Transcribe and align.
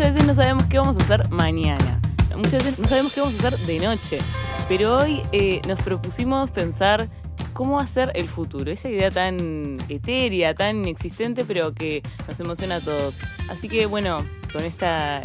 muchas 0.00 0.14
veces 0.14 0.28
no 0.28 0.34
sabemos 0.34 0.64
qué 0.64 0.78
vamos 0.78 0.96
a 0.96 1.02
hacer 1.02 1.28
mañana. 1.28 2.00
Muchas 2.34 2.64
veces 2.64 2.78
no 2.78 2.88
sabemos 2.88 3.12
qué 3.12 3.20
vamos 3.20 3.34
a 3.34 3.48
hacer 3.48 3.58
de 3.66 3.78
noche. 3.80 4.18
Pero 4.66 4.96
hoy 4.96 5.20
eh, 5.30 5.60
nos 5.68 5.78
propusimos 5.82 6.50
pensar 6.50 7.10
cómo 7.52 7.78
hacer 7.78 8.10
el 8.14 8.26
futuro. 8.26 8.72
Esa 8.72 8.88
idea 8.88 9.10
tan 9.10 9.76
etérea, 9.90 10.54
tan 10.54 10.76
inexistente, 10.76 11.44
pero 11.44 11.74
que 11.74 12.02
nos 12.26 12.40
emociona 12.40 12.76
a 12.76 12.80
todos. 12.80 13.18
Así 13.50 13.68
que 13.68 13.84
bueno, 13.84 14.24
con 14.54 14.64
esta 14.64 15.20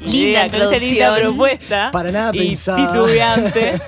Linda 0.00 0.46
idea, 0.46 0.48
con 0.48 0.62
esta 0.62 0.78
linda 0.78 1.16
propuesta 1.16 1.90
Para 1.90 2.12
nada 2.12 2.30
y 2.32 2.38
pensada. 2.38 2.86
titubeante, 2.86 3.70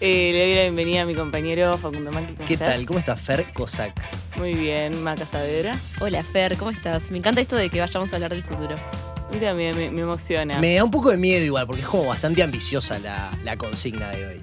eh, 0.00 0.30
le 0.32 0.40
doy 0.40 0.54
la 0.56 0.62
bienvenida 0.62 1.02
a 1.02 1.06
mi 1.06 1.14
compañero 1.14 1.78
Facundo 1.78 2.10
Manqui. 2.10 2.34
¿Cómo 2.34 2.48
¿Qué 2.48 2.54
estás? 2.54 2.68
tal? 2.70 2.86
¿Cómo 2.86 2.98
está 2.98 3.14
Fer 3.14 3.44
Cossack? 3.52 3.94
Muy 4.38 4.54
bien, 4.54 5.04
Maca 5.04 5.24
Saavedra. 5.24 5.78
Hola 6.00 6.24
Fer, 6.24 6.56
¿cómo 6.56 6.72
estás? 6.72 7.12
Me 7.12 7.18
encanta 7.18 7.40
esto 7.40 7.54
de 7.54 7.70
que 7.70 7.78
vayamos 7.78 8.12
a 8.12 8.16
hablar 8.16 8.32
del 8.32 8.42
futuro. 8.42 8.74
Y 9.34 9.40
también 9.40 9.76
me, 9.76 9.90
me 9.90 10.02
emociona. 10.02 10.60
Me 10.60 10.74
da 10.74 10.84
un 10.84 10.90
poco 10.90 11.10
de 11.10 11.16
miedo 11.16 11.44
igual, 11.44 11.66
porque 11.66 11.82
es 11.82 11.88
como 11.88 12.06
bastante 12.06 12.42
ambiciosa 12.42 12.98
la, 12.98 13.36
la 13.42 13.56
consigna 13.56 14.10
de 14.10 14.26
hoy. 14.26 14.42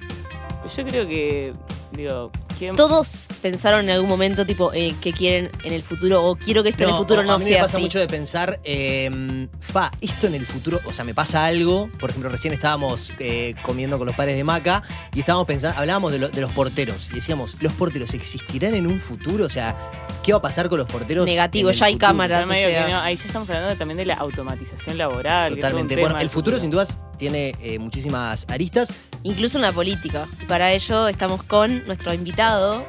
Yo 0.76 0.86
creo 0.86 1.08
que, 1.08 1.54
digo, 1.94 2.32
Todos 2.76 3.28
pensaron 3.42 3.82
en 3.86 3.90
algún 3.92 4.10
momento, 4.10 4.46
tipo, 4.46 4.72
eh, 4.74 4.96
que 5.02 5.14
quieren 5.14 5.50
en 5.64 5.74
el 5.74 5.82
futuro 5.84 6.24
o 6.24 6.36
quiero 6.36 6.64
que 6.64 6.70
esto 6.70 6.84
en 6.84 6.90
el 6.92 6.96
futuro 6.96 7.22
a 7.22 7.24
no 7.24 7.38
mí 7.40 7.44
me 7.46 7.50
sea 7.52 7.64
pasa 7.64 7.78
así. 7.78 7.84
mucho 7.84 8.00
de 8.00 8.08
pensar, 8.08 8.60
eh, 8.64 9.48
fa, 9.60 9.92
esto 10.02 10.28
en 10.28 10.36
el 10.36 10.46
futuro, 10.46 10.80
o 10.86 10.94
sea, 10.94 11.04
me 11.06 11.14
pasa 11.14 11.46
algo. 11.46 11.90
Por 12.00 12.10
ejemplo, 12.10 12.30
recién 12.30 12.54
estábamos 12.54 13.12
eh, 13.20 13.56
comiendo 13.64 13.98
con 13.98 14.08
los 14.08 14.16
padres 14.16 14.36
de 14.36 14.44
Maca 14.44 14.84
y 15.14 15.20
estábamos 15.22 15.48
pensando, 15.48 15.78
hablábamos 15.80 16.12
de, 16.12 16.20
lo- 16.20 16.30
de 16.30 16.42
los 16.42 16.52
porteros 16.52 17.10
y 17.12 17.16
decíamos, 17.16 17.58
¿los 17.60 17.74
porteros 17.74 18.14
existirán 18.14 18.76
en 18.76 18.88
un 18.88 19.00
futuro? 19.00 19.46
O 19.46 19.50
sea, 19.50 19.76
¿qué 20.24 20.32
va 20.34 20.40
a 20.40 20.42
pasar 20.42 20.70
con 20.70 20.78
los 20.78 20.88
porteros? 20.88 21.26
Negativo, 21.26 21.70
en 21.70 21.74
el 21.74 21.80
ya 21.80 21.86
hay 21.88 21.94
futuro? 21.94 22.08
cámaras. 22.08 22.48
medio 22.48 22.68
o 22.68 22.72
sea. 22.72 22.86
que 22.86 22.92
no, 22.92 23.00
ahí 23.00 23.16
ya 23.18 23.26
estamos 23.26 23.50
hablando 23.50 23.76
también 23.78 23.98
de 23.98 24.06
la 24.06 24.16
automatización 24.16 24.98
laboral. 24.98 25.54
que 25.56 25.60
es 25.60 25.62
todo 25.62 25.68
un 25.82 25.88
Totalmente. 25.88 25.96
tema 25.96 26.08
Bueno, 26.08 26.16
el 26.18 26.28
del 26.28 26.30
futuro 26.30 26.60
sin 26.60 26.70
dudas 26.72 27.00
tiene 27.18 27.56
eh, 27.62 27.80
muchísimas 27.80 28.46
aristas. 28.50 28.92
Incluso 29.24 29.58
en 29.58 29.62
la 29.64 29.72
política. 29.72 30.28
Y 30.42 30.46
para 30.46 30.72
ello 30.72 31.08
estamos 31.08 31.44
con 31.44 31.84
nuestro 31.86 32.14
invitado, 32.14 32.86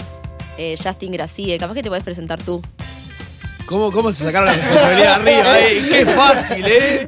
eh, 0.58 0.76
Justin 0.82 1.12
Gracide. 1.12 1.58
Capaz 1.58 1.74
que 1.74 1.82
te 1.82 1.88
podés 1.88 2.04
presentar 2.04 2.42
tú. 2.42 2.62
¿Cómo, 3.66 3.92
¿Cómo 3.92 4.12
se 4.12 4.24
sacaron 4.24 4.46
la 4.48 4.54
responsabilidad 4.54 5.14
arriba? 5.14 5.58
eh? 5.60 5.86
¡Qué 5.90 6.06
fácil, 6.06 6.64
eh! 6.66 7.06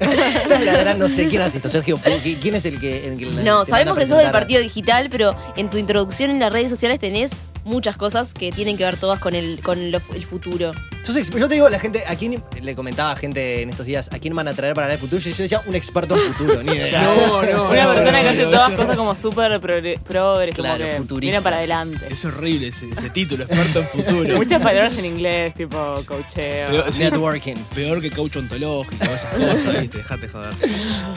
No 0.97 1.09
sé 1.09 1.27
quién 1.29 1.43
hace 1.43 1.57
esto, 1.59 1.69
Sergio. 1.69 1.99
¿qui- 1.99 2.39
¿Quién 2.41 2.55
es 2.55 2.65
el 2.65 2.79
que.? 2.81 3.09
el 3.09 3.19
que 3.19 3.27
No, 3.27 3.67
sabemos 3.67 3.99
que 3.99 4.07
sos 4.07 4.19
del 4.19 4.31
partido 4.31 4.63
digital, 4.63 5.09
pero 5.11 5.35
en 5.57 5.69
tu 5.69 5.79
introducción 5.79 6.31
en 6.31 6.39
las 6.39 6.53
redes 6.53 6.71
sociales 6.71 6.99
tenés 7.01 7.33
muchas 7.65 7.97
cosas 7.97 8.33
que 8.35 8.53
tienen 8.53 8.77
que 8.77 8.85
ver 8.85 8.97
todas 8.97 9.19
con 9.21 9.35
el, 9.35 9.61
con 9.63 9.91
lo- 9.91 10.01
el 10.15 10.25
futuro. 10.25 10.73
Entonces, 11.07 11.29
yo 11.29 11.47
te 11.49 11.55
digo, 11.57 11.69
la 11.69 11.79
gente, 11.79 12.03
¿a 12.07 12.17
quién 12.17 12.43
le 12.63 12.75
comentaba 12.75 13.13
a 13.13 13.17
gente 13.17 13.61
en 13.61 13.69
estos 13.69 13.85
días, 13.85 14.09
a 14.11 14.19
quién 14.19 14.35
van 14.35 14.49
a 14.49 14.55
traer 14.55 14.73
para 14.73 14.87
hablar 14.87 14.99
del 14.99 15.07
futuro? 15.07 15.21
Yo, 15.21 15.31
yo 15.37 15.43
decía 15.43 15.61
un 15.67 15.75
experto 15.75 16.15
en 16.17 16.33
futuro, 16.33 16.63
ni 16.63 16.73
idea. 16.73 17.03
No, 17.03 17.43
no. 17.43 17.69
Una 17.69 17.85
no, 17.85 17.95
persona 17.95 18.23
que 18.23 18.29
hace 18.31 18.45
no, 18.45 18.51
todas 18.51 18.71
cosas 18.71 18.97
como 18.97 19.15
súper 19.15 19.53
progre- 19.61 20.01
progres, 20.01 20.55
como 20.57 20.67
Claro, 20.67 20.87
que 20.87 20.93
futuristas. 20.93 21.31
mira 21.31 21.43
para 21.43 21.59
adelante. 21.59 22.07
Es 22.09 22.25
horrible 22.25 22.69
ese, 22.69 22.89
ese 22.89 23.11
título, 23.11 23.45
experto 23.45 23.81
en 23.81 23.87
futuro. 23.89 24.37
Muchas 24.37 24.63
palabras 24.63 24.97
en 24.97 25.05
inglés, 25.05 25.55
tipo 25.55 25.77
coacheo. 26.09 26.91
Sí, 26.91 27.01
Networking. 27.01 27.57
peor 27.75 28.01
que 28.01 28.11
coach 28.11 28.37
ontológico, 28.37 29.05
esas 29.05 29.25
cosas, 29.27 29.81
¿viste? 29.83 29.99
Dejate 29.99 30.29
joder. 30.29 30.55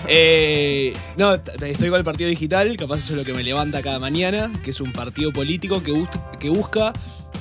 Eh, 0.10 0.94
no, 1.16 1.34
estoy 1.36 1.90
con 1.90 1.98
el 1.98 2.04
partido 2.04 2.30
digital, 2.30 2.76
capaz 2.76 2.98
eso 2.98 3.14
es 3.14 3.18
lo 3.20 3.24
que 3.24 3.34
me 3.34 3.44
levanta 3.44 3.82
cada 3.82 4.00
mañana, 4.00 4.52
que 4.64 4.72
es 4.72 4.82
un 4.82 4.92
partido 4.92 5.32
político 5.32 5.82
que, 5.82 5.92
bus- 5.92 6.10
que 6.40 6.50
busca 6.50 6.92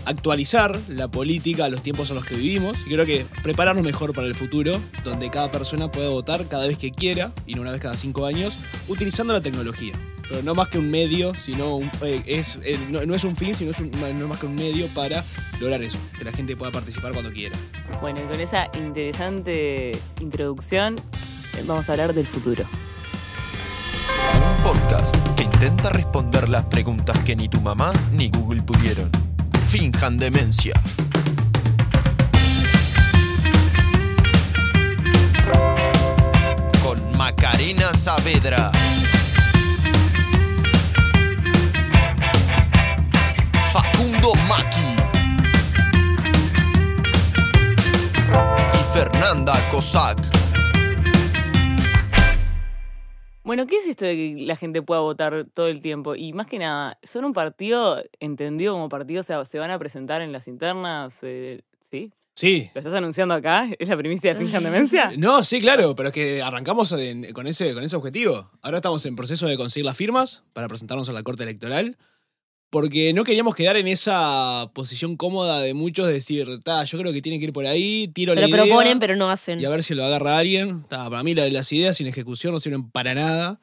actualizar 0.07 0.79
la 0.89 1.09
política 1.09 1.67
a 1.67 1.69
los 1.69 1.83
tiempos 1.83 2.09
en 2.11 2.17
los 2.17 2.25
que 2.25 2.37
vivimos 2.37 2.77
y 2.87 2.91
creo 2.91 3.05
que 3.05 3.27
prepararnos 3.43 3.85
mejor 3.85 4.15
para 4.15 4.27
el 4.27 4.35
futuro, 4.35 4.81
donde 5.05 5.31
cada 5.31 5.51
persona 5.51 5.91
pueda 5.91 6.09
votar 6.09 6.47
cada 6.49 6.67
vez 6.67 6.79
que 6.79 6.91
quiera 6.93 7.33
y 7.47 7.55
no 7.55 7.63
una 7.63 7.73
vez 7.73 7.81
cada 7.81 7.97
cinco 7.97 8.25
años, 8.27 8.57
utilizando 8.89 9.33
la 9.33 9.41
tecnología. 9.41 9.95
Pero 10.29 10.43
no 10.43 10.55
más 10.57 10.69
que 10.69 10.79
un 10.79 10.91
medio, 10.91 11.33
sino 11.39 11.77
un- 11.77 11.91
eh, 12.03 12.23
es, 12.27 12.59
eh, 12.65 12.79
no, 12.91 13.05
no 13.07 13.15
es 13.15 13.23
un 13.23 13.37
fin, 13.37 13.55
sino 13.55 13.71
es 13.71 13.79
un- 13.79 13.91
no 13.93 14.07
es 14.07 14.15
más 14.23 14.39
que 14.39 14.47
un 14.47 14.55
medio 14.57 14.89
para 14.89 15.25
lograr 15.61 15.83
eso, 15.83 15.99
que 16.19 16.25
la 16.25 16.33
gente 16.33 16.57
pueda 16.57 16.73
participar 16.73 17.13
cuando 17.13 17.33
quiera. 17.33 17.57
Bueno, 18.01 18.21
y 18.25 18.27
con 18.27 18.41
esa 18.41 18.69
interesante 18.77 19.93
introducción, 20.21 20.97
eh, 20.97 21.65
vamos 21.67 21.89
a 21.89 21.93
hablar 21.93 22.13
del 22.13 22.27
futuro. 22.27 22.65
Un 24.35 24.63
podcast 24.65 25.15
que 25.37 25.45
intenta 25.45 25.91
responder 25.91 26.49
las 26.49 26.65
preguntas 26.65 27.19
que 27.21 27.37
ni 27.37 27.49
tu 27.49 27.61
mamá 27.61 27.93
ni 28.13 28.29
Google 28.29 28.63
pudieron. 28.63 29.11
Finjan 29.69 30.17
demencia. 30.17 30.73
Con 36.83 37.17
Macarena 37.17 37.93
Saavedra. 37.93 38.71
Facundo 43.73 44.35
Maki. 44.49 44.97
Y 48.73 48.95
Fernanda 48.95 49.55
Cossack. 49.71 50.26
Bueno, 53.47 53.69
¿qué 53.69 53.77
es 53.77 53.87
esto 53.87 54.05
de 54.05 54.17
que 54.17 54.35
la 54.45 54.57
gente 54.57 54.83
pueda 54.83 55.01
votar 55.03 55.47
todo 55.55 55.69
el 55.69 55.81
tiempo? 55.81 56.17
Y 56.17 56.33
más 56.33 56.49
que 56.49 56.59
nada, 56.59 56.99
¿son 57.05 57.25
un 57.25 57.33
partido 57.33 58.03
entendido 58.19 58.73
como 58.73 58.89
partido? 58.89 59.21
O 59.21 59.25
sea, 59.25 59.45
¿se 59.45 59.61
van 59.61 59.71
a 59.71 59.79
presentar 59.79 60.21
en 60.21 60.33
las 60.33 60.49
internas? 60.49 61.19
Eh, 61.23 61.63
¿Sí? 61.89 62.13
Sí, 62.35 62.69
¿Lo 62.75 62.81
estás 62.81 62.93
anunciando 62.95 63.35
acá? 63.35 63.69
¿Es 63.79 63.89
la 63.89 63.97
primicia 63.97 64.35
de 64.35 64.41
Finjan 64.41 64.65
Demencia? 64.65 65.11
No, 65.17 65.45
sí, 65.45 65.61
claro, 65.61 65.95
pero 65.95 66.09
es 66.09 66.15
que 66.15 66.43
arrancamos 66.43 66.91
en- 66.91 67.33
con, 67.33 67.47
ese, 67.47 67.73
con 67.73 67.85
ese 67.85 67.95
objetivo. 67.95 68.51
Ahora 68.63 68.79
estamos 68.79 69.07
en 69.07 69.15
proceso 69.15 69.47
de 69.47 69.57
conseguir 69.57 69.87
las 69.87 69.97
firmas 69.97 70.43
para 70.53 70.67
presentarnos 70.67 71.09
a 71.09 71.13
la 71.13 71.23
Corte 71.23 71.45
Electoral. 71.45 71.97
Porque 72.77 73.15
no 73.15 73.25
queríamos 73.25 73.55
quedar 73.55 73.79
en 73.79 73.89
esa 73.89 74.71
posición 74.75 75.17
cómoda 75.17 75.61
de 75.63 75.73
muchos 75.73 76.07
de 76.07 76.13
decir, 76.13 76.47
ta, 76.63 76.85
yo 76.85 76.99
creo 76.99 77.11
que 77.11 77.23
tiene 77.23 77.39
que 77.39 77.47
ir 77.47 77.53
por 77.55 77.65
ahí, 77.65 78.07
tiro 78.09 78.35
Pero 78.35 78.47
la 78.49 78.53
idea 78.55 78.65
proponen, 78.65 78.99
pero 78.99 79.17
no 79.17 79.31
hacen. 79.31 79.59
y 79.59 79.65
a 79.65 79.71
ver 79.71 79.83
si 79.83 79.95
lo 79.95 80.05
agarra 80.05 80.37
alguien. 80.37 80.85
Ta, 80.87 81.09
para 81.09 81.23
mí 81.23 81.35
la- 81.35 81.49
las 81.49 81.73
ideas 81.73 81.97
sin 81.97 82.07
ejecución 82.07 82.53
no 82.53 82.61
sirven 82.61 82.91
para 82.91 83.15
nada. 83.15 83.61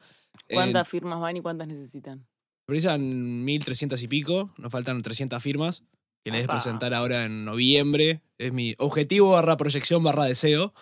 ¿Cuántas 0.52 0.88
Eh, 0.88 0.90
firmas 0.90 1.20
van 1.20 1.36
y 1.36 1.42
cuántas 1.42 1.68
necesitan? 1.68 2.26
precisan 2.66 3.44
1.300 3.44 4.02
y 4.02 4.08
pico, 4.08 4.52
nos 4.58 4.72
faltan 4.72 5.00
300 5.00 5.40
firmas 5.40 5.84
que 6.24 6.32
les 6.32 6.48
presentar 6.48 6.92
ahora 6.92 7.24
en 7.26 7.44
noviembre. 7.44 8.20
Es 8.38 8.52
mi 8.52 8.74
objetivo 8.78 9.30
barra 9.30 9.56
proyección 9.56 10.02
barra 10.02 10.24
deseo. 10.24 10.74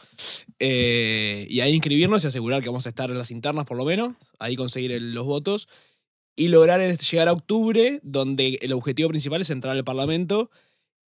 Eh, 0.58 1.46
y 1.50 1.60
ahí 1.60 1.74
inscribirnos 1.74 2.24
y 2.24 2.28
asegurar 2.28 2.62
que 2.62 2.68
vamos 2.70 2.86
a 2.86 2.88
estar 2.88 3.10
en 3.10 3.18
las 3.18 3.30
internas 3.30 3.66
por 3.66 3.76
lo 3.76 3.84
menos. 3.84 4.14
Ahí 4.38 4.56
conseguir 4.56 4.92
el- 4.92 5.12
los 5.12 5.26
votos. 5.26 5.68
Y 6.34 6.48
lograr 6.48 6.80
llegar 6.80 7.28
a 7.28 7.32
octubre, 7.32 8.00
donde 8.02 8.58
el 8.62 8.72
objetivo 8.72 9.08
principal 9.10 9.42
es 9.42 9.50
entrar 9.50 9.76
al 9.76 9.84
Parlamento 9.84 10.50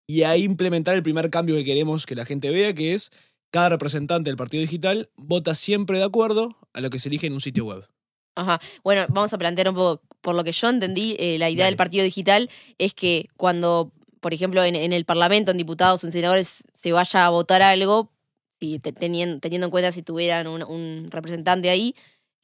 y 0.07 0.23
ahí 0.25 0.43
implementar 0.43 0.95
el 0.95 1.03
primer 1.03 1.31
cambio 1.31 1.55
que 1.57 1.65
queremos 1.65 2.05
que 2.05 2.15
la 2.15 2.27
gente 2.27 2.51
vea, 2.51 2.75
que 2.75 2.93
es 2.93 3.11
cada 3.51 3.71
representante 3.71 4.29
del 4.29 4.37
Partido 4.37 4.61
Digital 4.61 5.09
vota 5.17 5.55
siempre 5.55 5.99
de 5.99 6.05
acuerdo 6.05 6.57
a 6.75 6.81
lo 6.81 6.91
que 6.91 6.99
se 6.99 7.09
elige 7.09 7.27
en 7.27 7.33
un 7.33 7.41
sitio 7.41 7.65
web. 7.65 7.87
Ajá. 8.35 8.61
Bueno, 8.83 9.07
vamos 9.09 9.33
a 9.33 9.39
plantear 9.39 9.69
un 9.69 9.77
poco, 9.77 10.03
por 10.21 10.35
lo 10.35 10.45
que 10.45 10.53
yo 10.53 10.69
entendí, 10.69 11.17
eh, 11.19 11.39
la 11.39 11.49
idea 11.49 11.65
Dale. 11.65 11.71
del 11.71 11.77
partido 11.77 12.05
digital 12.05 12.51
es 12.79 12.93
que 12.93 13.29
cuando, 13.37 13.93
por 14.21 14.35
ejemplo, 14.35 14.63
en, 14.65 14.75
en 14.75 14.93
el 14.93 15.05
Parlamento, 15.05 15.53
en 15.53 15.57
diputados 15.57 16.03
o 16.03 16.07
en 16.09 16.13
senadores, 16.13 16.65
se 16.75 16.93
vaya 16.93 17.25
a 17.25 17.31
votar 17.31 17.63
algo, 17.63 18.11
si 18.61 18.81
te- 18.81 18.93
teniendo, 18.93 19.39
teniendo 19.39 19.67
en 19.69 19.71
cuenta 19.71 19.93
si 19.93 20.03
tuvieran 20.03 20.49
un, 20.49 20.65
un 20.65 21.09
representante 21.11 21.71
ahí, 21.71 21.95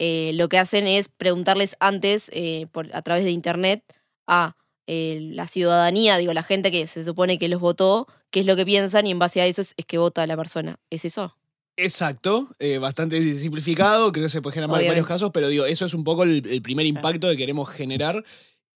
eh, 0.03 0.33
lo 0.33 0.49
que 0.49 0.57
hacen 0.57 0.87
es 0.87 1.09
preguntarles 1.09 1.77
antes, 1.79 2.31
eh, 2.33 2.67
por, 2.73 2.89
a 2.97 3.03
través 3.03 3.23
de 3.23 3.33
internet, 3.33 3.85
a 4.27 4.57
eh, 4.87 5.19
la 5.21 5.47
ciudadanía, 5.47 6.17
digo, 6.17 6.33
la 6.33 6.43
gente 6.43 6.71
que 6.71 6.87
se 6.87 7.05
supone 7.05 7.39
que 7.39 7.49
los 7.49 7.61
votó, 7.61 8.09
qué 8.31 8.41
es 8.41 8.47
lo 8.47 8.57
que 8.57 8.65
piensan 8.65 9.07
y 9.07 9.11
en 9.11 9.19
base 9.19 9.43
a 9.43 9.47
eso 9.47 9.61
es, 9.61 9.75
es 9.77 9.85
que 9.85 9.99
vota 9.99 10.27
la 10.27 10.39
persona. 10.39 10.81
¿Es 10.89 11.05
eso? 11.05 11.37
Exacto, 11.77 12.49
eh, 12.59 12.79
bastante 12.79 13.35
simplificado, 13.35 14.11
creo 14.11 14.25
que 14.25 14.31
se 14.31 14.41
puede 14.41 14.55
generar 14.55 14.71
en 14.71 14.75
Obviamente. 14.75 14.91
varios 14.91 15.07
casos, 15.07 15.31
pero 15.35 15.49
digo, 15.49 15.67
eso 15.67 15.85
es 15.85 15.93
un 15.93 16.03
poco 16.03 16.23
el, 16.23 16.47
el 16.47 16.63
primer 16.63 16.87
impacto 16.87 17.29
que 17.29 17.37
queremos 17.37 17.69
generar. 17.69 18.25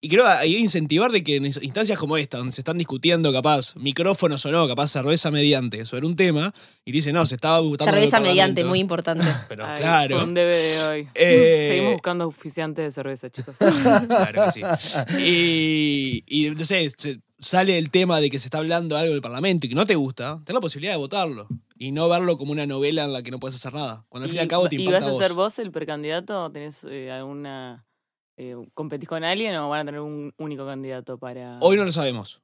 Y 0.04 0.08
creo 0.10 0.26
ahí 0.26 0.56
incentivar 0.56 1.10
de 1.10 1.24
que 1.24 1.36
en 1.36 1.46
instancias 1.46 1.98
como 1.98 2.18
esta, 2.18 2.36
donde 2.36 2.52
se 2.52 2.60
están 2.60 2.76
discutiendo 2.76 3.32
capaz 3.32 3.74
micrófonos 3.74 4.44
o 4.44 4.50
no, 4.52 4.68
capaz 4.68 4.88
cerveza 4.88 5.30
mediante 5.30 5.86
sobre 5.86 6.04
un 6.04 6.14
tema, 6.14 6.52
y 6.84 6.92
dice, 6.92 7.10
no, 7.10 7.24
se 7.24 7.36
estaba 7.36 7.60
el 7.60 7.78
Cerveza 7.78 8.20
mediante, 8.20 8.60
Parlamento". 8.60 8.68
muy 8.68 8.80
importante. 8.80 9.24
Pero 9.48 9.64
Ay, 9.64 9.80
claro. 9.80 10.16
Fue 10.16 10.24
un 10.26 10.34
debe 10.34 10.56
de 10.58 10.84
hoy. 10.84 11.08
Eh, 11.14 11.68
Seguimos 11.70 11.92
buscando 11.94 12.24
auspiciantes 12.24 12.84
de 12.84 12.90
cerveza, 12.90 13.30
chicos. 13.30 13.56
Claro 14.06 14.44
que 14.44 14.50
sí. 14.52 14.60
Y, 15.18 16.22
y 16.26 16.50
no 16.50 16.66
sé, 16.66 16.86
sale 17.38 17.78
el 17.78 17.88
tema 17.88 18.20
de 18.20 18.28
que 18.28 18.38
se 18.38 18.48
está 18.48 18.58
hablando 18.58 18.98
algo 18.98 19.12
del 19.12 19.22
Parlamento 19.22 19.64
y 19.64 19.70
que 19.70 19.74
no 19.74 19.86
te 19.86 19.94
gusta, 19.94 20.38
ten 20.44 20.52
la 20.52 20.60
posibilidad 20.60 20.92
de 20.92 20.98
votarlo. 20.98 21.48
Y 21.78 21.92
no 21.92 22.10
verlo 22.10 22.36
como 22.36 22.52
una 22.52 22.66
novela 22.66 23.04
en 23.04 23.14
la 23.14 23.22
que 23.22 23.30
no 23.30 23.38
puedes 23.38 23.56
hacer 23.56 23.72
nada. 23.72 24.04
Cuando 24.10 24.24
al 24.24 24.28
fin 24.30 24.36
y 24.36 24.42
al 24.42 24.48
cabo 24.48 24.68
te 24.68 24.76
¿Y 24.76 24.80
impacta 24.80 25.00
vas 25.00 25.08
a 25.08 25.12
vos. 25.12 25.22
ser 25.22 25.32
vos 25.32 25.58
el 25.58 25.70
precandidato? 25.72 26.52
¿Tenés 26.52 26.84
eh, 26.84 27.10
alguna. 27.10 27.86
Eh, 28.36 28.56
¿Competís 28.74 29.08
con 29.08 29.22
alguien 29.24 29.54
o 29.56 29.68
van 29.68 29.80
a 29.80 29.84
tener 29.84 30.00
un 30.00 30.32
único 30.38 30.66
candidato 30.66 31.18
para.? 31.18 31.58
Hoy 31.60 31.76
no 31.76 31.84
lo 31.84 31.92
sabemos. 31.92 32.40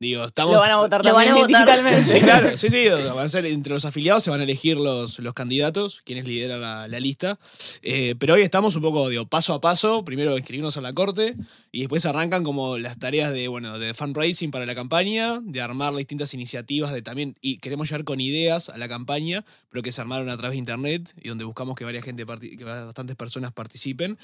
Digo, 0.00 0.24
estamos. 0.24 0.54
Lo 0.54 0.60
van 0.60 0.70
a 0.70 0.76
votar 0.76 1.04
Lo 1.04 1.12
van 1.12 1.26
también 1.26 1.44
a 1.44 1.58
votar. 1.58 1.82
digitalmente. 1.82 2.10
Sí, 2.18 2.20
claro, 2.24 2.56
sí, 2.56 2.70
sí. 2.70 2.88
Van 2.88 3.18
a 3.18 3.28
ser, 3.28 3.44
entre 3.44 3.74
los 3.74 3.84
afiliados 3.84 4.24
se 4.24 4.30
van 4.30 4.40
a 4.40 4.44
elegir 4.44 4.78
los, 4.78 5.18
los 5.18 5.34
candidatos, 5.34 6.00
quienes 6.06 6.24
lideran 6.24 6.62
la, 6.62 6.88
la 6.88 7.00
lista. 7.00 7.38
Eh, 7.82 8.14
pero 8.18 8.32
hoy 8.32 8.40
estamos 8.40 8.74
un 8.76 8.82
poco, 8.82 9.10
digo, 9.10 9.26
paso 9.26 9.52
a 9.52 9.60
paso. 9.60 10.02
Primero 10.02 10.38
inscribirnos 10.38 10.78
a 10.78 10.80
la 10.80 10.94
corte 10.94 11.36
y 11.70 11.80
después 11.80 12.06
arrancan 12.06 12.44
como 12.44 12.78
las 12.78 12.98
tareas 12.98 13.30
de, 13.34 13.48
bueno, 13.48 13.78
de 13.78 13.92
fundraising 13.92 14.50
para 14.50 14.64
la 14.64 14.74
campaña, 14.74 15.38
de 15.42 15.60
armar 15.60 15.94
distintas 15.94 16.32
iniciativas 16.32 16.94
de 16.94 17.02
también, 17.02 17.36
y 17.42 17.58
queremos 17.58 17.90
llegar 17.90 18.04
con 18.04 18.20
ideas 18.22 18.70
a 18.70 18.78
la 18.78 18.88
campaña, 18.88 19.44
pero 19.68 19.82
que 19.82 19.92
se 19.92 20.00
armaron 20.00 20.30
a 20.30 20.36
través 20.38 20.52
de 20.54 20.60
internet 20.60 21.12
y 21.20 21.28
donde 21.28 21.44
buscamos 21.44 21.74
que 21.74 21.84
varias 21.84 22.04
gente, 22.06 22.24
que 22.56 22.64
bastantes 22.64 23.16
personas 23.16 23.52
participen. 23.52 24.18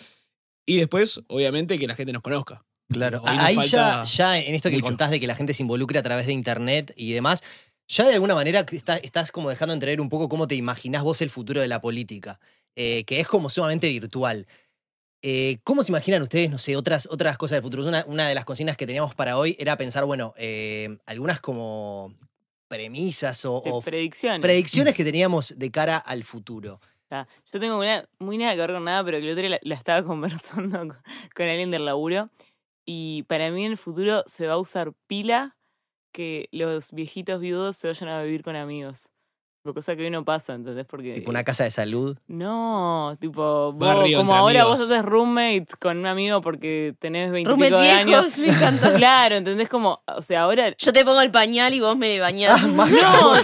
Y 0.67 0.77
después, 0.79 1.21
obviamente, 1.29 1.79
que 1.79 1.87
la 1.87 1.95
gente 1.95 2.13
nos 2.13 2.23
conozca. 2.23 2.65
Claro, 2.89 3.21
Hoy 3.23 3.37
ahí 3.39 3.57
ya, 3.69 4.05
ya 4.05 4.39
en 4.39 4.55
esto 4.55 4.69
que 4.69 4.77
mucho. 4.77 4.87
contás 4.87 5.11
de 5.11 5.19
que 5.21 5.27
la 5.27 5.35
gente 5.35 5.55
se 5.55 5.63
involucre 5.63 5.99
a 5.99 6.03
través 6.03 6.27
de 6.27 6.33
internet 6.33 6.93
y 6.97 7.13
demás, 7.13 7.43
ya 7.89 8.05
de 8.07 8.15
alguna 8.15 8.35
manera 8.35 8.65
está- 8.71 8.97
estás 8.99 9.33
como 9.33 9.49
dejando 9.51 9.73
entrever 9.75 10.01
un 10.01 10.09
poco 10.09 10.29
cómo 10.29 10.47
te 10.47 10.55
imaginás 10.55 11.03
vos 11.03 11.21
el 11.23 11.31
futuro 11.31 11.61
de 11.61 11.69
la 11.69 11.81
política, 11.81 12.39
eh, 12.77 13.05
que 13.05 13.19
es 13.21 13.27
como 13.27 13.49
sumamente 13.49 13.89
virtual. 13.89 14.47
Eh, 15.23 15.57
¿Cómo 15.65 15.83
se 15.83 15.91
imaginan 15.91 16.23
ustedes, 16.23 16.51
no 16.51 16.59
sé, 16.59 16.77
otras, 16.77 17.09
otras 17.11 17.37
cosas 17.39 17.57
del 17.57 17.63
futuro? 17.63 17.87
Una, 17.89 18.05
una 18.07 18.29
de 18.29 18.35
las 18.35 18.45
consignas 18.45 18.77
que 18.77 18.87
teníamos 18.87 19.15
para 19.17 19.39
hoy 19.39 19.57
era 19.59 19.77
pensar, 19.77 20.05
bueno, 20.05 20.35
eh, 20.37 20.97
algunas 21.07 21.41
como 21.41 22.15
premisas 22.69 23.45
o, 23.45 23.57
o 23.57 23.81
Predicciones. 23.81 24.41
predicciones 24.43 24.95
que 24.95 25.05
teníamos 25.05 25.55
de 25.57 25.71
cara 25.71 25.97
al 25.97 26.23
futuro. 26.25 26.81
Ah, 27.11 27.27
Yo 27.53 27.61
tengo 27.61 27.79
una 27.79 28.09
muy 28.19 28.37
nada 28.39 28.55
que 28.55 28.61
ver 28.61 28.73
con 28.73 28.85
nada, 28.85 29.05
pero 29.05 29.19
que 29.19 29.25
el 29.27 29.31
otro 29.33 29.43
día 29.43 29.51
la, 29.51 29.59
la 29.63 29.75
estaba 29.77 30.03
conversando 30.07 30.79
con, 30.79 30.89
con 31.35 31.47
alguien 31.49 31.71
del 31.71 31.85
laburo. 31.85 32.31
Y 32.87 33.25
para 33.25 33.51
mí 33.51 33.65
en 33.65 33.73
el 33.73 33.79
futuro 33.79 34.25
se 34.27 34.47
va 34.47 34.55
a 34.55 34.59
usar 34.59 34.93
pila 35.07 35.57
que 36.13 36.49
los 36.53 36.93
viejitos 36.93 37.41
viudos 37.41 37.77
se 37.77 37.89
vayan 37.89 38.11
a 38.11 38.23
vivir 38.23 38.43
con 38.45 38.57
amigos. 38.57 39.11
Cosa 39.75 39.97
que 39.97 40.05
hoy 40.05 40.11
no 40.11 40.25
pasa, 40.25 40.55
¿entendés? 40.55 40.87
Porque. 40.87 41.13
Tipo 41.15 41.31
una 41.31 41.45
casa 41.45 41.65
de 41.65 41.71
salud. 41.71 42.17
No, 42.29 43.17
tipo, 43.21 43.73
vos, 43.73 43.79
Barrio 43.79 44.19
como 44.19 44.35
ahora 44.35 44.63
amigos. 44.63 44.79
vos 44.81 44.91
haces 44.91 45.05
roommate 45.05 45.67
con 45.81 45.99
un 45.99 46.07
amigo 46.07 46.41
porque 46.41 46.95
tenés 46.99 47.31
20 47.31 47.51
Roommate 47.51 47.75
de 47.75 47.91
años. 47.91 48.07
viejos, 48.07 48.39
me 48.39 48.49
encanta. 48.49 48.93
Claro, 48.97 49.37
¿entendés? 49.37 49.69
Como, 49.69 50.03
o 50.07 50.23
sea, 50.23 50.43
ahora 50.43 50.75
Yo 50.77 50.93
te 50.93 51.05
pongo 51.05 51.21
el 51.21 51.31
pañal 51.31 51.75
y 51.75 51.81
vos 51.81 51.97
me 51.97 52.19
bañás. 52.19 52.61
Ah, 52.63 52.67
No, 52.67 53.37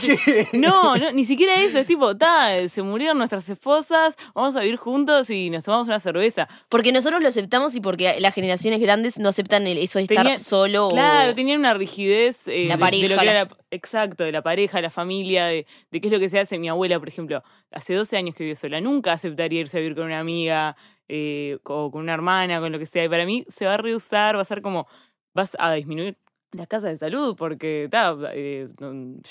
No, 0.52 0.96
no, 0.96 1.12
ni 1.12 1.24
siquiera 1.24 1.56
eso. 1.60 1.78
Es 1.78 1.86
tipo, 1.86 2.16
ta, 2.16 2.68
se 2.68 2.82
murieron 2.82 3.18
nuestras 3.18 3.48
esposas, 3.48 4.16
vamos 4.34 4.56
a 4.56 4.60
vivir 4.60 4.76
juntos 4.76 5.30
y 5.30 5.50
nos 5.50 5.64
tomamos 5.64 5.86
una 5.86 6.00
cerveza. 6.00 6.48
Porque 6.68 6.92
nosotros 6.92 7.22
lo 7.22 7.28
aceptamos 7.28 7.74
y 7.76 7.80
porque 7.80 8.16
las 8.20 8.34
generaciones 8.34 8.80
grandes 8.80 9.18
no 9.18 9.28
aceptan 9.28 9.66
el- 9.66 9.78
eso 9.78 9.98
de 9.98 10.04
estar 10.04 10.18
Tenía- 10.24 10.38
solo. 10.38 10.88
o- 10.88 10.92
Claro, 10.92 11.34
tenían 11.34 11.58
una 11.58 11.74
rigidez 11.74 12.46
eh, 12.48 12.66
La 12.68 12.74
de- 12.76 12.80
pareja, 12.80 13.02
de, 13.02 13.08
lo 13.14 13.20
que 13.20 13.28
era 13.28 13.34
la- 13.34 13.44
la- 13.44 13.56
exacto, 13.72 14.22
de 14.22 14.30
la 14.30 14.42
pareja, 14.42 14.80
la 14.80 14.90
familia, 14.90 15.46
de, 15.46 15.66
de 15.90 16.00
qué 16.00 16.06
es 16.06 16.12
lo 16.12 16.20
que 16.20 16.28
se 16.28 16.38
hace. 16.38 16.58
Mi 16.58 16.68
abuela, 16.68 16.98
por 17.00 17.08
ejemplo, 17.08 17.42
hace 17.72 17.94
12 17.94 18.16
años 18.16 18.34
que 18.36 18.44
vive 18.44 18.54
sola, 18.54 18.80
nunca 18.80 19.12
aceptaría 19.12 19.60
irse 19.60 19.78
a 19.78 19.80
vivir 19.80 19.96
con 19.96 20.04
una 20.06 20.20
amiga 20.20 20.76
eh, 21.08 21.58
o 21.64 21.90
con 21.90 22.02
una 22.02 22.14
hermana, 22.14 22.60
con 22.60 22.70
lo 22.70 22.78
que 22.78 22.86
sea. 22.86 23.04
Y 23.04 23.08
para 23.08 23.26
mí 23.26 23.44
se 23.48 23.66
va 23.66 23.74
a 23.74 23.78
reusar, 23.78 24.36
va 24.36 24.42
a 24.42 24.44
ser 24.44 24.62
como, 24.62 24.86
vas 25.34 25.56
a 25.58 25.72
disminuir 25.72 26.16
las 26.52 26.68
casas 26.68 26.90
de 26.90 26.96
salud, 26.98 27.34
porque 27.36 27.88
ta, 27.90 28.14
eh, 28.34 28.68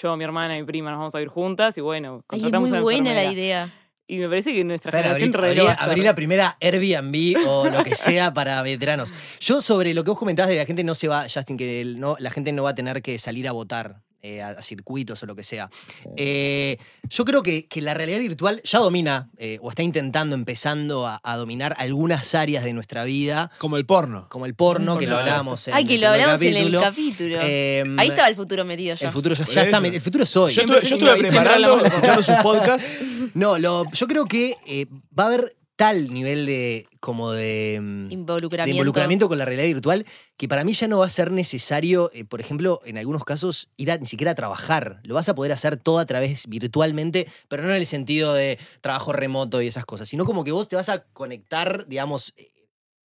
yo, 0.02 0.18
mi 0.18 0.24
hermana 0.24 0.58
y 0.58 0.62
mi 0.62 0.66
prima 0.66 0.90
nos 0.92 0.98
vamos 1.00 1.16
a 1.16 1.20
vivir 1.20 1.30
juntas 1.30 1.78
y 1.78 1.82
bueno, 1.82 2.14
Ay, 2.14 2.18
es 2.18 2.26
contratamos 2.44 2.70
muy 2.70 2.80
buena 2.80 3.14
la 3.14 3.32
idea. 3.32 3.74
Y 4.08 4.18
me 4.18 4.28
parece 4.28 4.52
que 4.54 4.64
nuestra 4.66 4.90
abrí, 4.92 5.22
generación 5.22 5.32
abrí- 5.32 5.64
va 5.66 5.70
a 5.70 5.74
hacer. 5.76 5.90
abrí 5.90 6.02
la 6.02 6.16
primera 6.16 6.58
Airbnb 6.60 7.48
o 7.48 7.70
lo 7.70 7.84
que 7.84 7.96
sea 7.96 8.34
para 8.34 8.62
veteranos. 8.62 9.14
Yo 9.40 9.62
sobre 9.62 9.94
lo 9.94 10.04
que 10.04 10.10
vos 10.10 10.20
comentabas 10.20 10.50
de 10.50 10.58
la 10.58 10.66
gente 10.66 10.84
no 10.84 10.96
se 10.96 11.08
va, 11.08 11.28
Justin, 11.34 11.56
que 11.56 11.80
el- 11.80 11.98
no, 12.00 12.18
la 12.20 12.30
gente 12.32 12.52
no 12.52 12.64
va 12.64 12.72
a 12.72 12.76
tener 12.76 13.02
que 13.02 13.18
salir 13.20 13.48
a 13.48 13.54
votar 13.54 14.02
eh, 14.22 14.42
a, 14.42 14.50
a 14.50 14.62
circuitos 14.62 15.22
o 15.24 15.26
lo 15.26 15.36
que 15.36 15.44
sea. 15.44 15.70
Eh, 16.18 16.78
yo 17.10 17.26
creo 17.26 17.44
que, 17.44 17.68
que 17.68 17.82
la 17.82 17.94
realidad 17.94 18.20
virtual 18.20 18.62
ya 18.64 18.80
domina 18.80 19.30
eh, 19.38 19.58
o 19.62 19.70
está 19.70 19.84
intentando, 19.84 20.36
empezando 20.36 21.08
a, 21.08 21.20
a 21.24 21.36
dominar 21.38 21.76
algunas 21.78 22.36
áreas 22.36 22.64
de 22.64 22.74
nuestra 22.74 23.04
vida, 23.04 23.52
Como 23.58 23.78
el 23.78 23.86
porno. 23.86 24.28
como 24.30 24.46
el 24.46 24.56
porno, 24.56 24.98
que 24.98 25.08
lo 25.08 25.18
hablábamos 25.18 25.68
en 25.68 25.74
Ay, 25.74 25.86
que 25.86 25.96
el 25.96 26.02
lo 26.02 26.08
hablamos 26.10 26.42
en 26.42 26.58
el 26.58 26.80
capítulo. 26.80 27.40
Eh, 27.42 27.84
Ahí 27.98 28.10
estaba 28.10 28.28
el 28.28 28.36
futuro 28.36 28.66
metido 28.66 28.96
ya. 28.96 29.08
El 29.08 29.14
futuro 29.14 29.36
ya, 29.36 29.46
ya 29.46 29.64
está, 29.64 29.78
el 29.78 30.02
futuro 30.02 30.24
es 30.24 30.36
hoy. 30.38 30.54
Yo 30.54 30.62
estuve, 30.64 31.16
preparando, 31.18 31.82
escuchando 31.86 32.24
sus 32.24 32.36
podcasts. 32.36 32.90
No, 33.34 33.58
lo, 33.58 33.90
yo 33.92 34.08
creo 34.08 34.26
que 34.26 34.58
eh, 34.66 34.86
va 35.18 35.24
a 35.24 35.28
haber 35.28 35.56
tal 35.82 36.14
nivel 36.14 36.46
de 36.46 36.88
como 37.00 37.32
de, 37.32 37.80
mm, 37.82 38.08
de 38.10 38.14
Involucramiento. 38.14 38.70
involucramiento 38.78 39.28
con 39.28 39.38
la 39.38 39.46
realidad 39.46 39.68
virtual 39.68 40.06
que 40.38 40.48
para 40.48 40.64
mí 40.64 40.74
ya 40.74 40.88
no 40.88 41.00
va 41.00 41.06
a 41.06 41.10
ser 41.10 41.32
necesario, 41.32 42.12
eh, 42.14 42.24
por 42.26 42.40
ejemplo, 42.42 42.82
en 42.86 42.98
algunos 42.98 43.24
casos, 43.24 43.68
ir 43.78 43.92
a, 43.92 43.98
ni 43.98 44.06
siquiera 44.06 44.32
a 44.32 44.36
trabajar. 44.36 45.00
Lo 45.04 45.16
vas 45.16 45.28
a 45.30 45.36
poder 45.36 45.52
hacer 45.52 45.78
todo 45.78 46.00
a 46.00 46.06
través 46.06 46.48
virtualmente, 46.48 47.28
pero 47.48 47.64
no 47.64 47.70
en 47.70 47.76
el 47.76 47.86
sentido 47.86 48.34
de 48.34 48.60
trabajo 48.82 49.14
remoto 49.14 49.62
y 49.62 49.68
esas 49.68 49.86
cosas, 49.86 50.08
sino 50.08 50.26
como 50.26 50.44
que 50.44 50.52
vos 50.52 50.68
te 50.68 50.76
vas 50.76 50.90
a 50.90 51.04
conectar, 51.04 51.88
digamos, 51.88 52.34
eh, 52.38 52.50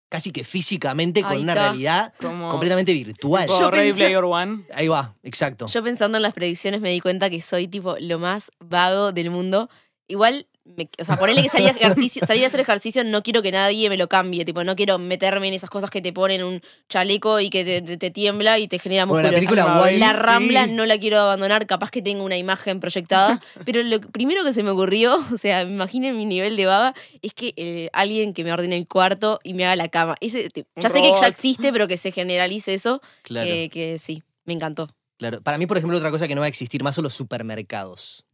casi 0.10 0.32
que 0.32 0.44
físicamente 0.44 1.24
con 1.24 1.38
una 1.38 1.54
está. 1.54 1.64
realidad 1.70 2.14
Como, 2.20 2.48
completamente 2.50 2.94
virtual. 2.94 3.48
Yo 3.48 3.72
Ready 3.72 3.90
pensé- 3.92 3.98
Player 4.06 4.24
One. 4.24 4.66
Ahí 4.74 4.88
va, 4.88 5.16
exacto. 5.24 5.68
Yo 5.68 5.84
pensando 5.84 6.18
en 6.18 6.22
las 6.24 6.34
predicciones 6.34 6.82
me 6.82 6.90
di 6.92 7.00
cuenta 7.02 7.30
que 7.30 7.42
soy 7.42 7.68
tipo 7.68 7.96
lo 8.00 8.20
más 8.20 8.52
vago 8.60 9.12
del 9.12 9.30
mundo. 9.32 9.70
Igual, 10.08 10.48
me- 10.66 10.90
o 11.00 11.06
sea, 11.06 11.16
ponerle 11.18 11.44
que 11.44 11.50
salir 11.50 11.68
a, 11.68 11.72
ejercicio, 11.76 12.26
salir 12.26 12.44
a 12.44 12.48
hacer 12.48 12.60
ejercicio 12.60 13.04
no 13.04 13.22
quiero 13.24 13.42
que 13.42 13.52
nadie 13.52 13.88
me 13.90 13.98
lo 13.98 14.10
cambie. 14.10 14.44
Tipo, 14.46 14.64
no 14.64 14.76
quiero 14.76 14.98
meterme 14.98 15.48
en 15.48 15.54
esas 15.54 15.70
cosas 15.70 15.90
que 15.92 16.02
te 16.02 16.12
ponen 16.12 16.44
un 16.44 16.62
chaleco 16.90 17.40
y 17.40 17.50
que 17.50 17.64
te, 17.64 17.82
te- 17.82 17.98
te 17.98 18.10
tiembla 18.12 18.58
y 18.60 18.68
te 18.68 18.80
genera 18.80 19.06
Bueno, 19.06 19.30
la 19.30 19.34
película 19.36 19.66
Wall-E, 19.80 20.00
La 20.00 20.12
sí. 20.12 20.18
rambla 20.20 20.68
no 20.68 20.86
la 20.86 20.98
quiero 20.98 21.20
abandonar, 21.20 21.66
capaz 21.68 21.92
que 21.92 22.02
tengo 22.02 22.24
una 22.24 22.38
imagen 22.38 22.80
proyectada. 22.80 23.40
pero 23.66 23.84
lo 23.84 24.02
primero 24.02 24.44
que 24.44 24.54
se 24.54 24.64
me 24.64 24.72
ocurrió, 24.72 25.18
o 25.34 25.38
sea, 25.38 25.62
imaginen 25.62 26.18
mi 26.18 26.26
nivel 26.26 26.58
de 26.58 26.66
vaga, 26.66 26.94
es 27.22 27.34
que 27.34 27.54
eh, 27.58 27.90
alguien 27.94 28.34
que 28.34 28.44
me 28.44 28.52
ordene 28.52 28.76
el 28.78 28.88
cuarto 28.88 29.40
y 29.44 29.54
me 29.54 29.66
haga 29.66 29.76
la 29.76 29.88
cama. 29.90 30.16
Ese, 30.20 30.50
ya 30.76 30.90
sé 30.90 31.02
que 31.02 31.12
ya 31.20 31.28
existe, 31.28 31.72
pero 31.72 31.88
que 31.88 31.98
se 31.98 32.12
generalice 32.12 32.74
eso, 32.74 33.02
Claro, 33.22 33.48
que, 33.48 33.70
que 33.70 34.00
sí, 34.00 34.24
me 34.46 34.54
encantó. 34.54 34.90
claro. 35.18 35.42
Para 35.42 35.58
mí, 35.58 35.68
por 35.68 35.78
ejemplo, 35.78 35.98
otra 35.98 36.12
cosa 36.12 36.28
que 36.28 36.36
no 36.36 36.42
va 36.42 36.46
a 36.46 36.50
existir 36.50 36.82
más 36.84 36.96
son 36.96 37.04
los 37.04 37.14
supermercados. 37.14 38.26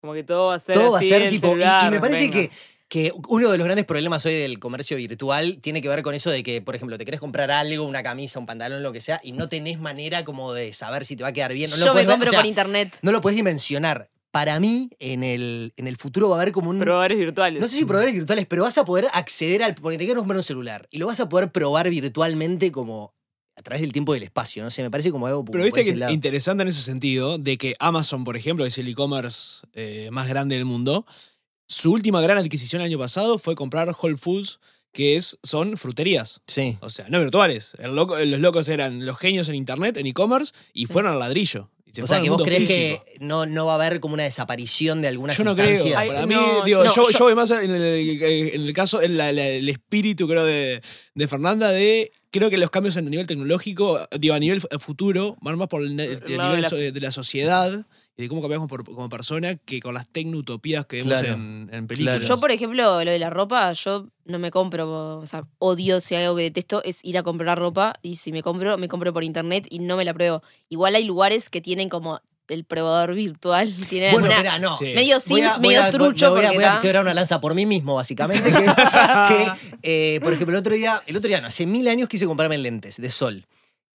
Como 0.00 0.12
que 0.14 0.24
todo 0.24 0.46
va 0.48 0.54
a 0.54 0.58
ser 0.58 0.74
Todo 0.74 0.92
va 0.92 0.98
a 1.00 1.02
ser 1.02 1.28
tipo. 1.30 1.52
y- 1.56 1.90
me 1.90 2.00
parece 2.00 2.22
venga. 2.30 2.32
que, 2.34 2.50
que 2.88 3.12
uno 3.28 3.50
de 3.50 3.58
los 3.58 3.64
grandes 3.64 3.84
problemas 3.84 4.24
hoy 4.26 4.34
del 4.34 4.58
comercio 4.60 4.96
virtual 4.96 5.58
tiene 5.60 5.82
que 5.82 5.88
ver 5.88 6.02
con 6.02 6.14
eso 6.14 6.30
de 6.30 6.42
que, 6.42 6.62
por 6.62 6.76
ejemplo, 6.76 6.96
te 6.98 7.04
querés 7.04 7.20
comprar 7.20 7.50
algo, 7.50 7.84
una 7.84 8.02
camisa, 8.02 8.38
un 8.38 8.46
pantalón, 8.46 8.82
lo 8.82 8.92
que 8.92 9.00
sea, 9.00 9.20
y 9.24 9.32
no 9.32 9.48
tenés 9.48 9.80
manera 9.80 10.24
como 10.24 10.52
de 10.52 10.72
saber 10.72 11.04
si 11.04 11.16
te 11.16 11.22
va 11.24 11.30
a 11.30 11.32
quedar 11.32 11.52
bien. 11.52 11.70
No 11.70 11.76
lo 11.76 11.84
Yo 11.84 11.94
me 11.94 11.94
podés 11.94 12.06
ver, 12.06 12.12
compro 12.14 12.28
o 12.28 12.30
sea, 12.30 12.40
por 12.40 12.46
internet. 12.46 12.98
No 13.02 13.10
lo 13.12 13.20
puedes 13.20 13.36
dimensionar. 13.36 14.08
Para 14.30 14.60
mí, 14.60 14.90
en 14.98 15.24
el, 15.24 15.72
en 15.78 15.86
el 15.88 15.96
futuro 15.96 16.28
va 16.28 16.36
a 16.36 16.42
haber 16.42 16.52
como 16.52 16.68
un. 16.68 16.78
Proveedores 16.78 17.16
virtuales. 17.18 17.60
No 17.62 17.66
sé 17.68 17.76
si 17.78 17.84
proveedores 17.86 18.14
virtuales, 18.14 18.44
pero 18.46 18.64
vas 18.64 18.76
a 18.76 18.84
poder 18.84 19.08
acceder 19.14 19.62
al. 19.62 19.74
Porque 19.74 19.96
te 19.96 20.04
quieres 20.04 20.18
comprar 20.20 20.36
un 20.36 20.42
celular 20.42 20.86
y 20.90 20.98
lo 20.98 21.06
vas 21.06 21.18
a 21.20 21.28
poder 21.28 21.50
probar 21.50 21.88
virtualmente 21.88 22.70
como 22.70 23.14
a 23.56 23.62
través 23.62 23.80
del 23.80 23.92
tiempo 23.92 24.14
y 24.14 24.18
del 24.18 24.24
espacio. 24.24 24.62
No 24.62 24.70
sé, 24.70 24.82
me 24.82 24.90
parece 24.90 25.10
como 25.10 25.26
algo 25.26 25.44
Pero 25.44 25.64
viste 25.64 25.84
que 25.84 25.96
lado. 25.96 26.10
es 26.10 26.14
interesante 26.14 26.62
en 26.62 26.68
ese 26.68 26.82
sentido, 26.82 27.38
de 27.38 27.56
que 27.56 27.74
Amazon, 27.78 28.22
por 28.24 28.36
ejemplo, 28.36 28.64
que 28.64 28.68
es 28.68 28.78
el 28.78 28.88
e-commerce 28.88 29.66
eh, 29.72 30.08
más 30.12 30.28
grande 30.28 30.56
del 30.56 30.64
mundo, 30.66 31.06
su 31.66 31.92
última 31.92 32.20
gran 32.20 32.38
adquisición 32.38 32.82
el 32.82 32.86
año 32.86 32.98
pasado 32.98 33.38
fue 33.38 33.54
comprar 33.56 33.92
Whole 34.00 34.16
Foods, 34.16 34.60
que 34.92 35.16
es, 35.16 35.38
son 35.42 35.76
fruterías. 35.76 36.40
Sí. 36.46 36.76
O 36.80 36.90
sea, 36.90 37.06
no 37.08 37.18
virtuales. 37.18 37.74
El 37.78 37.94
loco- 37.96 38.18
los 38.18 38.40
locos 38.40 38.68
eran 38.68 39.04
los 39.04 39.18
genios 39.18 39.48
en 39.48 39.54
internet, 39.56 39.96
en 39.96 40.06
e-commerce, 40.06 40.52
y 40.72 40.86
fueron 40.86 41.12
al 41.12 41.18
ladrillo. 41.18 41.70
Se 41.96 42.02
O 42.02 42.06
sea, 42.06 42.20
que 42.20 42.30
vos 42.30 42.42
crees 42.42 42.68
físico. 42.68 43.04
que 43.04 43.18
no, 43.24 43.46
no 43.46 43.66
va 43.66 43.72
a 43.72 43.74
haber 43.76 44.00
como 44.00 44.14
una 44.14 44.22
desaparición 44.22 45.02
de 45.02 45.08
algunas 45.08 45.36
Yo 45.36 45.44
no 45.44 45.56
creo. 45.56 45.82
Para 45.94 46.26
mí, 46.26 46.34
no, 46.34 46.64
digo, 46.64 46.84
no, 46.84 46.94
yo, 46.94 47.02
yo- 47.10 47.18
yo 47.18 47.24
voy 47.24 47.34
más 47.34 47.50
en 47.50 47.70
el, 47.74 47.82
en 48.22 48.60
el 48.62 48.72
caso, 48.72 49.02
en 49.02 49.16
la- 49.16 49.32
la- 49.32 49.48
el 49.48 49.68
espíritu, 49.68 50.28
creo, 50.28 50.44
de, 50.44 50.80
de 51.14 51.28
Fernanda, 51.28 51.70
de. 51.70 52.12
Creo 52.30 52.50
que 52.50 52.58
los 52.58 52.70
cambios 52.70 52.96
a 52.96 53.00
nivel 53.02 53.26
tecnológico, 53.26 54.00
digo, 54.18 54.34
a 54.34 54.38
nivel 54.38 54.60
futuro, 54.78 55.36
van 55.40 55.56
más 55.56 55.68
por 55.68 55.82
el, 55.82 55.96
nivel 55.96 56.20
de 56.20 56.36
la- 56.60 56.68
so- 56.68 56.76
de 56.76 57.00
la 57.00 57.10
sociedad 57.12 57.86
y 58.16 58.22
de 58.22 58.28
cómo 58.28 58.40
cambiamos 58.40 58.68
por- 58.68 58.84
como 58.84 59.08
persona 59.08 59.56
que 59.56 59.80
con 59.80 59.92
las 59.94 60.06
tecnutopías 60.08 60.86
que 60.86 60.96
vemos 60.96 61.12
Claro. 61.20 61.34
en, 61.34 61.68
en 61.72 61.86
películas. 61.86 62.18
Claro. 62.20 62.34
Yo, 62.34 62.40
por 62.40 62.50
ejemplo, 62.50 63.04
lo 63.04 63.10
de 63.10 63.18
la 63.18 63.28
ropa, 63.30 63.72
yo 63.74 64.06
no 64.24 64.38
me 64.38 64.50
compro, 64.50 65.18
o 65.18 65.26
sea, 65.26 65.44
odio 65.58 66.00
si 66.00 66.14
hay 66.14 66.24
algo 66.24 66.36
que 66.36 66.42
detesto 66.44 66.82
es 66.84 66.98
ir 67.04 67.18
a 67.18 67.22
comprar 67.22 67.58
ropa 67.58 67.94
y 68.02 68.16
si 68.16 68.32
me 68.32 68.42
compro, 68.42 68.78
me 68.78 68.88
compro 68.88 69.12
por 69.12 69.22
internet 69.24 69.66
y 69.70 69.80
no 69.80 69.96
me 69.96 70.04
la 70.04 70.14
pruebo. 70.14 70.42
Igual 70.70 70.94
hay 70.94 71.04
lugares 71.04 71.50
que 71.50 71.60
tienen 71.60 71.88
como 71.90 72.20
el 72.48 72.64
probador 72.64 73.14
virtual, 73.14 73.74
tiene 73.90 74.12
Bueno, 74.12 74.28
una- 74.28 74.58
no. 74.60 74.78
Sí. 74.78 74.92
medio 74.94 75.16
a- 75.16 75.20
Sims, 75.20 75.58
voy 75.58 75.68
medio 75.68 75.82
a- 75.82 75.90
trucho, 75.90 76.30
voy 76.30 76.44
a, 76.44 76.52
voy 76.52 76.64
quebrar 76.80 77.02
una 77.02 77.12
lanza 77.12 77.40
por 77.40 77.54
mí 77.54 77.66
mismo, 77.66 77.96
básicamente, 77.96 78.50
que 78.50 78.64
es 78.64 78.74
que, 79.28 79.52
eh, 79.82 80.20
por 80.22 80.32
ejemplo, 80.32 80.56
el 80.56 80.60
otro 80.60 80.74
día, 80.74 81.02
el 81.06 81.16
otro 81.16 81.28
día, 81.28 81.40
no, 81.40 81.48
hace 81.48 81.66
mil 81.66 81.86
años 81.88 82.08
quise 82.08 82.24
comprarme 82.24 82.56
lentes 82.56 82.96
de 82.98 83.10
sol. 83.10 83.46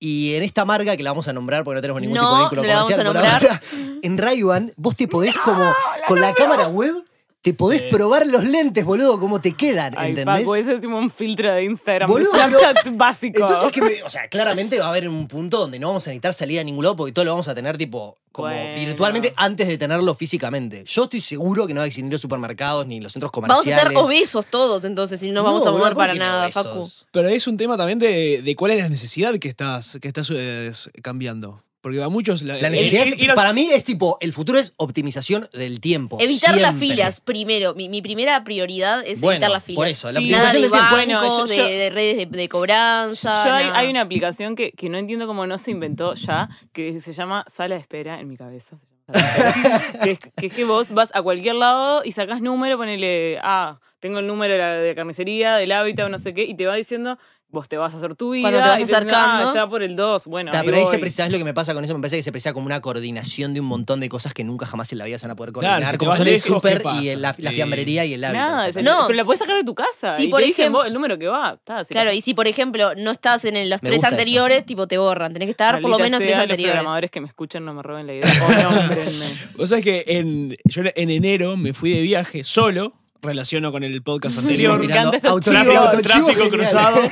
Y 0.02 0.34
en 0.34 0.42
esta 0.42 0.64
marca, 0.64 0.96
que 0.96 1.02
la 1.02 1.10
vamos 1.10 1.28
a 1.28 1.32
nombrar 1.34 1.62
porque 1.62 1.74
no 1.76 1.82
tenemos 1.82 2.00
ningún 2.00 2.16
No, 2.16 2.22
tipo 2.22 2.34
de 2.36 2.40
vínculo 2.42 2.62
no 2.62 2.68
la 2.68 2.74
vamos 2.76 2.90
comercial 2.90 3.06
a 3.06 3.12
por 3.12 3.22
nombrar. 3.22 3.42
ahora, 3.44 3.62
en 4.02 4.18
ray 4.18 4.40
en 4.40 4.72
vos 4.78 4.96
te 4.96 5.06
podés 5.06 5.36
como, 5.36 5.74
con 6.08 6.20
la 6.22 6.32
cámara 6.34 6.68
web, 6.68 7.04
Te 7.42 7.54
podés 7.54 7.80
Sí. 7.80 7.86
probar 7.90 8.26
los 8.26 8.44
lentes, 8.44 8.84
boludo, 8.84 9.18
cómo 9.18 9.40
te 9.40 9.56
quedan, 9.56 9.94
Ay, 9.96 10.10
¿entendés? 10.10 10.40
Paco, 10.40 10.56
ese 10.56 10.74
es 10.74 10.80
como 10.82 10.98
un 10.98 11.10
filtro 11.10 11.50
de 11.54 11.64
Instagram. 11.64 12.10
Boludo, 12.10 12.32
Snapchat 12.32 12.94
básico. 12.96 13.40
Entonces, 13.40 13.72
que 13.72 13.80
me- 13.80 14.02
o 14.02 14.10
sea, 14.10 14.28
claramente 14.28 14.78
va 14.78 14.86
a 14.86 14.88
haber 14.90 15.08
un 15.08 15.26
punto 15.26 15.58
donde 15.58 15.78
no 15.78 15.86
vamos 15.88 16.06
a 16.06 16.10
necesitar 16.10 16.34
salir 16.34 16.60
a 16.60 16.64
ningún 16.64 16.84
lado 16.84 16.96
porque 16.96 17.12
todo 17.12 17.24
lo 17.24 17.30
vamos 17.30 17.48
a 17.48 17.54
tener 17.54 17.78
tipo 17.78 18.18
como 18.30 18.48
Bueno. 18.48 18.78
virtualmente 18.78 19.32
antes 19.36 19.66
de 19.68 19.78
tenerlo 19.78 20.14
físicamente. 20.14 20.84
Yo 20.84 21.04
estoy 21.04 21.22
seguro 21.22 21.66
que 21.66 21.72
no 21.72 21.78
va 21.80 21.84
a 21.84 21.86
existir 21.86 22.12
los 22.12 22.20
supermercados 22.20 22.86
ni 22.86 23.00
los 23.00 23.12
centros 23.12 23.32
Vamos 23.32 23.50
a 23.50 23.54
comerciales. 23.62 23.84
ser 23.84 23.96
obesos 23.96 24.44
todos, 24.46 24.84
entonces, 24.84 25.22
y 25.22 25.30
no 25.30 25.42
vamos 25.42 25.62
a 25.66 25.70
¿cómo 25.70 25.94
para 25.94 26.12
no 26.12 26.18
nada, 26.18 26.44
obesos? 26.44 26.62
Facu. 26.66 26.88
Pero 27.10 27.28
es 27.30 27.46
un 27.46 27.56
tema 27.56 27.78
también 27.78 27.98
de, 27.98 28.42
de 28.42 28.54
cuál 28.54 28.72
es 28.72 28.82
la 28.82 28.88
necesidad 28.90 29.34
que 29.38 29.48
estás, 29.48 29.96
que 30.00 30.08
estás 30.08 30.28
eh, 30.30 30.70
cambiando. 31.02 31.62
Porque 31.82 32.02
a 32.02 32.08
muchos... 32.10 32.42
La 32.42 32.68
necesidad 32.68 33.04
es- 33.06 33.32
para 33.32 33.52
mí 33.54 33.68
es 33.72 33.84
tipo, 33.84 34.18
el 34.20 34.32
futuro 34.34 34.58
es 34.58 34.74
optimización 34.76 35.48
del 35.52 35.80
tiempo. 35.80 36.18
Evitar 36.20 36.56
las 36.58 36.76
filas, 36.76 37.20
primero. 37.22 37.74
Mi, 37.74 37.88
mi 37.88 38.02
primera 38.02 38.44
prioridad 38.44 39.02
es 39.06 39.20
Bueno, 39.22 39.36
evitar 39.36 39.50
las 39.50 39.64
filas. 39.64 39.76
por 39.76 39.86
eso, 39.88 40.12
la 40.12 40.20
Sí, 40.20 40.30
Nada 40.30 40.48
optimización 40.50 40.52
de 40.52 40.60
del 40.60 40.70
tiempo. 40.70 41.20
bancos, 41.22 41.46
Bueno, 41.46 41.54
yo- 41.56 41.64
de, 41.68 41.76
de 41.78 41.90
redes 41.90 42.16
de, 42.18 42.26
de 42.26 42.48
cobranza. 42.50 43.48
Yo 43.48 43.74
hay, 43.74 43.88
una 43.88 44.02
aplicación 44.02 44.56
que, 44.56 44.72
que 44.72 44.88
no 44.90 44.98
entiendo 44.98 45.26
cómo 45.26 45.46
no 45.46 45.56
se 45.58 45.70
inventó 45.70 46.14
ya, 46.14 46.48
que 46.72 47.00
se 47.00 47.12
llama 47.12 47.44
Sala 47.48 47.76
de 47.76 47.80
Espera 47.80 48.20
en 48.20 48.28
mi 48.28 48.36
cabeza. 48.36 48.76
se 49.10 49.18
llama 49.18 49.32
Sala 49.32 49.52
de 49.52 49.58
Espera, 49.78 50.00
que, 50.04 50.10
es, 50.10 50.18
que 50.36 50.46
es 50.48 50.52
que 50.54 50.64
vos 50.64 50.92
vas 50.92 51.10
a 51.14 51.22
cualquier 51.22 51.54
lado 51.54 52.02
y 52.04 52.12
sacás 52.12 52.40
número, 52.42 52.76
ponele, 52.76 53.38
ah, 53.42 53.80
tengo 54.00 54.18
el 54.18 54.26
número 54.26 54.52
de 54.54 54.58
la 54.58 54.74
de 54.74 54.94
carnicería, 54.94 55.56
del 55.56 55.72
hábitat, 55.72 56.06
o 56.06 56.08
no 56.10 56.18
sé 56.18 56.34
qué, 56.34 56.44
y 56.44 56.54
te 56.54 56.66
va 56.66 56.74
diciendo, 56.74 57.18
vos 57.52 57.68
te 57.68 57.76
vas 57.76 57.92
a 57.94 57.96
hacer 57.96 58.14
tu 58.14 58.30
vida. 58.30 58.42
Cuando 58.44 58.62
te 58.62 58.68
vas 58.68 58.78
y 58.78 58.80
decís, 58.82 58.94
acercando. 58.94 59.44
"Ah, 59.46 59.48
está 59.48 59.68
por 59.68 59.82
el 59.82 59.96
2, 59.96 60.26
bueno, 60.26 60.52
Ta, 60.52 60.60
ahí 60.60 60.64
pero 60.66 60.76
ahí 60.76 60.84
se 60.84 60.90
voy". 60.92 60.98
precisa, 61.00 61.22
¿sabes 61.24 61.32
lo 61.32 61.38
que 61.38 61.44
me 61.44 61.54
pasa 61.54 61.74
con 61.74 61.84
eso? 61.84 61.94
Me 61.94 62.00
parece 62.00 62.16
que 62.16 62.22
se 62.22 62.30
precisa 62.32 62.52
como 62.52 62.66
una 62.66 62.80
coordinación 62.80 63.54
de 63.54 63.60
un 63.60 63.66
montón 63.66 64.00
de 64.00 64.08
cosas 64.08 64.32
que 64.34 64.44
nunca 64.44 64.66
jamás 64.66 64.92
en 64.92 64.98
la 64.98 65.04
vida 65.04 65.18
se 65.18 65.26
van 65.26 65.32
a 65.32 65.36
poder 65.36 65.52
Claro, 65.52 65.66
coordinar. 65.68 65.92
te 65.92 65.98
como 65.98 66.16
son 66.16 66.28
el 66.28 66.40
súper 66.40 66.82
y 67.02 67.08
el- 67.08 67.22
la, 67.22 67.34
la 67.38 67.50
Sí. 67.50 67.56
fiambrería 67.56 68.04
y 68.04 68.14
el 68.14 68.24
hábitat. 68.24 68.46
Nada, 68.48 68.68
o 68.68 68.72
sea, 68.72 68.82
No. 68.82 69.04
pero 69.06 69.16
la 69.16 69.24
puedes 69.24 69.38
sacar 69.40 69.56
de 69.56 69.64
tu 69.64 69.74
casa. 69.74 70.14
Sí, 70.14 70.24
y 70.24 70.28
por 70.28 70.40
te 70.40 70.46
dicen 70.46 70.62
ejemplo- 70.66 70.78
vos 70.80 70.86
el 70.86 70.92
número 70.94 71.18
que 71.18 71.26
va. 71.28 71.54
Está, 71.54 71.84
si 71.84 71.92
Claro, 71.94 72.10
la- 72.10 72.14
y 72.14 72.20
si 72.20 72.34
por 72.34 72.46
ejemplo 72.46 72.94
no 72.96 73.10
estás 73.10 73.44
en 73.44 73.56
el- 73.56 73.68
los 73.70 73.82
Me 73.82 73.88
tres 73.90 73.98
eso. 73.98 74.08
anteriores, 74.08 74.64
tipo 74.64 74.86
te 74.86 74.98
borran. 74.98 75.32
Tenés 75.32 75.46
que 75.46 75.52
estar 75.52 75.80
por 75.80 75.90
lo 75.90 75.98
menos 75.98 76.20
tres 76.20 76.36
anteriores. 76.36 76.66
Los 76.66 76.72
programadores 76.74 77.10
que 77.10 77.20
me 77.20 77.26
escuchan 77.28 77.64
no 77.64 77.74
me 77.74 77.82
roben 77.82 78.06
la 78.06 78.14
idea. 78.14 78.22
Vos 79.56 79.68
sabés 79.68 79.84
que 79.84 80.04
en, 80.06 80.56
yo 80.64 80.82
en 80.94 81.10
enero 81.10 81.56
me 81.56 81.72
fui 81.74 81.90
de 81.92 82.00
viaje 82.02 82.44
solo, 82.44 82.92
relaciono 83.22 83.72
con 83.72 83.84
el 83.84 84.02
podcast 84.02 84.38
anterior. 84.38 84.78
me 84.78 84.84
encanta 84.86 85.16
este 85.16 85.28
Autochivo, 85.28 85.62
chivo, 85.62 85.76
autochivo 85.78 86.26
tráfico 86.26 86.48
cruzado. 86.50 87.00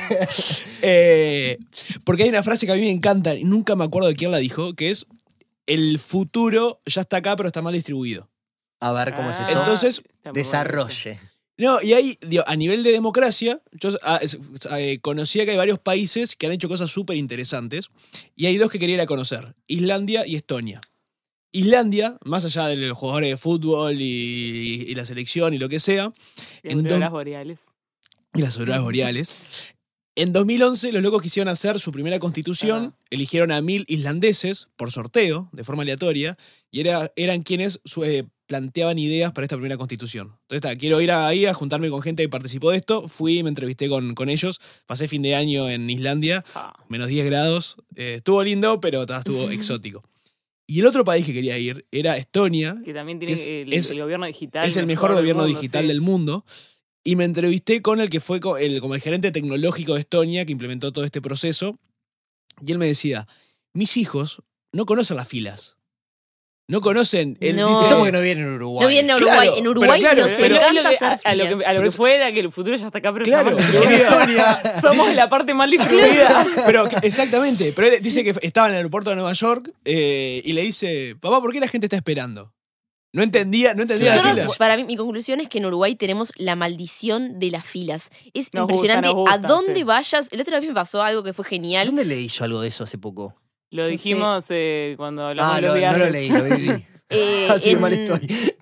Eh, 0.81 1.57
porque 2.05 2.23
hay 2.23 2.29
una 2.29 2.43
frase 2.43 2.65
que 2.65 2.71
a 2.71 2.75
mí 2.75 2.81
me 2.81 2.89
encanta 2.91 3.35
y 3.35 3.43
nunca 3.43 3.75
me 3.75 3.83
acuerdo 3.83 4.07
de 4.07 4.15
quién 4.15 4.31
la 4.31 4.37
dijo, 4.37 4.73
que 4.75 4.89
es 4.89 5.05
el 5.67 5.99
futuro 5.99 6.81
ya 6.85 7.01
está 7.01 7.17
acá, 7.17 7.35
pero 7.35 7.47
está 7.47 7.61
mal 7.61 7.73
distribuido. 7.73 8.29
A 8.79 8.93
ver 8.93 9.13
cómo 9.13 9.29
es 9.29 9.39
Ah, 9.39 9.43
eso. 9.43 9.59
Entonces, 9.59 10.01
bueno 10.23 10.33
Desarrolle. 10.33 11.19
No, 11.57 11.81
y 11.81 11.91
ahí, 11.91 12.17
digo, 12.25 12.45
a 12.47 12.55
nivel 12.55 12.83
de 12.83 12.93
democracia, 12.93 13.61
yo 13.73 13.89
ah, 14.03 14.19
es- 14.21 14.37
eh, 14.71 14.99
conocía 15.01 15.43
que 15.43 15.51
hay 15.51 15.57
varios 15.57 15.79
países 15.79 16.37
que 16.37 16.45
han 16.45 16.53
hecho 16.53 16.69
cosas 16.69 16.89
súper 16.89 17.17
interesantes, 17.17 17.89
y 18.37 18.45
hay 18.45 18.55
dos 18.57 18.71
que 18.71 18.79
quería 18.79 18.95
ir 18.95 19.01
a 19.01 19.05
conocer, 19.05 19.55
Islandia 19.67 20.25
y 20.25 20.35
Estonia. 20.37 20.79
Islandia, 21.51 22.17
más 22.23 22.45
allá 22.45 22.67
de 22.67 22.75
los 22.75 22.97
jugadores 22.97 23.29
de 23.31 23.37
fútbol 23.37 23.99
y, 24.01 24.85
y 24.87 24.95
la 24.95 25.05
selección 25.05 25.53
y 25.53 25.57
lo 25.57 25.69
que 25.69 25.79
sea, 25.79 26.13
Y 26.63 26.69
en 26.71 26.83
do- 26.83 27.09
boreales. 27.09 27.59
y 28.33 28.41
las 28.41 28.57
auroras 28.57 28.81
boreales, 28.81 29.33
en 30.15 30.33
2011 30.33 30.91
los 30.91 31.01
locos 31.01 31.21
quisieron 31.21 31.49
hacer 31.51 31.79
su 31.79 31.91
primera 31.91 32.19
constitución, 32.19 32.93
Ah. 32.93 33.05
eligieron 33.09 33.51
a 33.51 33.61
mil 33.61 33.85
islandeses 33.87 34.67
por 34.75 34.91
sorteo, 34.91 35.49
de 35.51 35.63
forma 35.63 35.83
aleatoria, 35.83 36.37
y 36.71 36.81
era, 36.81 37.11
eran 37.15 37.41
quienes 37.41 37.79
su- 37.85 38.03
eh, 38.03 38.25
planteaban 38.45 38.97
ideas 38.99 39.31
para 39.31 39.45
esta 39.45 39.55
primera 39.55 39.77
constitución. 39.77 40.27
Entonces, 40.41 40.55
está, 40.57 40.75
quiero 40.75 40.99
ir 41.01 41.11
ahí 41.11 41.45
a 41.45 41.53
juntarme 41.53 41.89
con 41.89 42.01
gente 42.01 42.23
que 42.23 42.29
participó 42.29 42.71
de 42.71 42.77
esto, 42.77 43.07
fui, 43.07 43.43
me 43.43 43.49
entrevisté 43.49 43.87
con, 43.89 44.13
con 44.15 44.27
ellos, 44.29 44.59
pasé 44.87 45.07
fin 45.07 45.21
de 45.21 45.35
año 45.35 45.69
en 45.69 45.87
Islandia, 45.89 46.43
Ah, 46.55 46.73
menos 46.89 47.07
10 47.09 47.25
grados, 47.25 47.77
eh, 47.95 48.15
estuvo 48.17 48.43
lindo, 48.43 48.79
pero 48.81 49.03
estuvo 49.03 49.49
exótico. 49.51 50.03
Y 50.71 50.81
el 50.81 50.85
otro 50.85 51.03
país 51.03 51.25
que 51.25 51.33
quería 51.33 51.57
ir 51.57 51.87
era 51.91 52.15
Estonia, 52.17 52.79
que 52.85 52.93
también 52.93 53.17
tiene 53.17 53.33
Es- 53.33 53.47
el, 53.47 53.73
es- 53.73 53.89
el 53.89 53.99
gobierno 54.01 54.27
digital. 54.27 54.67
es 54.67 54.77
el 54.77 54.85
mejor 54.85 55.13
gobierno 55.13 55.41
del 55.41 55.49
mundo, 55.53 55.61
digital 55.61 55.81
sí. 55.81 55.87
del 55.87 56.01
mundo. 56.01 56.45
Y 57.03 57.15
me 57.15 57.23
entrevisté 57.23 57.81
con 57.81 57.99
el 58.01 58.09
que 58.11 58.19
fue 58.19 58.39
el, 58.59 58.79
como 58.79 58.93
el 58.93 59.01
gerente 59.01 59.31
tecnológico 59.31 59.95
de 59.95 60.01
Estonia, 60.01 60.45
que 60.45 60.51
implementó 60.51 60.91
todo 60.91 61.05
este 61.05 61.21
proceso. 61.21 61.79
Y 62.63 62.71
él 62.71 62.77
me 62.77 62.85
decía, 62.85 63.27
mis 63.73 63.97
hijos 63.97 64.43
no 64.71 64.85
conocen 64.85 65.17
las 65.17 65.27
filas. 65.27 65.75
No 66.69 66.81
conocen. 66.81 67.35
Él 67.41 67.55
No. 67.55 67.67
dice, 67.69 67.85
Eso 67.85 67.97
porque 67.97 68.11
no 68.11 68.21
viene 68.21 68.41
en 68.41 68.53
Uruguay. 68.53 68.83
No 68.83 68.89
viene 68.89 69.11
a 69.11 69.15
Claro, 69.15 69.31
Uruguay. 69.31 69.47
en 69.49 69.55
pero 69.55 69.71
Uruguay 69.71 69.99
claro, 69.99 70.21
nos 70.21 70.31
pero- 70.33 70.41
Pero 70.43 70.55
es 70.55 70.61
lo 70.61 70.67
encanta 70.69 70.89
que- 70.89 70.95
hacer 70.95 71.07
a, 71.25 71.29
a 71.31 71.35
lo 71.35 71.43
que, 71.43 71.49
filas. 71.49 71.67
a 71.67 71.73
lo 71.73 71.81
que 71.81 71.87
es- 71.87 71.97
fue 71.97 72.15
era 72.15 72.31
que 72.31 72.39
el 72.41 72.51
futuro 72.51 72.75
ya 72.77 72.85
está 72.85 72.97
acá, 72.99 73.11
pero 73.11 73.25
Claro, 73.25 73.57
está 73.57 74.09
mal 74.25 74.81
Somos 74.81 75.15
la 75.15 75.27
parte 75.29 75.53
mal 75.55 75.71
distribuida. 75.71 76.45
Pero 76.67 76.83
exactamente, 77.01 77.73
pero 77.75 77.87
él 77.87 78.01
dice 78.03 78.23
que 78.23 78.35
estaba 78.43 78.67
en 78.67 78.73
el 78.73 78.77
aeropuerto 78.77 79.09
de 79.09 79.15
Nueva 79.15 79.33
York 79.33 79.71
eh, 79.83 80.41
y 80.45 80.53
le 80.53 80.61
dice, 80.61 81.15
papá, 81.19 81.41
¿por 81.41 81.51
qué 81.51 81.59
la 81.59 81.67
gente 81.67 81.87
está 81.87 81.95
esperando? 81.97 82.53
No 83.11 83.23
entendía, 83.23 83.73
no 83.73 83.81
entendía 83.81 84.11
la 84.11 84.21
Nosotros, 84.21 84.39
fila. 84.39 84.55
para 84.59 84.77
mí, 84.77 84.83
mi 84.83 84.95
conclusión 84.95 85.39
es 85.39 85.49
que 85.49 85.57
en 85.57 85.65
Uruguay 85.65 85.95
tenemos 85.95 86.31
la 86.35 86.55
maldición 86.55 87.39
de 87.39 87.49
las 87.49 87.65
filas. 87.65 88.11
Es 88.35 88.53
Nos 88.53 88.61
impresionante. 88.69 89.07
gusta, 89.09 89.09
nos 89.09 89.15
gusta, 89.15 89.33
a 89.33 89.37
dónde 89.39 89.75
sí. 89.79 89.83
vayas. 89.83 90.27
El 90.31 90.41
otro 90.41 90.59
vez 90.59 90.67
me 90.69 90.75
pasó 90.75 91.01
algo 91.01 91.23
que 91.23 91.33
fue 91.33 91.43
genial. 91.45 91.87
¿Dónde 91.87 92.05
leí 92.05 92.27
yo 92.27 92.43
algo 92.45 92.61
de 92.61 92.67
eso 92.67 92.83
hace 92.83 92.99
poco? 92.99 93.33
Lo 93.71 93.87
dijimos 93.87 94.45
eh, 94.49 94.95
cuando 94.97 95.27
hablamos 95.27 95.53
Ah, 95.53 95.55
de 95.57 95.61
los 95.61 95.69
lo- 95.69 95.73
no 95.75 95.79
viajes. 95.79 95.99
lo 95.99 96.09
leí, 96.09 96.29
lo 96.29 96.43
viví. 96.43 96.85
Eh, 97.11 97.47
Así 97.51 97.69
de 97.69 97.75
en- 97.75 97.81
mal 97.81 97.91
estoy. 97.93 98.55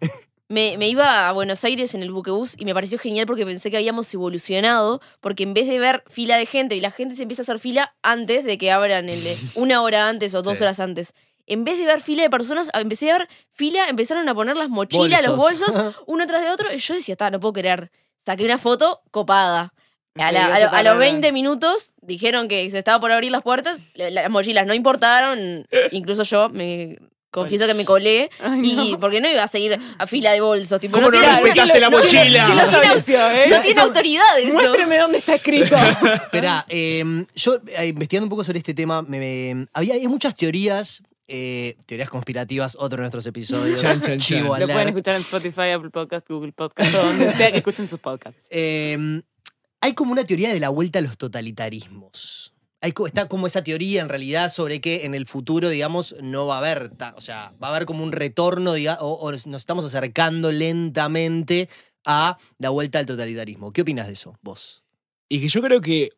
Me, 0.49 0.77
me 0.77 0.87
iba 0.87 1.27
a 1.27 1.31
Buenos 1.33 1.65
Aires 1.65 1.93
en 1.93 2.01
el 2.01 2.13
buquebús 2.13 2.55
y 2.57 2.63
me 2.63 2.73
pareció 2.73 2.97
genial 2.97 3.25
porque 3.25 3.45
pensé 3.45 3.69
que 3.69 3.75
habíamos 3.75 4.13
evolucionado, 4.13 5.01
porque 5.19 5.43
en 5.43 5.53
vez 5.53 5.67
de 5.67 5.77
ver 5.79 6.03
fila 6.07 6.37
de 6.37 6.45
gente 6.45 6.73
y 6.75 6.79
la 6.79 6.91
gente 6.91 7.17
se 7.17 7.23
empieza 7.23 7.41
a 7.41 7.43
hacer 7.43 7.59
fila 7.59 7.93
antes 8.01 8.45
de 8.45 8.57
que 8.57 8.71
abran 8.71 9.09
el, 9.09 9.37
una 9.55 9.81
hora 9.81 10.07
antes 10.07 10.33
o 10.33 10.41
dos 10.41 10.57
Sí. 10.57 10.63
horas 10.63 10.79
antes. 10.79 11.13
En 11.47 11.65
vez 11.65 11.77
de 11.77 11.85
ver 11.85 11.99
fila 11.99 12.23
de 12.23 12.29
personas, 12.29 12.69
empecé 12.73 13.11
a 13.11 13.17
ver 13.17 13.27
fila, 13.51 13.89
empezaron 13.89 14.29
a 14.29 14.33
poner 14.35 14.55
las 14.55 14.69
mochilas, 14.69 15.25
los 15.25 15.35
Bolsos. 15.35 15.73
bolsos, 15.73 15.95
uno 16.05 16.25
tras 16.27 16.41
de 16.41 16.49
otro, 16.49 16.73
y 16.73 16.77
yo 16.77 16.93
decía, 16.93 17.13
está, 17.13 17.29
no 17.29 17.41
puedo 17.41 17.51
creer. 17.53 17.91
Saqué 18.25 18.45
una 18.45 18.57
foto 18.57 19.01
copada. 19.11 19.73
A, 20.19 20.31
la- 20.31 20.45
Sí, 20.45 20.51
a 20.51 20.59
lo- 20.59 20.65
eso 20.67 20.75
a 20.75 20.83
los 20.83 20.91
también. 20.93 21.11
20 21.21 21.31
minutos 21.31 21.93
dijeron 22.01 22.47
que 22.47 22.69
se 22.71 22.77
estaba 22.77 22.99
por 22.99 23.11
abrir 23.11 23.31
las 23.31 23.41
puertas, 23.43 23.79
la- 23.95 24.09
las 24.09 24.29
mochilas 24.29 24.65
no 24.67 24.73
importaron, 24.73 25.67
incluso 25.91 26.23
yo 26.23 26.49
me 26.49 26.97
confieso 27.29 27.67
que 27.67 27.73
me 27.75 27.85
colé, 27.85 28.31
Ay, 28.39 28.61
y 28.63 28.91
no. 28.93 28.99
porque 28.99 29.21
no 29.21 29.29
iba 29.29 29.43
a 29.43 29.47
seguir 29.47 29.77
a 29.99 30.07
fila 30.07 30.31
de 30.31 30.41
bolsos, 30.41 30.79
tipo, 30.79 30.93
¿Cómo 30.93 31.11
no 31.11 31.11
tiene- 31.11 31.27
respetaste 31.41 31.79
la 31.79 31.89
no 31.89 32.01
tiene- 32.01 32.19
mochila? 32.23 32.45
¿Quién 32.45 32.57
lo 32.57 32.63
estableció, 32.63 33.29
eh? 33.31 33.45
no 33.49 33.61
tiene 33.61 33.81
autoridad 33.81 34.39
eso. 34.39 34.53
Muéstreme 34.53 34.97
dónde 34.97 35.17
está 35.19 35.35
escrito. 35.35 35.75
Esperá, 36.23 36.65
eh, 36.69 37.25
yo 37.35 37.59
eh, 37.77 37.87
investigando 37.87 38.25
un 38.25 38.29
poco 38.29 38.43
sobre 38.43 38.57
este 38.59 38.73
tema, 38.73 39.01
me, 39.03 39.19
me- 39.19 39.67
había 39.73 39.93
hay 39.95 40.07
muchas 40.07 40.33
teorías, 40.35 41.03
eh, 41.27 41.75
teorías 41.85 42.09
conspirativas, 42.09 42.75
otro 42.79 42.95
de 42.97 43.01
nuestros 43.03 43.25
episodios. 43.27 43.81
Chan, 43.81 44.01
chan, 44.01 44.17
Chivo 44.19 44.51
chan. 44.57 44.61
Lo 44.61 44.67
pueden 44.73 44.87
escuchar 44.87 45.15
en 45.15 45.21
Spotify, 45.21 45.71
Apple 45.75 45.89
Podcast, 45.91 46.27
Google 46.29 46.53
Podcast, 46.53 46.95
o 46.95 47.03
donde 47.03 47.33
sea 47.33 47.51
que 47.51 47.57
escuchen 47.57 47.87
sus 47.87 47.99
podcasts. 47.99 48.47
Eh, 48.49 49.21
hay 49.81 49.93
como 49.93 50.11
una 50.11 50.23
teoría 50.23 50.53
de 50.53 50.59
la 50.59 50.69
vuelta 50.69 50.99
a 50.99 51.01
los 51.01 51.17
totalitarismos. 51.17 52.53
Hay, 52.81 52.93
está 53.05 53.27
como 53.27 53.47
esa 53.47 53.63
teoría 53.63 54.01
en 54.01 54.09
realidad 54.09 54.51
sobre 54.51 54.81
que 54.81 55.05
en 55.05 55.15
el 55.15 55.25
futuro, 55.25 55.69
digamos, 55.69 56.15
no 56.21 56.45
va 56.45 56.55
a 56.55 56.57
haber, 56.59 56.91
o 57.15 57.21
sea, 57.21 57.53
va 57.61 57.69
a 57.69 57.71
haber 57.71 57.85
como 57.85 58.03
un 58.03 58.11
retorno, 58.11 58.73
o, 58.99 59.31
nos 59.31 59.61
estamos 59.61 59.83
acercando 59.85 60.51
lentamente 60.51 61.69
a 62.05 62.37
la 62.59 62.69
vuelta 62.69 62.99
al 62.99 63.05
totalitarismo. 63.05 63.73
¿Qué 63.73 63.81
opinas 63.81 64.07
de 64.07 64.13
eso, 64.13 64.37
vos? 64.41 64.83
Y 65.27 65.41
que 65.41 65.49
yo 65.49 65.61
creo 65.61 65.81
que, 65.81 66.11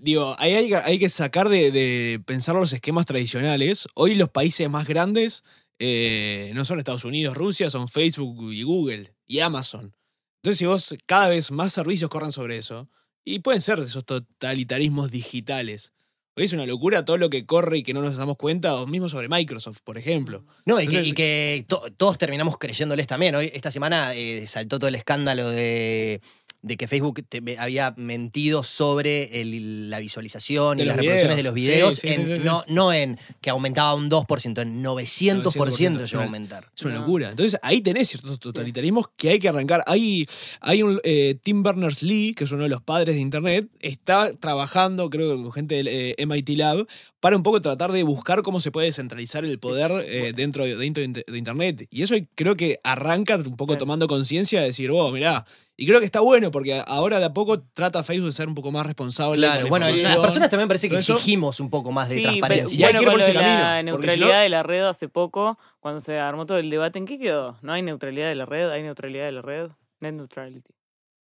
digo, 0.00 0.36
hay, 0.38 0.98
que 0.98 1.08
sacar 1.08 1.48
de, 1.48 1.70
de 1.70 2.22
pensar 2.26 2.54
los 2.54 2.72
esquemas 2.72 3.06
tradicionales. 3.06 3.88
Hoy 3.94 4.14
los 4.14 4.28
países 4.28 4.68
más 4.68 4.86
grandes 4.86 5.42
eh, 5.82 6.52
no 6.54 6.66
son 6.66 6.78
Estados 6.78 7.06
Unidos, 7.06 7.34
Rusia, 7.34 7.70
son 7.70 7.88
Facebook 7.88 8.52
y 8.52 8.62
Google 8.62 9.14
y 9.26 9.40
Amazon. 9.40 9.94
Entonces, 10.42 10.58
si 10.58 10.66
vos 10.66 10.94
cada 11.06 11.28
vez 11.28 11.50
más 11.50 11.72
servicios 11.74 12.08
corren 12.10 12.32
sobre 12.32 12.56
eso, 12.56 12.88
y 13.24 13.40
pueden 13.40 13.60
ser 13.60 13.78
esos 13.78 14.04
totalitarismos 14.06 15.10
digitales. 15.10 15.92
Hoy 16.36 16.44
es 16.44 16.52
una 16.54 16.64
locura 16.64 17.04
todo 17.04 17.18
lo 17.18 17.28
que 17.28 17.44
corre 17.44 17.78
y 17.78 17.82
que 17.82 17.92
no 17.92 18.00
nos 18.00 18.16
damos 18.16 18.38
cuenta, 18.38 18.74
o 18.76 18.86
mismo 18.86 19.10
sobre 19.10 19.28
Microsoft, 19.28 19.80
por 19.84 19.98
ejemplo. 19.98 20.46
No, 20.64 20.76
y 20.80 20.84
que, 20.86 20.96
Entonces- 20.96 21.08
y 21.08 21.12
que 21.12 21.64
to- 21.68 21.82
todos 21.98 22.16
terminamos 22.16 22.56
creyéndoles 22.56 23.06
también. 23.06 23.34
Hoy, 23.34 23.50
esta 23.52 23.70
semana 23.70 24.14
eh, 24.14 24.46
saltó 24.46 24.78
todo 24.78 24.88
el 24.88 24.94
escándalo 24.94 25.50
de, 25.50 26.22
de 26.62 26.76
que 26.76 26.86
Facebook 26.88 27.22
te- 27.28 27.42
había 27.58 27.94
mentido 27.96 28.62
sobre 28.62 29.40
el- 29.40 29.88
la 29.88 29.98
visualización 29.98 30.76
De 30.78 30.84
y 30.84 30.86
las 30.86 30.96
reproducciones 30.96 31.36
de 31.38 31.42
los 31.42 31.54
videos, 31.54 31.94
Sí, 31.94 32.08
sí, 32.08 32.14
sí, 32.14 32.20
en- 32.20 32.26
sí, 32.26 32.38
sí. 32.40 32.44
No, 32.44 32.64
no 32.68 32.92
en 32.92 33.18
que 33.40 33.50
aumentaba 33.50 33.94
un 33.94 34.08
2%, 34.10 34.60
en 34.60 34.82
900%, 34.82 36.04
llegó 36.06 36.20
a 36.20 36.24
aumentar. 36.24 36.70
Es 36.76 36.82
una 36.84 36.94
No. 36.94 37.00
locura. 37.00 37.30
Entonces 37.30 37.58
ahí 37.62 37.80
tenés 37.80 38.08
ciertos 38.08 38.38
totalitarismos 38.38 39.06
que 39.16 39.30
hay 39.30 39.38
que 39.38 39.48
arrancar. 39.48 39.82
Hay, 39.86 40.26
hay 40.60 40.82
un 40.82 41.00
eh, 41.04 41.36
Tim 41.42 41.62
Berners-Lee, 41.62 42.34
que 42.34 42.44
es 42.44 42.52
uno 42.52 42.64
de 42.64 42.68
los 42.68 42.82
padres 42.82 43.14
de 43.14 43.20
Internet, 43.20 43.68
está 43.80 44.34
trabajando, 44.34 45.08
creo 45.10 45.36
que 45.36 45.42
con 45.42 45.52
gente 45.52 45.76
del 45.76 45.88
eh, 45.88 46.14
MIT 46.18 46.50
Lab, 46.56 46.86
para 47.20 47.36
un 47.36 47.42
poco 47.42 47.60
tratar 47.60 47.92
de 47.92 48.02
buscar 48.02 48.42
cómo 48.42 48.60
se 48.60 48.70
puede 48.70 48.86
descentralizar 48.86 49.44
el 49.44 49.58
poder 49.58 49.92
eh, 50.06 50.32
dentro 50.34 50.64
de, 50.64 50.76
dentro 50.76 51.02
de 51.02 51.24
de 51.26 51.38
Internet. 51.38 51.86
Y 51.90 52.02
eso 52.02 52.14
creo 52.34 52.56
que 52.56 52.80
arranca 52.84 53.36
un 53.36 53.56
poco 53.56 53.68
Claro. 53.72 53.80
tomando 53.80 54.06
conciencia 54.08 54.60
de 54.60 54.66
decir, 54.66 54.90
oh, 54.90 55.10
mirá. 55.10 55.44
Y 55.82 55.86
creo 55.86 55.98
que 55.98 56.04
está 56.04 56.20
bueno 56.20 56.50
porque 56.50 56.82
ahora 56.86 57.18
de 57.20 57.24
a 57.24 57.32
poco 57.32 57.62
trata 57.72 58.04
Facebook 58.04 58.26
de 58.26 58.32
ser 58.34 58.48
un 58.48 58.54
poco 58.54 58.70
más 58.70 58.84
responsable. 58.84 59.40
con 59.40 59.50
Claro, 59.50 59.64
la 59.64 59.70
bueno, 59.70 59.88
las 59.88 60.18
personas 60.18 60.50
también 60.50 60.68
parece 60.68 60.90
que 60.90 60.98
exigimos 60.98 61.58
un 61.58 61.70
poco 61.70 61.90
más 61.90 62.10
de 62.10 62.16
Sí, 62.16 62.22
transparencia. 62.22 62.78
Y 62.78 62.84
hay 62.84 62.88
Pero, 62.92 62.98
que 62.98 63.02
ir 63.04 63.06
por 63.10 63.12
con 63.14 63.20
ese 63.22 63.32
la 63.32 63.40
camino, 63.40 63.76
si 63.78 63.84
neutralidad 63.84 64.36
no- 64.36 64.42
de 64.42 64.48
la 64.50 64.62
red 64.62 64.84
hace 64.86 65.08
poco, 65.08 65.58
cuando 65.80 66.00
se 66.02 66.18
armó 66.18 66.44
todo 66.44 66.58
el 66.58 66.68
debate, 66.68 66.98
¿en 66.98 67.06
qué 67.06 67.18
quedó? 67.18 67.56
¿No 67.62 67.72
hay 67.72 67.80
neutralidad 67.80 68.28
de 68.28 68.34
la 68.34 68.44
red? 68.44 68.68
¿Hay 68.70 68.82
neutralidad 68.82 69.24
de 69.24 69.32
la 69.32 69.40
red? 69.40 69.70
Net 70.00 70.12
neutrality. 70.12 70.70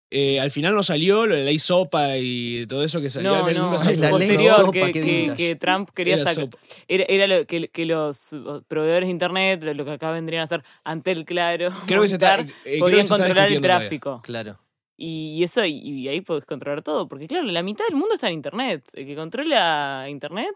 Eh, 0.08 0.38
al 0.38 0.52
final 0.52 0.72
no 0.74 0.84
salió 0.84 1.26
lo 1.26 1.34
de 1.34 1.40
la 1.40 1.46
ley 1.46 1.58
sopa 1.58 2.16
y 2.16 2.64
todo 2.68 2.84
eso 2.84 3.00
que 3.00 3.10
salió. 3.10 3.30
No, 3.30 3.50
no, 3.50 3.76
la 3.96 4.12
ley 4.12 4.38
sopa, 4.38 4.90
que, 4.92 5.56
Trump 5.58 5.90
quería 5.92 6.14
Era 6.14 6.24
sacar. 6.24 6.44
sopa. 6.44 6.58
Era, 6.86 7.04
era 7.08 7.26
lo 7.26 7.44
que, 7.46 7.68
que 7.68 7.86
los 7.86 8.30
proveedores 8.68 9.08
de 9.08 9.10
internet, 9.10 9.64
lo 9.64 9.84
que 9.84 9.90
acá 9.90 10.12
vendrían 10.12 10.42
a 10.42 10.44
hacer 10.44 10.62
ante 10.84 11.10
el 11.10 11.24
claro, 11.24 11.70
Creo 11.86 12.02
que 12.02 12.08
se 12.08 12.14
está, 12.14 12.36
montar, 12.36 12.50
eh, 12.50 12.54
creo 12.62 12.74
que 12.74 12.78
podían 12.80 13.04
se 13.04 13.08
controlar 13.08 13.50
el 13.50 13.60
todavía. 13.60 13.78
tráfico. 13.80 14.20
Claro. 14.22 14.60
Y, 14.96 15.34
y 15.38 15.42
eso, 15.42 15.64
y, 15.64 15.72
y 15.76 16.08
ahí 16.08 16.20
podés 16.20 16.44
controlar 16.44 16.82
todo. 16.82 17.08
Porque 17.08 17.26
claro, 17.26 17.44
la 17.44 17.62
mitad 17.64 17.84
del 17.86 17.96
mundo 17.96 18.14
está 18.14 18.28
en 18.28 18.34
internet. 18.34 18.84
El 18.92 19.06
que 19.06 19.16
controla 19.16 20.06
internet. 20.08 20.54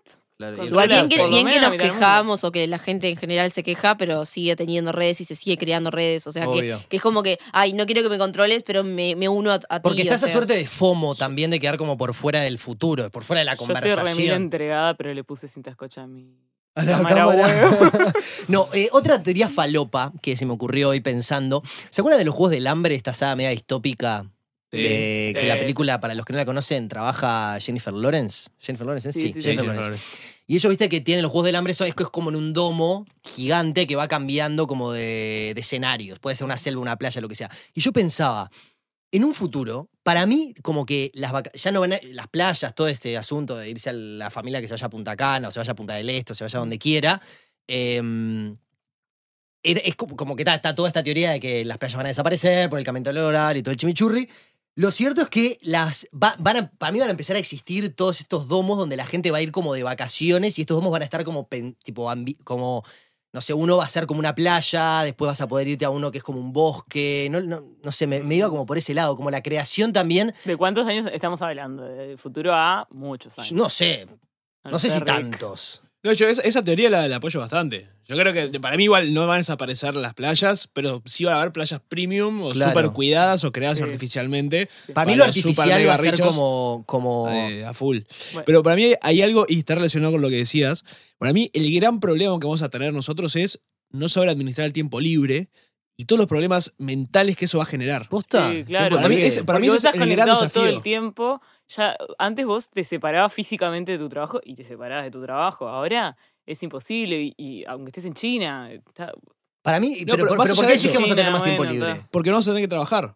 Claro. 0.48 0.64
Igual 0.64 0.88
bien 0.88 1.08
que, 1.08 1.26
bien 1.28 1.46
nos 1.60 1.76
quejamos 1.76 2.44
o 2.44 2.52
que 2.52 2.66
la 2.66 2.78
gente 2.78 3.08
en 3.08 3.16
general 3.16 3.52
se 3.52 3.62
queja, 3.62 3.96
pero 3.96 4.24
sigue 4.24 4.56
teniendo 4.56 4.92
redes 4.92 5.20
y 5.20 5.24
se 5.24 5.34
sigue 5.34 5.58
creando 5.58 5.90
redes. 5.90 6.26
O 6.26 6.32
sea, 6.32 6.46
que, 6.46 6.78
es 6.96 7.02
como 7.02 7.22
que, 7.22 7.38
ay, 7.52 7.72
no 7.74 7.86
quiero 7.86 8.02
que 8.02 8.08
me 8.08 8.18
controles, 8.18 8.62
pero 8.62 8.82
me, 8.84 9.14
me 9.16 9.28
uno 9.28 9.52
a, 9.52 9.60
a 9.68 9.82
Porque 9.82 9.96
ti. 9.96 10.02
está 10.02 10.14
o 10.14 10.16
esa 10.16 10.26
sea. 10.26 10.34
suerte 10.34 10.54
de 10.54 10.66
FOMO 10.66 11.14
también 11.14 11.50
de 11.50 11.60
quedar 11.60 11.76
como 11.76 11.96
por 11.98 12.14
fuera 12.14 12.40
del 12.40 12.58
futuro, 12.58 13.10
por 13.10 13.24
fuera 13.24 13.40
de 13.40 13.44
la 13.44 13.54
Yo 13.54 13.62
estoy 13.64 13.74
conversación. 13.74 14.42
entregada, 14.42 14.94
pero 14.94 15.12
le 15.12 15.24
puse 15.24 15.46
cinta 15.48 15.70
escocha 15.70 16.02
a 16.02 16.06
mi. 16.06 16.34
A 16.76 16.84
la 16.84 17.02
cámara 17.02 17.68
no, 18.48 18.68
eh, 18.72 18.88
otra 18.92 19.22
teoría 19.22 19.48
falopa 19.48 20.12
que 20.22 20.36
se 20.36 20.46
me 20.46 20.52
ocurrió 20.52 20.90
hoy 20.90 21.00
pensando. 21.00 21.62
¿Se 21.90 22.00
acuerdan 22.00 22.18
de 22.20 22.24
los 22.24 22.34
Juegos 22.34 22.52
del 22.52 22.66
Hambre, 22.68 22.94
esta 22.94 23.12
saga 23.12 23.34
media 23.36 23.50
distópica? 23.50 24.26
Sí. 24.72 24.78
de 24.82 25.32
que 25.38 25.46
la 25.46 25.58
película, 25.58 25.98
para 26.00 26.14
los 26.14 26.24
que 26.24 26.32
no 26.32 26.38
la 26.38 26.44
conocen, 26.44 26.88
trabaja 26.88 27.58
Jennifer 27.60 27.92
Lawrence. 27.92 28.50
Jennifer 28.58 28.86
Lawrence, 28.86 29.08
¿eh? 29.08 29.12
Sí, 29.12 29.20
Sí, 29.20 29.26
sí, 29.32 29.32
sí. 29.34 29.42
Jennifer 29.42 29.74
Lawrence. 29.76 30.04
Y 30.46 30.54
ellos, 30.56 30.68
viste, 30.70 30.88
que 30.88 31.00
tienen 31.00 31.22
los 31.22 31.30
Juegos 31.32 31.46
del 31.46 31.56
Hambre, 31.56 31.72
eso 31.72 31.84
es, 31.84 31.94
que 31.94 32.02
es 32.04 32.08
como 32.10 32.30
en 32.30 32.36
un 32.36 32.52
domo 32.52 33.06
gigante 33.24 33.86
que 33.86 33.94
va 33.96 34.08
cambiando 34.08 34.66
como 34.66 34.92
de, 34.92 35.52
de 35.54 35.60
escenarios. 35.60 36.18
Puede 36.18 36.34
ser 36.36 36.44
una 36.44 36.56
selva, 36.56 36.80
una 36.82 36.96
playa, 36.96 37.20
lo 37.20 37.28
que 37.28 37.34
sea. 37.36 37.50
Y 37.74 37.80
yo 37.80 37.92
pensaba, 37.92 38.50
en 39.12 39.24
un 39.24 39.32
futuro, 39.34 39.88
para 40.04 40.24
mí, 40.26 40.54
como 40.62 40.86
que 40.86 41.10
las 41.14 41.32
ya 41.54 41.72
no 41.72 41.80
van 41.80 41.92
a- 41.94 42.00
las 42.12 42.28
playas, 42.28 42.74
todo 42.74 42.86
este 42.88 43.16
asunto 43.16 43.56
de 43.56 43.70
irse 43.70 43.90
a 43.90 43.92
la 43.92 44.30
familia 44.30 44.60
que 44.60 44.68
se 44.68 44.74
vaya 44.74 44.86
a 44.86 44.90
Punta 44.90 45.16
Cana, 45.16 45.48
o 45.48 45.50
se 45.50 45.58
vaya 45.60 45.72
a 45.72 45.76
Punta 45.76 45.94
del 45.94 46.10
Este, 46.10 46.32
o 46.32 46.34
se 46.36 46.44
vaya 46.44 46.58
a 46.58 46.60
donde 46.60 46.78
quiera. 46.78 47.20
em, 47.68 48.56
es 49.62 49.94
como, 49.94 50.34
que 50.36 50.42
está, 50.42 50.54
está 50.54 50.74
toda 50.74 50.88
esta 50.88 51.02
teoría 51.02 51.32
de 51.32 51.40
que 51.40 51.64
las 51.64 51.76
playas 51.78 51.96
van 51.96 52.06
a 52.06 52.08
desaparecer 52.08 52.70
por 52.70 52.78
el 52.78 52.84
cambio 52.84 53.26
horario 53.26 53.60
y 53.60 53.62
todo 53.62 53.72
el 53.72 53.76
chimichurri. 53.78 54.28
Lo 54.80 54.90
cierto 54.92 55.20
es 55.22 55.28
que 55.28 55.58
las 55.62 56.08
va- 56.14 56.36
van 56.38 56.56
a- 56.56 56.70
para 56.70 56.90
mí 56.92 56.98
van 57.00 57.08
a 57.08 57.10
empezar 57.10 57.36
a 57.36 57.38
existir 57.38 57.94
todos 57.94 58.20
estos 58.20 58.48
domos 58.48 58.78
donde 58.78 58.96
la 58.96 59.04
gente 59.04 59.30
va 59.30 59.38
a 59.38 59.42
ir 59.42 59.52
como 59.52 59.74
de 59.74 59.82
vacaciones 59.82 60.58
y 60.58 60.62
estos 60.62 60.76
domos 60.76 60.90
van 60.90 61.02
a 61.02 61.04
estar 61.04 61.22
como, 61.24 61.46
tipo, 61.82 62.10
ambi- 62.10 62.38
como 62.44 62.82
no 63.32 63.40
sé, 63.40 63.54
uno 63.54 63.76
va 63.76 63.84
a 63.84 63.88
ser 63.88 64.06
como 64.06 64.18
una 64.18 64.34
playa, 64.34 65.02
después 65.02 65.28
vas 65.28 65.40
a 65.40 65.46
poder 65.46 65.68
irte 65.68 65.84
a 65.84 65.90
uno 65.90 66.10
que 66.10 66.18
es 66.18 66.24
como 66.24 66.40
un 66.40 66.52
bosque, 66.52 67.28
no, 67.30 67.40
no, 67.40 67.62
no 67.80 67.92
sé, 67.92 68.08
me, 68.08 68.24
me 68.24 68.34
iba 68.34 68.48
como 68.48 68.66
por 68.66 68.76
ese 68.76 68.92
lado, 68.92 69.14
como 69.16 69.30
la 69.30 69.40
creación 69.40 69.92
también, 69.92 70.34
¿De 70.44 70.56
cuántos 70.56 70.84
años 70.88 71.06
estamos 71.12 71.40
hablando? 71.40 71.84
De 71.84 72.16
futuro 72.16 72.52
a 72.52 72.88
muchos 72.90 73.38
años. 73.38 73.52
no 73.52 73.68
sé, 73.68 74.06
no 74.64 74.78
sé 74.80 74.90
si 74.90 75.00
tantos. 75.02 75.82
No, 76.02 76.12
yo 76.12 76.28
esa, 76.28 76.40
esa 76.42 76.64
teoría 76.64 76.88
la, 76.88 77.06
la 77.08 77.16
apoyo 77.16 77.40
bastante. 77.40 77.88
Yo 78.06 78.16
creo 78.16 78.32
que 78.32 78.58
para 78.58 78.76
mí 78.76 78.84
igual 78.84 79.12
no 79.12 79.26
van 79.26 79.34
a 79.34 79.38
desaparecer 79.38 79.94
las 79.94 80.14
playas, 80.14 80.68
pero 80.72 81.02
sí 81.04 81.24
va 81.24 81.34
a 81.34 81.40
haber 81.42 81.52
playas 81.52 81.80
premium 81.88 82.42
o 82.42 82.50
Claro. 82.52 82.70
super 82.72 82.90
cuidadas 82.92 83.44
o 83.44 83.52
creadas 83.52 83.78
Sí. 83.78 83.84
artificialmente 83.84 84.68
Para 84.94 85.10
mí 85.10 85.14
lo 85.16 85.24
artificial 85.24 85.86
va 85.88 85.94
a 85.94 85.98
ser 85.98 86.18
como, 86.20 86.82
como 86.86 87.28
eh, 87.28 87.64
a 87.66 87.74
full. 87.74 87.98
Bueno. 88.32 88.44
Pero 88.46 88.62
para 88.62 88.76
mí 88.76 88.94
hay 89.02 89.22
algo, 89.22 89.44
y 89.48 89.58
está 89.60 89.74
relacionado 89.74 90.12
con 90.12 90.22
lo 90.22 90.28
que 90.30 90.36
decías, 90.36 90.84
para 91.18 91.32
mí 91.32 91.50
el 91.52 91.72
gran 91.74 92.00
problema 92.00 92.38
que 92.40 92.46
vamos 92.46 92.62
a 92.62 92.70
tener 92.70 92.92
nosotros 92.94 93.36
es 93.36 93.60
no 93.90 94.08
saber 94.08 94.30
administrar 94.30 94.66
el 94.66 94.72
tiempo 94.72 95.00
libre 95.00 95.50
y 95.96 96.06
todos 96.06 96.18
los 96.18 96.26
problemas 96.28 96.72
mentales 96.78 97.36
que 97.36 97.44
eso 97.44 97.58
va 97.58 97.64
a 97.64 97.66
generar. 97.66 98.08
posta. 98.08 98.50
Sí, 98.50 98.64
claro. 98.64 98.96
Para 98.96 99.08
mí 99.08 99.16
ese- 99.16 99.44
para 99.44 99.58
mí 99.60 99.68
vos 99.68 99.76
ese 99.76 99.88
es 99.88 99.94
estás 99.94 100.08
el 100.08 100.16
gran 100.16 100.28
conectado 100.28 100.50
todo 100.50 100.66
el 100.66 100.82
tiempo. 100.82 101.40
Ya, 101.76 101.96
antes 102.18 102.46
vos 102.46 102.68
te 102.70 102.82
separabas 102.84 103.32
físicamente 103.32 103.92
de 103.92 103.98
tu 103.98 104.08
trabajo 104.08 104.40
y 104.42 104.54
te 104.56 104.64
separabas 104.64 105.04
de 105.04 105.10
tu 105.10 105.22
trabajo. 105.22 105.68
Ahora 105.68 106.16
es 106.46 106.62
imposible. 106.62 107.20
Y, 107.20 107.34
y 107.36 107.64
aunque 107.66 107.90
estés 107.90 108.06
en 108.06 108.14
China, 108.14 108.72
está- 108.72 109.12
Para 109.62 109.78
mí, 109.78 109.90
No, 110.00 110.14
pero, 110.14 110.26
pero 110.28 110.42
pero 110.42 110.54
¿por 110.56 110.66
qué 110.66 110.72
decís 110.72 110.88
que 110.88 110.94
vamos 110.94 111.10
a 111.10 111.14
tener 111.14 111.26
China, 111.26 111.38
más 111.38 111.42
tiempo 111.44 111.60
bueno, 111.60 111.72
libre? 111.72 111.90
está. 111.92 112.08
Porque 112.10 112.30
no 112.30 112.36
vas 112.36 112.46
a 112.48 112.50
tener 112.50 112.62
que 112.64 112.68
trabajar. 112.68 113.14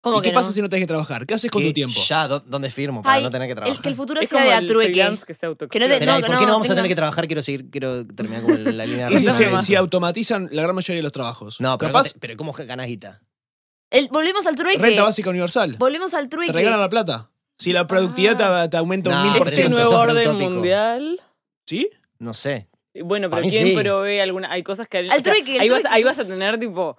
¿Cómo 0.00 0.18
¿Y 0.18 0.22
qué 0.22 0.30
pasa 0.30 0.52
si 0.52 0.62
no 0.62 0.68
tenés 0.68 0.84
que 0.84 0.86
trabajar? 0.86 1.26
¿Qué 1.26 1.34
haces 1.34 1.50
con 1.50 1.60
tu 1.60 1.72
tiempo? 1.72 2.00
Ya, 2.06 2.28
¿dó- 2.28 2.38
¿dónde 2.38 2.70
firmo 2.70 3.02
para 3.02 3.16
Ay, 3.16 3.22
no 3.24 3.30
tener 3.32 3.48
que 3.48 3.56
trabajar? 3.56 3.76
el, 3.76 3.82
que 3.82 3.88
el 3.88 3.94
futuro 3.96 4.20
es 4.20 4.28
sea 4.28 4.44
de 4.44 4.52
atrueque. 4.52 4.92
que 5.26 5.34
se 5.34 5.40
Que 5.40 5.40
no 5.40 5.40
te- 5.40 5.46
autoexplota. 5.46 5.92
Espera, 5.94 6.18
¿y 6.18 6.20
no, 6.22 6.26
¿Por 6.28 6.38
qué 6.38 6.46
no, 6.46 6.52
vamos 6.52 6.70
a 6.70 6.74
tener 6.76 6.88
que 6.88 6.94
trabajar? 6.94 7.26
Quiero 7.26 7.42
seguir, 7.42 7.68
quiero 7.68 8.06
terminar 8.06 8.42
con 8.44 8.76
la 8.76 8.86
línea 8.86 9.08
de 9.10 9.18
si, 9.18 9.28
si 9.66 9.74
automatizan 9.74 10.48
la 10.52 10.62
gran 10.62 10.76
mayoría 10.76 10.98
de 10.98 11.02
los 11.02 11.10
trabajos. 11.10 11.60
No, 11.60 11.76
pero, 11.78 11.90
capaz 11.92 12.14
pero 12.20 12.36
¿cómo 12.36 12.52
ganás 12.52 12.86
guita? 12.86 13.20
El- 13.90 14.06
volvemos 14.08 14.46
al 14.46 14.54
trueque. 14.54 14.80
renta 14.80 15.02
básica 15.02 15.30
universal. 15.30 15.74
Volvemos 15.80 16.14
al 16.14 16.24
Te 16.28 16.36
trueque. 16.36 16.52
regalan 16.52 16.78
la 16.80 16.88
plata. 16.90 17.30
Si 17.58 17.72
la 17.72 17.86
productividad 17.86 18.40
Ah. 18.40 18.62
te, 18.64 18.70
te 18.70 18.76
aumenta 18.76 19.10
No, 19.10 19.16
un 19.16 19.22
mil 19.24 19.32
pero 19.32 19.44
por 19.44 19.48
Este 19.52 19.60
eso 19.62 19.70
ciento. 19.70 19.90
nuevo 19.90 20.02
orden 20.04 20.24
tópico. 20.24 20.50
mundial. 20.50 21.20
¿Sí? 21.66 21.90
No 22.18 22.34
sé. 22.34 22.68
Bueno, 23.04 23.28
Para 23.30 23.42
pero 23.42 23.46
mí 23.46 23.56
¿quién 23.58 23.68
sí. 23.76 23.76
provee 23.82 24.20
alguna? 24.20 24.50
Hay 24.50 24.62
cosas 24.62 24.88
que. 24.88 24.98
Al 24.98 25.22
trueque, 25.22 25.56
el 25.56 25.60
ahí, 25.62 25.68
vas, 25.68 25.80
trueque. 25.82 25.94
ahí 25.96 26.04
vas 26.04 26.18
a 26.18 26.24
tener, 26.24 26.58
tipo, 26.58 26.96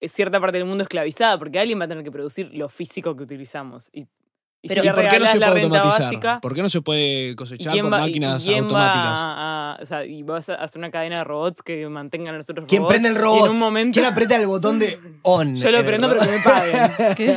eh, 0.00 0.08
cierta 0.08 0.40
parte 0.40 0.58
del 0.58 0.66
mundo 0.66 0.82
esclavizada, 0.82 1.38
porque 1.38 1.58
alguien 1.58 1.78
va 1.80 1.84
a 1.84 1.88
tener 1.88 2.02
que 2.02 2.10
producir 2.10 2.50
lo 2.54 2.68
físico 2.68 3.14
que 3.16 3.22
utilizamos. 3.22 3.90
Y, 3.92 4.00
y 4.00 4.68
Pero- 4.68 4.82
si 4.82 4.86
¿Y 4.86 4.90
le 4.90 4.94
por 4.94 5.02
qué 5.02 5.06
no 5.06 5.10
regalás 5.10 5.30
se 5.32 5.38
la 5.38 5.46
puede 5.48 5.60
renta 5.60 5.76
automatizar? 5.78 6.06
básica. 6.06 6.40
¿Por 6.40 6.54
qué 6.54 6.62
no 6.62 6.68
se 6.70 6.80
puede 6.80 7.28
¿Y 7.30 7.34
cosechar 7.34 7.72
quién 7.72 7.84
con 7.84 7.92
va, 7.92 7.98
y 7.98 8.02
máquinas 8.02 8.44
quién 8.44 8.62
automáticas? 8.64 9.18
va 9.20 9.32
a, 9.34 9.72
a- 9.74 9.78
o 9.82 9.86
sea, 9.86 10.04
y 10.04 10.22
vas 10.22 10.48
a 10.48 10.54
hacer 10.54 10.78
una 10.78 10.90
cadena 10.90 11.18
de 11.18 11.24
robots 11.24 11.62
que 11.62 11.86
mantengan 11.88 12.34
a 12.34 12.38
los 12.38 12.48
otros 12.50 12.66
¿Quién 12.68 12.80
robots? 12.82 12.92
prende 12.92 13.08
el 13.10 13.14
Y 13.14 13.18
robot? 13.18 13.44
en 13.46 13.50
un 13.52 13.58
momento. 13.58 13.94
¿Quién 13.94 14.06
aprieta 14.06 14.36
el 14.36 14.46
botón 14.46 14.78
de 14.78 14.98
on? 15.22 15.54
Yo 15.56 15.70
lo 15.70 15.84
prendo, 15.84 16.08
pero 16.08 16.20
que 16.22 16.28
me 16.28 16.40
paguen. 16.40 17.14
¿Qué? 17.16 17.36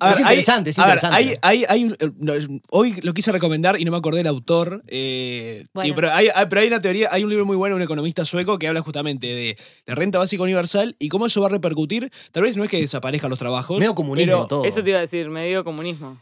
A 0.00 0.10
Es 0.12 0.18
ver, 0.18 0.26
interesante, 0.26 0.70
es 0.70 0.78
a 0.78 0.82
ver, 0.86 0.94
interesante. 0.96 1.16
hay- 1.16 1.34
hay- 1.42 1.64
hay 1.68 1.84
un- 1.84 1.96
no, 2.18 2.32
es- 2.34 2.46
hoy 2.70 2.94
lo 3.02 3.12
quise 3.14 3.32
recomendar 3.32 3.80
y 3.80 3.84
no 3.84 3.90
me 3.90 3.96
acordé 3.96 4.18
del 4.18 4.28
autor. 4.28 4.82
eh, 4.86 5.66
Bueno. 5.74 5.88
y- 5.88 5.92
pero, 5.92 6.12
hay, 6.14 6.28
hay- 6.32 6.46
pero 6.48 6.60
hay 6.60 6.68
una 6.68 6.80
teoría, 6.80 7.08
hay 7.10 7.24
un 7.24 7.30
libro 7.30 7.44
muy 7.44 7.56
bueno 7.56 7.74
de 7.74 7.78
un 7.78 7.82
economista 7.82 8.24
sueco 8.24 8.58
que 8.58 8.68
habla 8.68 8.80
justamente 8.82 9.26
de 9.26 9.56
la 9.86 9.94
renta 9.96 10.18
básica 10.18 10.42
universal 10.42 10.94
y 11.00 11.08
cómo 11.08 11.26
eso 11.26 11.40
va 11.40 11.48
a 11.48 11.50
repercutir. 11.50 12.10
Tal 12.30 12.44
vez 12.44 12.56
no 12.56 12.62
es 12.64 12.70
que 12.70 12.80
desaparezcan 12.80 13.28
los 13.30 13.38
trabajos. 13.40 13.78
Medio 13.80 13.94
comunismo 13.96 14.32
pero 14.32 14.46
todo. 14.46 14.64
Eso 14.64 14.84
te 14.84 14.90
iba 14.90 14.98
a 14.98 15.02
decir, 15.02 15.28
medio 15.30 15.64
comunismo. 15.64 16.20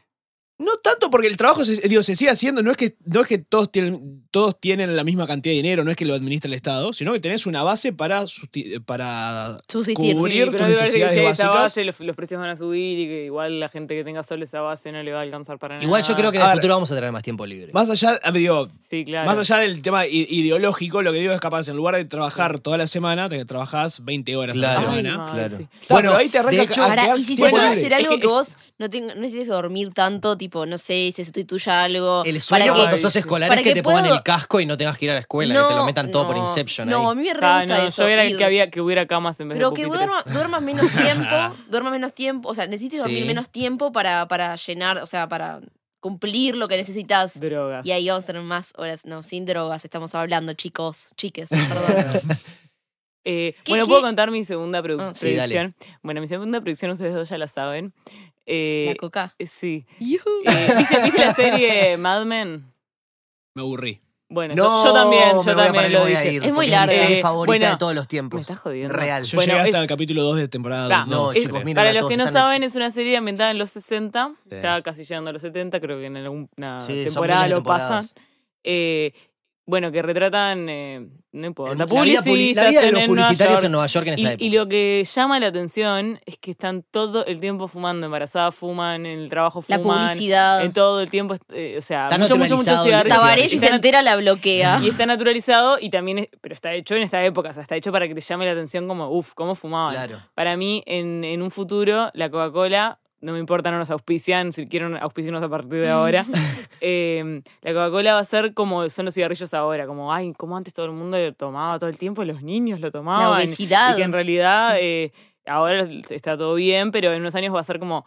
No 0.59 0.79
tanto 0.79 1.11
porque 1.11 1.27
el 1.27 1.37
trabajo 1.37 1.67
se, 1.67 1.87
digo, 1.87 2.03
se 2.03 2.17
sigue 2.17 2.31
haciendo, 2.31 2.63
no 2.63 2.71
es 2.71 2.79
que, 2.79 2.97
no 3.05 3.21
es 3.21 3.27
que 3.27 3.37
todos, 3.37 3.71
tienen, 3.71 4.25
todos 4.31 4.59
tienen 4.59 4.97
la 4.97 5.05
misma 5.05 5.27
cantidad 5.27 5.51
de 5.53 5.57
dinero, 5.57 5.85
no 5.85 5.91
es 5.91 5.99
que 5.99 6.07
lo 6.07 6.15
administra 6.15 6.49
el 6.49 6.55
Estado, 6.55 6.95
sino 6.95 7.13
que 7.13 7.21
tenés 7.21 7.45
una 7.45 7.63
base 7.63 7.93
para, 7.93 8.23
susti- 8.23 8.83
para 8.83 9.59
Subsistir. 9.69 10.15
Cubrir 10.17 10.45
Sí, 10.45 10.45
tus 10.47 10.53
pero 10.53 10.69
me 10.69 10.75
parece 10.75 10.99
que 10.99 11.05
necesidades 11.05 11.15
si 11.15 11.21
hay 11.21 11.27
esa 11.27 11.45
básicas. 11.49 11.63
base, 11.63 11.85
los, 11.85 12.01
los 12.01 12.17
precios 12.17 12.41
van 12.41 12.49
a 12.51 12.57
subir 12.57 12.99
y 13.01 13.07
que 13.07 13.25
igual 13.27 13.61
la 13.61 13.69
gente 13.69 13.95
que 13.95 14.03
tenga 14.03 14.23
solo 14.23 14.45
esa 14.45 14.63
base 14.63 14.91
no 14.93 15.03
le 15.03 15.13
va 15.13 15.19
a 15.19 15.23
alcanzar 15.23 15.59
para 15.59 15.75
nada. 15.75 15.85
Igual 15.85 16.03
yo 16.03 16.15
creo 16.15 16.33
que 16.33 16.39
en 16.39 16.43
el 16.45 16.49
ver. 16.49 16.57
futuro 16.57 16.75
vamos 16.75 16.91
a 16.91 16.95
tener 16.95 17.13
más 17.13 17.23
tiempo 17.23 17.45
libre. 17.45 17.73
Más 17.75 17.91
allá, 17.91 18.19
digo, 18.33 18.69
Sí, 18.89 19.05
claro. 19.05 19.27
Más 19.27 19.39
allá 19.39 19.61
del 19.63 19.83
tema 19.83 20.07
ideológico, 20.07 21.03
lo 21.03 21.13
que 21.13 21.19
digo 21.19 21.33
es 21.33 21.41
capaz, 21.41 21.67
en 21.69 21.75
lugar 21.77 21.97
de 21.97 22.05
trabajar 22.05 22.61
toda 22.61 22.79
la 22.79 22.87
semana, 22.87 23.29
te 23.29 23.45
trabajás 23.45 24.05
20 24.05 24.37
horas 24.37 24.55
a 24.55 24.59
Claro. 24.59 24.81
la 24.83 24.89
Ay, 24.91 24.97
semana. 25.03 25.19
madre, 25.19 25.33
Claro. 25.49 25.57
sí. 25.59 25.69
Pero 25.89 26.17
ahí 26.17 26.29
te 26.29 26.39
arranca 26.39 26.57
de 26.57 26.63
hecho, 26.63 26.83
a 26.83 26.87
Ahora, 26.87 27.17
y 27.17 27.25
si 27.25 27.35
se 27.35 27.49
puede 27.51 27.67
hacer 27.67 27.95
algo 27.95 28.11
que, 28.15 28.21
que- 28.21 28.27
vos 28.29 28.57
no, 28.79 28.89
tengas- 28.89 29.17
no 29.17 29.23
necesites 29.23 29.49
dormir 29.49 29.93
tanto, 29.93 30.37
tipo, 30.39 30.67
no 30.67 30.79
sé, 30.79 31.13
se 31.17 31.25
sustituya 31.25 31.83
algo. 31.83 32.23
El 32.25 32.41
sueño 32.41 32.65
para 32.67 32.75
que- 32.75 32.81
cuando 32.81 32.99
sos 32.99 33.13
sí. 33.13 33.19
escolar 33.19 33.49
para 33.49 33.61
es 33.61 33.65
que, 33.65 33.71
que 33.71 33.75
te 33.75 33.83
pongan 33.83 34.03
puedo- 34.05 34.15
el 34.15 34.23
casco 34.23 34.61
y 34.61 34.67
no 34.67 34.77
tengas 34.77 34.97
que 34.99 35.07
ir 35.07 35.11
a 35.11 35.15
la 35.15 35.21
escuela, 35.21 35.55
que 35.55 35.69
te 35.69 35.75
lo 35.75 35.85
metan 35.85 36.11
todo 36.13 36.27
por 36.29 36.37
no, 36.37 36.43
Inception 36.43 36.89
No, 36.89 37.11
a 37.11 37.15
mí 37.17 37.23
me 37.23 37.35
re 37.35 37.41
Ah, 37.45 37.59
gusta 37.63 37.79
no, 37.79 37.87
eso. 37.89 38.03
yo 38.03 38.09
era 38.09 38.25
el 38.25 38.37
que 38.37 38.45
había 38.45 38.71
que 38.71 38.81
hubiera 38.81 39.07
camas 39.07 39.41
en 39.41 39.49
vez 39.49 39.59
Pero 39.59 39.71
de 39.71 39.77
que 39.77 39.87
duerma- 39.89 40.23
duermas 40.27 40.63
menos 40.63 40.87
tiempo, 40.93 41.57
duermas 41.69 41.93
menos 41.93 42.13
tiempo, 42.15 42.49
o 42.51 42.55
sea, 42.55 42.67
necesitas 42.69 43.01
dormir 43.01 43.27
menos 43.27 43.49
tiempo 43.51 43.91
para, 43.91 44.29
para 44.29 44.55
llenar, 44.57 44.99
o 44.99 45.07
sea, 45.07 45.29
para 45.29 45.61
cumplir 46.07 46.55
lo 46.57 46.69
que 46.69 46.77
necesitas. 46.77 47.39
Drogas. 47.41 47.85
Y 47.87 47.91
ahí 47.93 48.09
vamos 48.09 48.25
a 48.25 48.27
tener 48.29 48.43
más 48.43 48.73
horas, 48.77 49.05
no, 49.05 49.23
sin 49.23 49.45
drogas 49.45 49.85
estamos 49.85 50.15
hablando, 50.15 50.53
chicos, 50.55 51.11
chiques, 51.17 51.49
perdón. 51.51 52.21
Eh, 53.29 53.57
¿Qué- 53.65 53.73
bueno, 53.73 53.87
qué? 53.87 53.89
¿puedo 53.89 54.03
contar 54.03 54.31
mi 54.31 54.45
segunda 54.45 54.81
produ- 54.85 55.01
Ah, 55.01 55.13
sí, 55.13 55.35
dale. 55.35 55.53
predicción? 55.53 55.75
bueno, 56.05 56.21
mi 56.21 56.29
segunda 56.29 56.61
predicción 56.61 56.93
ustedes 56.93 57.13
dos 57.13 57.29
ya 57.29 57.39
la 57.39 57.49
saben. 57.49 57.93
Eh, 58.47 58.85
La 58.91 58.95
coca. 58.95 59.35
eh, 59.41 59.49
sí. 59.49 59.85
Eh, 59.99 60.17
¿viste, 60.79 61.03
viste 61.03 61.25
la 61.25 61.35
serie 61.35 61.97
Mad 61.97 62.25
Men? 62.25 62.73
Me 63.57 63.63
aburrí. 63.63 64.01
Bueno, 64.29 64.55
No, 64.57 64.83
yo, 64.83 64.89
yo 64.89 64.93
también, 64.93 65.23
me 65.23 65.29
yo 65.35 65.43
voy 65.43 65.53
a 65.53 65.57
también 65.67 65.93
lo 65.93 66.01
voy 66.01 66.15
a 66.15 66.21
dije. 66.21 66.33
ir, 66.35 66.43
Es 66.43 66.49
muy 66.49 66.55
porque 66.55 66.71
larga. 66.73 66.93
mi 66.93 66.99
serie 66.99 67.19
Eh, 67.19 67.23
favorita 67.23 67.51
bueno, 67.53 67.71
de 67.71 67.77
todos 67.79 67.95
los 67.95 68.09
tiempos. 68.09 68.39
me 68.39 68.41
estás 68.41 68.59
jodiendo. 68.59 68.93
Real. 68.93 69.23
Yo 69.25 69.37
Bueno, 69.37 69.53
llegué 69.53 69.61
hasta 69.67 69.79
es- 69.79 69.83
el 69.83 69.89
capítulo 69.89 70.23
2 70.25 70.37
de 70.37 70.49
temporada. 70.49 70.89
Va, 70.89 71.07
No, 71.07 71.31
es- 71.31 71.43
chicos, 71.45 71.61
miren 71.61 71.77
Para 71.77 71.91
a 71.91 71.93
los 71.93 72.09
que 72.09 72.17
no 72.17 72.25
en 72.27 72.33
saben, 72.33 72.63
es 72.65 72.75
una 72.75 72.91
serie 72.91 73.17
ambientada 73.17 73.53
en 73.53 73.59
los 73.59 73.71
60, 73.71 74.33
Sí. 74.51 74.57
ya 74.61 74.83
casi 74.83 75.05
llegando 75.05 75.31
a 75.31 75.33
los 75.33 75.43
70, 75.43 75.79
creo 75.81 75.99
que 76.01 76.07
en 76.07 76.17
alguna 76.17 76.81
Sí, 76.81 77.05
temporada 77.05 77.47
lo 77.47 77.63
pasan. 77.63 78.05
Eh, 78.65 79.13
bueno, 79.67 79.91
que 79.91 80.01
retratan, 80.01 80.69
eh, 80.69 81.09
no 81.33 81.47
importa, 81.47 81.75
La 81.75 81.85
vida, 81.87 81.95
publi- 82.23 82.25
publicistas 82.25 82.65
la 82.65 82.71
vida 82.71 82.81
de 82.83 82.93
los 82.93 83.01
en 83.01 83.07
publicitarios 83.09 83.57
York. 83.57 83.65
en 83.65 83.73
Nueva 83.73 83.87
York 83.89 84.07
en 84.07 84.15
esa 84.15 84.23
Y, 84.23 84.27
época. 84.27 84.45
y 84.45 84.51
lo 84.51 84.69
que 84.69 85.05
llama 85.13 85.41
la 85.41 85.47
atención 85.49 86.21
es 86.25 86.39
que 86.39 86.51
están 86.53 86.85
todo 86.91 87.27
el 87.27 87.41
tiempo 87.41 87.67
fumando, 87.67 88.07
embarazadas 88.07 88.55
fuman, 88.55 89.05
en 89.07 89.19
el 89.21 89.29
trabajo 89.29 89.65
La 89.67 89.79
fuman, 89.79 90.09
publicidad. 90.09 90.65
en 90.65 90.73
todo 90.73 91.01
el 91.01 91.11
tiempo, 91.11 91.35
eh, 91.53 91.75
o 91.79 91.83
sea, 91.83 92.05
Está 92.05 92.17
mucho, 92.19 92.37
mucho, 92.37 92.57
mucho. 92.57 92.85
Tabaré, 93.09 93.49
si 93.49 93.59
se 93.59 93.69
entera, 93.69 94.03
la 94.03 94.17
bloquea. 94.17 94.79
y 94.85 94.89
está 94.89 95.05
naturalizado 95.05 95.79
y 95.81 95.91
también, 95.91 96.19
es- 96.21 96.29
pero 96.41 96.55
está 96.55 96.73
hecho 96.73 96.95
en 96.95 97.03
esta 97.03 97.25
época, 97.25 97.51
o 97.51 97.53
sea, 97.53 97.63
está 97.63 97.75
hecho 97.77 97.91
para 97.91 98.07
que 98.07 98.15
te 98.15 98.21
llame 98.21 98.47
la 98.47 98.53
atención 98.53 98.87
como, 98.87 99.09
uff, 99.11 99.35
cómo 99.35 99.55
fumaban. 99.57 99.95
Claro. 99.95 100.19
Para 100.35 100.57
mí, 100.57 100.83
en, 100.87 101.25
en 101.25 101.43
un 101.43 101.51
futuro, 101.51 102.11
la 102.15 102.31
Coca-Cola, 102.31 103.01
no 103.21 103.33
me 103.33 103.39
importa, 103.39 103.71
no 103.71 103.79
nos 103.79 103.91
auspician, 103.91 104.53
si 104.53 104.67
quieren 104.69 104.97
auspiciarnos 104.97 105.43
a 105.43 105.49
partir 105.49 105.81
de 105.81 105.89
ahora. 105.89 106.25
eh, 106.81 107.43
la 107.63 107.73
Coca-Cola 107.73 108.15
va 108.15 108.21
a 108.21 108.25
ser 108.25 108.55
como 108.55 108.89
son 108.91 109.07
los 109.07 109.15
cigarrillos 109.15 109.53
ahora, 109.55 109.87
como, 109.87 110.13
ay, 110.13 110.33
como 110.35 110.57
antes 110.57 110.75
todo 110.75 110.87
el 110.87 110.93
mundo 110.93 111.19
lo 111.19 111.33
tomaba 111.35 111.79
todo 111.79 111.89
el 111.91 111.99
tiempo, 111.99 112.25
los 112.25 112.43
niños 112.43 112.81
lo 112.81 112.89
La 112.89 112.93
tomaban. 112.93 113.39
obesidad. 113.39 113.95
Y 113.95 113.97
que 113.97 114.03
en 114.03 114.13
realidad 114.13 114.77
eh, 114.79 115.13
ahora 115.47 115.89
está 116.11 116.37
todo 116.37 116.55
bien, 116.55 116.91
pero 116.91 117.13
en 117.13 117.21
unos 117.21 117.35
años 117.35 117.55
va 117.55 117.61
a 117.61 117.65
ser 117.65 117.79
como 117.79 118.05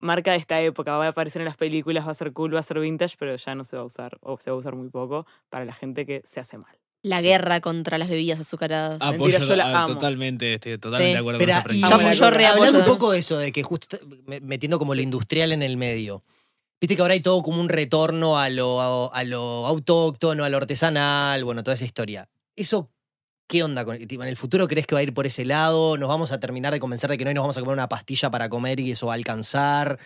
marca 0.00 0.32
de 0.32 0.38
esta 0.38 0.60
época, 0.60 0.96
va 0.96 1.06
a 1.06 1.08
aparecer 1.08 1.42
en 1.42 1.46
las 1.46 1.56
películas, 1.56 2.06
va 2.06 2.12
a 2.12 2.14
ser 2.14 2.32
cool, 2.32 2.54
va 2.54 2.60
a 2.60 2.62
ser 2.62 2.78
vintage, 2.80 3.16
pero 3.18 3.34
ya 3.36 3.54
no 3.54 3.64
se 3.64 3.76
va 3.76 3.82
a 3.82 3.86
usar, 3.86 4.18
o 4.20 4.38
se 4.38 4.50
va 4.50 4.56
a 4.56 4.58
usar 4.60 4.74
muy 4.76 4.88
poco 4.90 5.26
para 5.48 5.64
la 5.64 5.72
gente 5.74 6.06
que 6.06 6.22
se 6.24 6.40
hace 6.40 6.58
mal. 6.58 6.76
La 7.02 7.20
guerra 7.22 7.60
contra 7.60 7.96
las 7.96 8.08
bebidas 8.08 8.40
azucaradas. 8.40 8.98
Ah, 9.00 9.10
Apoyo, 9.10 9.38
yo 9.38 9.54
la 9.56 9.66
ah, 9.66 9.82
amo. 9.84 9.94
totalmente, 9.94 10.54
estoy 10.54 10.78
totalmente 10.78 11.06
Sí. 11.10 11.12
de 11.12 11.18
acuerdo 11.18 11.38
con 11.38 11.48
esa 11.48 12.12
yo 12.12 12.30
re 12.30 12.46
apoyo 12.46 12.64
hablando 12.66 12.78
un 12.80 12.86
poco 12.86 13.12
de 13.12 13.18
eso, 13.20 13.38
de 13.38 13.52
que 13.52 13.62
justo 13.62 13.98
me- 14.26 14.40
metiendo 14.40 14.78
como 14.80 14.94
lo 14.96 15.02
industrial 15.02 15.52
en 15.52 15.62
el 15.62 15.76
medio. 15.76 16.24
Viste 16.80 16.96
que 16.96 17.02
ahora 17.02 17.14
hay 17.14 17.20
todo 17.20 17.42
como 17.42 17.60
un 17.60 17.68
retorno 17.68 18.38
a 18.38 18.48
lo, 18.50 19.12
a 19.14 19.24
lo 19.24 19.66
autóctono, 19.66 20.44
a 20.44 20.48
lo 20.48 20.56
artesanal, 20.56 21.44
bueno, 21.44 21.62
toda 21.62 21.74
esa 21.74 21.84
historia. 21.84 22.28
¿Eso 22.56 22.90
qué 23.48 23.64
onda? 23.64 23.84
Con, 23.84 23.98
tipo, 24.06 24.22
¿En 24.22 24.28
el 24.28 24.36
futuro 24.36 24.68
crees 24.68 24.86
que 24.86 24.94
va 24.94 25.00
a 25.00 25.02
ir 25.02 25.12
por 25.12 25.26
ese 25.26 25.44
lado? 25.44 25.96
¿Nos 25.96 26.08
vamos 26.08 26.30
a 26.30 26.38
terminar 26.38 26.72
de 26.72 26.78
convencer 26.78 27.10
de 27.10 27.18
que 27.18 27.24
no 27.24 27.30
hoy 27.30 27.34
nos 27.34 27.42
vamos 27.42 27.56
a 27.56 27.60
comer 27.60 27.72
una 27.72 27.88
pastilla 27.88 28.30
para 28.30 28.48
comer 28.48 28.78
y 28.78 28.92
eso 28.92 29.06
va 29.06 29.14
a 29.14 29.16
alcanzar? 29.16 29.98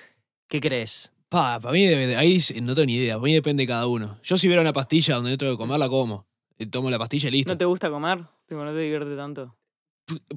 ¿Qué 0.48 0.60
crees? 0.60 1.12
Pa, 1.28 1.60
para 1.60 1.72
mí, 1.72 1.86
ahí 1.86 2.42
no 2.62 2.74
tengo 2.74 2.86
ni 2.86 2.96
idea. 2.96 3.16
Para 3.16 3.24
mí 3.24 3.34
depende 3.34 3.64
de 3.64 3.66
cada 3.66 3.86
uno. 3.86 4.18
Yo 4.22 4.38
si 4.38 4.46
hubiera 4.46 4.62
una 4.62 4.72
pastilla 4.72 5.16
donde 5.16 5.32
no 5.32 5.38
tengo 5.38 5.52
que 5.52 5.58
comer, 5.58 5.78
la 5.78 5.88
como. 5.88 6.26
Y 6.58 6.66
tomo 6.66 6.90
la 6.90 6.98
pastilla 6.98 7.28
y 7.28 7.32
listo. 7.32 7.52
¿No 7.52 7.58
te 7.58 7.64
gusta 7.64 7.90
comer? 7.90 8.24
Tipo, 8.46 8.64
¿No 8.64 8.72
te 8.72 8.78
divierte 8.78 9.16
tanto? 9.16 9.56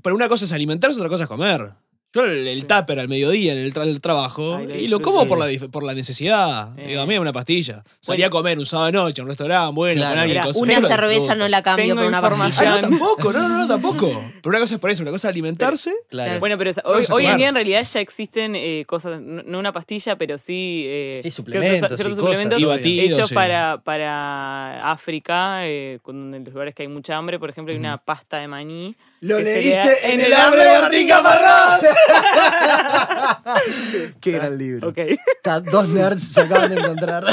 Pero 0.01 0.15
una 0.15 0.27
cosa 0.27 0.45
es 0.45 0.51
alimentarse, 0.53 0.97
otra 0.97 1.09
cosa 1.09 1.23
es 1.23 1.29
comer. 1.29 1.73
Yo 2.15 2.23
el, 2.23 2.47
el 2.47 2.61
Sí. 2.61 2.67
tupper 2.67 2.99
al 2.99 3.07
mediodía 3.09 3.51
en 3.51 3.59
el, 3.59 3.73
tra- 3.73 3.83
el 3.83 3.99
trabajo 4.01 4.55
Ay, 4.55 4.85
y 4.85 4.87
lo 4.87 5.01
como 5.01 5.27
por 5.27 5.37
la, 5.37 5.49
dif- 5.51 5.69
por 5.69 5.83
la 5.83 5.93
necesidad. 5.93 6.69
Eh. 6.79 6.87
Digo, 6.87 7.01
a 7.01 7.05
mí 7.05 7.13
es 7.13 7.19
una 7.19 7.33
pastilla. 7.33 7.83
Salía 7.99 8.27
a 8.27 8.29
comer 8.29 8.57
un 8.57 8.65
sábado 8.65 8.85
de 8.87 8.91
noche 8.93 9.19
en 9.21 9.23
un 9.25 9.29
restaurante, 9.29 9.75
bueno, 9.75 9.95
Claro. 9.99 10.11
con 10.11 10.19
alguien. 10.19 10.37
Mira, 10.37 10.47
cosas- 10.47 10.61
Una 10.61 10.79
yo 10.79 10.87
cerveza 10.87 11.35
no 11.35 11.47
la 11.49 11.61
cambio 11.61 11.85
Tengo 11.85 11.95
por 12.01 12.07
una 12.07 12.17
información. 12.17 12.67
Ah, 12.67 12.71
pastilla. 12.71 12.89
no, 12.89 12.97
tampoco, 12.99 13.33
no, 13.33 13.49
no, 13.49 13.57
no, 13.57 13.67
tampoco. 13.67 14.07
Pero 14.41 14.49
una 14.49 14.59
cosa 14.59 14.75
es 14.75 14.79
por 14.81 14.89
eso, 14.89 15.01
una 15.03 15.11
cosa 15.11 15.27
es 15.27 15.31
alimentarse. 15.31 15.93
Claro. 16.09 16.39
Bueno, 16.39 16.57
pero 16.57 16.71
hoy, 16.85 17.25
en 17.25 17.37
día 17.37 17.49
en 17.49 17.55
realidad 17.55 17.83
ya 17.83 17.99
existen 17.99 18.55
eh, 18.55 18.85
cosas, 18.87 19.19
no 19.21 19.59
una 19.59 19.73
pastilla, 19.73 20.15
pero 20.17 20.37
sí, 20.37 20.85
eh, 20.87 21.19
Sí, 21.21 21.31
ciertos- 21.31 21.35
suplementos 21.35 21.97
ciertos 21.97 22.17
y 22.17 22.21
suplementos 22.21 22.59
cosas, 22.59 22.77
batidos. 22.77 23.17
hechos 23.19 23.29
sí. 23.29 23.35
para, 23.35 23.81
para 23.83 24.89
África, 24.91 25.65
eh, 25.67 25.99
con- 26.01 26.33
en 26.33 26.43
los 26.45 26.53
lugares 26.53 26.73
que 26.73 26.83
hay 26.83 26.87
mucha 26.87 27.17
hambre. 27.17 27.39
Por 27.39 27.49
ejemplo, 27.49 27.73
hay 27.73 27.77
una 27.79 27.97
pasta 27.97 28.37
de 28.37 28.47
maní. 28.47 28.95
Lo 29.21 29.39
leíste 29.39 30.13
en 30.13 30.21
el 30.21 30.33
hambre 30.33 30.63
de 30.63 30.79
Martín 30.81 31.07
Caparrós. 31.07 31.81
Qué 34.21 34.31
gran 34.31 34.57
libro. 34.57 34.89
Ok. 34.89 34.97
Ta- 35.43 35.59
Dos 35.59 35.87
nerds 35.89 36.23
se 36.33 36.41
acaban 36.41 36.73
de 36.73 36.79
encontrar. 36.81 37.25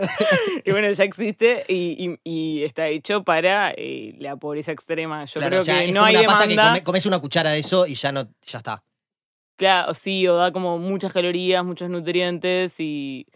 y 0.64 0.70
bueno, 0.70 0.90
ya 0.90 1.04
existe 1.04 1.64
y, 1.68 2.08
y- 2.08 2.18
y 2.24 2.62
está 2.64 2.88
hecho 2.88 3.22
para 3.24 3.72
eh, 3.76 4.14
la 4.18 4.36
pobreza 4.36 4.72
extrema. 4.72 5.24
Yo 5.24 5.34
Claro, 5.40 5.50
creo 5.50 5.62
o 5.62 5.64
sea, 5.64 5.78
que 5.78 5.84
es 5.86 5.92
no 5.92 6.00
como 6.00 6.06
hay 6.06 6.16
una 6.16 6.26
pasta 6.26 6.44
que 6.44 6.50
demanda. 6.50 6.70
come- 6.72 6.84
comes 6.84 7.06
una 7.06 7.18
cuchara 7.18 7.50
de 7.50 7.58
eso 7.58 7.86
y 7.86 7.94
ya 7.94 8.12
no, 8.12 8.28
ya 8.42 8.58
está. 8.58 8.82
Claro, 9.56 9.94
sí, 9.94 10.26
o 10.26 10.36
da 10.36 10.52
como 10.52 10.78
muchas 10.78 11.12
calorías, 11.12 11.62
muchos 11.64 11.90
nutrientes 11.90 12.80
y, 12.80 13.26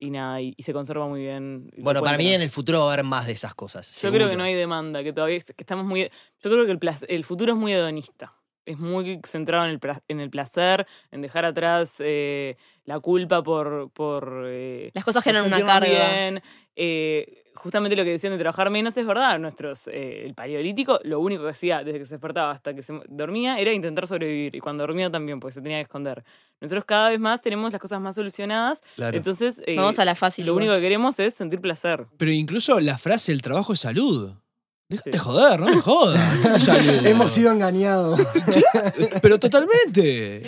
y 0.00 0.10
nada, 0.10 0.40
y, 0.40 0.54
y 0.56 0.62
se 0.64 0.72
conserva 0.72 1.06
muy 1.06 1.20
bien. 1.20 1.70
Bueno, 1.78 2.02
para 2.02 2.18
mí 2.18 2.32
en 2.32 2.42
el 2.42 2.50
futuro 2.50 2.80
va 2.80 2.90
a 2.90 2.92
haber 2.94 3.04
más 3.04 3.26
de 3.26 3.32
esas 3.32 3.54
cosas. 3.54 4.00
Yo 4.02 4.10
creo 4.10 4.28
que 4.28 4.36
no 4.36 4.42
hay 4.42 4.54
demanda, 4.54 5.04
que 5.04 5.12
todavía 5.12 5.38
que 5.40 5.52
estamos 5.58 5.86
muy... 5.86 6.10
Yo 6.42 6.50
creo 6.50 6.66
que 6.66 6.76
el 7.08 7.24
futuro 7.24 7.52
es 7.52 7.58
muy 7.58 7.72
hedonista. 7.72 8.34
Es 8.66 8.78
muy 8.78 9.20
centrado 9.26 9.64
en 9.66 9.70
el, 9.72 9.80
en 10.08 10.20
el 10.20 10.30
placer, 10.30 10.86
en 11.10 11.22
dejar 11.22 11.44
atrás 11.44 11.96
eh, 11.98 12.56
la 12.84 13.00
culpa 13.00 13.42
por... 13.42 13.90
por 13.92 14.44
eh, 14.46 14.90
Las 14.94 15.04
cosas 15.04 15.24
generan 15.24 15.46
una 15.46 15.64
carga. 15.64 15.86
bien. 15.88 16.42
Eh, 16.76 17.36
justamente 17.54 17.94
lo 17.94 18.04
que 18.04 18.10
decían 18.12 18.32
de 18.32 18.38
trabajar 18.38 18.70
menos 18.70 18.96
es 18.96 19.06
verdad. 19.06 19.38
Nuestros, 19.38 19.86
eh, 19.88 20.22
el 20.24 20.34
paleolítico, 20.34 20.98
lo 21.04 21.20
único 21.20 21.42
que 21.42 21.50
hacía 21.50 21.82
desde 21.84 21.98
que 21.98 22.04
se 22.06 22.14
despertaba 22.14 22.52
hasta 22.52 22.72
que 22.74 22.80
se 22.82 22.98
dormía 23.08 23.58
era 23.58 23.72
intentar 23.72 24.06
sobrevivir. 24.06 24.54
Y 24.54 24.60
cuando 24.60 24.82
dormía 24.86 25.10
también, 25.10 25.40
porque 25.40 25.54
se 25.54 25.60
tenía 25.60 25.78
que 25.78 25.82
esconder. 25.82 26.24
Nosotros 26.60 26.84
cada 26.86 27.10
vez 27.10 27.20
más 27.20 27.40
tenemos 27.42 27.72
las 27.72 27.80
cosas 27.80 28.00
más 28.00 28.14
solucionadas. 28.14 28.82
Claro. 28.96 29.16
Entonces, 29.16 29.60
eh, 29.66 29.76
Vamos 29.76 29.98
a 29.98 30.04
la 30.04 30.14
fácil. 30.14 30.46
lo 30.46 30.54
único 30.54 30.74
que 30.74 30.80
queremos 30.80 31.18
es 31.18 31.34
sentir 31.34 31.60
placer. 31.60 32.06
Pero 32.16 32.30
incluso 32.30 32.78
la 32.80 32.96
frase 32.98 33.32
el 33.32 33.42
trabajo 33.42 33.72
es 33.74 33.80
salud. 33.80 34.32
Déjate 34.90 35.12
Sí. 35.12 35.18
joder, 35.18 35.60
no 35.60 35.66
me 35.66 35.80
jodas. 35.80 36.20
Hemos 37.06 37.32
sido 37.32 37.52
engañados. 37.52 38.20
Pero 39.22 39.38
totalmente. 39.38 40.42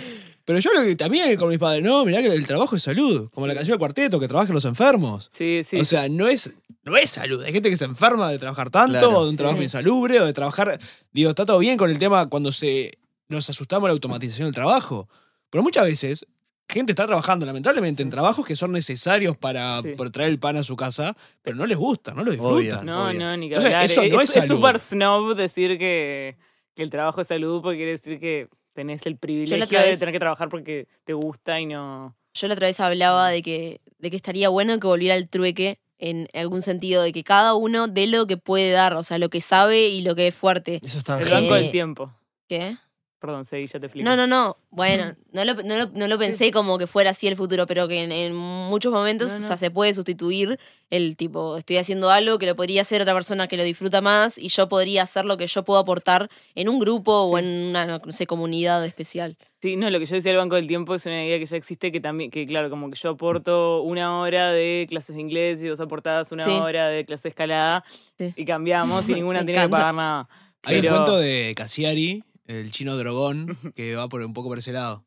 Pero 0.44 0.58
yo 0.58 0.72
lo 0.72 0.82
que 0.82 0.96
también 0.96 1.36
con 1.36 1.48
mis 1.48 1.58
padres, 1.58 1.82
no, 1.84 2.04
mirá 2.04 2.20
que 2.20 2.26
el 2.28 2.46
trabajo 2.46 2.74
es 2.76 2.82
salud. 2.82 3.30
Como 3.32 3.46
la 3.46 3.54
canción 3.54 3.74
del 3.74 3.78
cuarteto, 3.78 4.18
que 4.18 4.26
trabajen 4.28 4.52
los 4.54 4.64
enfermos. 4.64 5.30
Sí, 5.32 5.62
sí. 5.66 5.78
o 5.80 5.84
sea, 5.84 6.08
no 6.08 6.26
es, 6.28 6.50
no 6.82 6.96
es 6.96 7.10
salud. 7.10 7.42
Hay 7.44 7.52
gente 7.52 7.70
que 7.70 7.76
se 7.76 7.84
enferma 7.84 8.28
de 8.30 8.38
trabajar 8.40 8.68
tanto, 8.68 8.98
Claro. 8.98 9.18
o 9.20 9.24
de 9.24 9.30
un 9.30 9.36
trabajo 9.36 9.58
Sí. 9.58 9.64
insalubre, 9.64 10.20
o 10.20 10.26
de 10.26 10.32
trabajar. 10.32 10.80
Digo, 11.12 11.30
está 11.30 11.46
todo 11.46 11.58
bien 11.60 11.76
con 11.78 11.90
el 11.90 11.98
tema 12.00 12.28
cuando 12.28 12.50
se 12.50 12.98
nos 13.28 13.48
asustamos 13.48 13.84
a 13.86 13.88
la 13.88 13.92
automatización 13.94 14.48
del 14.48 14.54
trabajo. 14.54 15.08
Pero 15.48 15.62
muchas 15.62 15.84
veces, 15.86 16.26
gente 16.68 16.92
está 16.92 17.06
trabajando, 17.06 17.44
lamentablemente, 17.46 18.02
en 18.02 18.10
trabajos 18.10 18.44
que 18.46 18.56
son 18.56 18.72
necesarios 18.72 19.36
para, 19.36 19.82
Sí. 19.82 19.94
para 19.96 20.10
traer 20.10 20.30
el 20.30 20.38
pan 20.38 20.56
a 20.56 20.62
su 20.62 20.76
casa, 20.76 21.16
pero 21.42 21.56
no 21.56 21.66
les 21.66 21.76
gusta, 21.76 22.12
no 22.14 22.24
lo 22.24 22.30
Obvio. 22.32 22.60
disfrutan. 22.60 22.86
No, 22.86 23.06
obvio. 23.08 23.18
no, 23.20 23.36
ni 23.36 23.48
que 23.48 23.54
Entonces, 23.56 23.74
hablar. 23.74 23.84
eso 23.90 24.02
no 24.16 24.20
es 24.20 24.28
es 24.36 24.44
salud. 24.44 24.56
súper 24.56 24.78
snob 24.78 25.34
decir 25.36 25.78
que, 25.78 26.36
que 26.74 26.82
el 26.82 26.90
trabajo 26.90 27.20
es 27.20 27.26
salud 27.28 27.60
porque 27.62 27.76
quiere 27.76 27.92
decir 27.92 28.18
que 28.18 28.48
tenés 28.72 29.04
el 29.06 29.16
privilegio 29.18 29.80
de 29.80 29.96
tener 29.98 30.12
que 30.14 30.18
trabajar 30.20 30.48
porque 30.48 30.88
te 31.04 31.12
gusta 31.12 31.60
y 31.60 31.66
no... 31.66 32.16
Yo 32.34 32.48
la 32.48 32.54
otra 32.54 32.68
vez 32.68 32.80
hablaba 32.80 33.28
de 33.28 33.42
que, 33.42 33.82
de 33.98 34.10
que 34.10 34.16
estaría 34.16 34.48
bueno 34.48 34.80
que 34.80 34.86
volviera 34.86 35.14
al 35.14 35.28
trueque 35.28 35.78
en 35.98 36.28
algún 36.32 36.62
sentido, 36.62 37.02
de 37.02 37.12
que 37.12 37.22
cada 37.22 37.54
uno 37.54 37.86
dé 37.86 38.06
lo 38.06 38.26
que 38.26 38.38
puede 38.38 38.70
dar, 38.70 38.94
o 38.94 39.02
sea, 39.02 39.18
lo 39.18 39.28
que 39.28 39.40
sabe 39.42 39.88
y 39.88 40.00
lo 40.02 40.14
que 40.16 40.28
es 40.28 40.34
fuerte. 40.34 40.80
Eso 40.82 40.98
está 40.98 41.20
El 41.20 41.28
Eh, 41.28 41.30
banco 41.30 41.54
del 41.54 41.70
tiempo. 41.70 42.10
¿Qué? 42.48 42.76
Perdón, 43.22 43.44
seguí, 43.44 43.66
ya 43.68 43.78
te 43.78 43.86
explico. 43.86 44.04
No, 44.06 44.16
no, 44.16 44.26
no. 44.26 44.56
Bueno, 44.70 45.04
no 45.32 45.44
lo, 45.44 45.54
no 45.54 45.76
lo- 45.76 45.90
no 45.94 46.08
lo 46.08 46.18
pensé 46.18 46.50
como 46.50 46.76
que 46.76 46.86
fuera 46.88 47.10
así 47.10 47.28
el 47.28 47.36
futuro, 47.36 47.66
pero 47.68 47.86
que 47.88 48.02
en, 48.02 48.10
en 48.12 48.34
muchos 48.34 48.92
momentos 48.92 49.32
No, 49.32 49.38
no. 49.38 49.44
o 49.44 49.48
sea, 49.48 49.56
se 49.56 49.70
puede 49.70 49.94
sustituir 49.94 50.58
el 50.90 51.16
tipo, 51.16 51.56
estoy 51.56 51.76
haciendo 51.76 52.10
algo 52.10 52.38
que 52.38 52.46
lo 52.46 52.56
podría 52.56 52.82
hacer 52.82 53.00
otra 53.00 53.14
persona 53.14 53.46
que 53.46 53.56
lo 53.56 53.62
disfruta 53.62 54.00
más 54.02 54.36
y 54.36 54.48
yo 54.48 54.68
podría 54.68 55.04
hacer 55.04 55.24
lo 55.24 55.36
que 55.38 55.46
yo 55.46 55.62
puedo 55.64 55.78
aportar 55.80 56.28
en 56.56 56.68
un 56.68 56.78
grupo 56.80 57.12
o 57.22 57.38
en 57.38 57.46
una, 57.70 57.86
no 57.86 58.00
sé, 58.12 58.26
comunidad 58.26 58.84
especial. 58.84 59.36
Sí, 59.62 59.76
no, 59.76 59.88
lo 59.88 60.00
que 60.00 60.06
yo 60.06 60.16
decía 60.16 60.32
del 60.32 60.38
banco 60.38 60.56
del 60.56 60.66
tiempo 60.66 60.94
es 60.96 61.06
una 61.06 61.24
idea 61.24 61.38
que 61.38 61.46
ya 61.46 61.56
existe 61.56 61.92
que 61.92 62.00
también, 62.00 62.30
que 62.32 62.44
claro, 62.46 62.68
como 62.68 62.90
que 62.90 62.98
yo 62.98 63.10
aporto 63.10 63.82
una 63.82 64.18
hora 64.18 64.50
de 64.50 64.86
clases 64.88 65.14
de 65.14 65.22
inglés 65.22 65.62
y 65.62 65.70
vos 65.70 65.78
aportás 65.78 66.32
una 66.32 66.42
Sí. 66.44 66.50
hora 66.50 66.88
de 66.88 67.04
clase 67.04 67.22
de 67.22 67.28
escalada 67.28 67.84
Sí. 68.18 68.34
y 68.36 68.44
cambiamos 68.44 69.08
y 69.08 69.14
ninguna 69.14 69.38
tiene 69.46 69.62
que 69.62 69.68
pagar 69.68 69.94
nada. 69.94 70.28
Hay 70.64 70.78
un 70.80 70.86
cuento 70.88 71.16
de 71.16 71.54
Cassiari, 71.56 72.22
el 72.60 72.70
chino 72.70 72.96
drogón, 72.96 73.58
que 73.74 73.94
va 73.96 74.08
por 74.08 74.22
un 74.22 74.32
poco 74.32 74.48
por 74.48 74.58
ese 74.58 74.72
lado. 74.72 75.04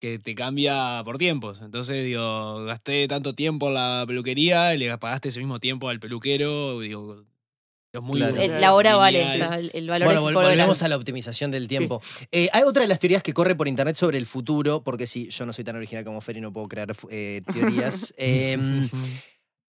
Que 0.00 0.18
te 0.18 0.34
cambia 0.34 1.00
por 1.04 1.16
tiempos. 1.16 1.60
Entonces, 1.62 2.04
digo, 2.04 2.64
gasté 2.64 3.06
tanto 3.06 3.34
tiempo 3.36 3.68
en 3.68 3.74
la 3.74 4.04
peluquería 4.06 4.74
y 4.74 4.78
le 4.78 4.98
pagaste 4.98 5.28
ese 5.28 5.38
mismo 5.38 5.60
tiempo 5.60 5.88
al 5.88 6.00
peluquero. 6.00 6.80
Digo, 6.80 7.24
es 7.92 8.02
muy. 8.02 8.18
Claro. 8.18 8.36
El- 8.36 8.60
la 8.60 8.74
hora 8.74 8.96
vale, 8.96 9.20
o 9.20 9.22
lineal. 9.28 9.38
sea, 9.38 9.58
el, 9.60 9.70
el 9.74 9.88
valor 9.88 10.06
Bueno, 10.06 10.28
es 10.28 10.34
volvemos 10.34 10.82
a 10.82 10.88
la 10.88 10.96
optimización 10.96 11.52
del 11.52 11.68
tiempo. 11.68 12.02
Eh, 12.32 12.48
hay 12.52 12.64
otra 12.64 12.82
de 12.82 12.88
las 12.88 12.98
teorías 12.98 13.22
que 13.22 13.32
corre 13.32 13.54
por 13.54 13.68
internet 13.68 13.94
sobre 13.94 14.18
el 14.18 14.26
futuro, 14.26 14.82
porque 14.82 15.06
sí, 15.06 15.28
yo 15.30 15.46
no 15.46 15.52
soy 15.52 15.62
tan 15.62 15.76
original 15.76 16.04
como 16.04 16.20
Fer 16.20 16.36
y 16.36 16.40
no 16.40 16.52
puedo 16.52 16.66
crear 16.66 16.92
eh, 17.10 17.42
teorías. 17.52 18.12
Eh, 18.18 18.58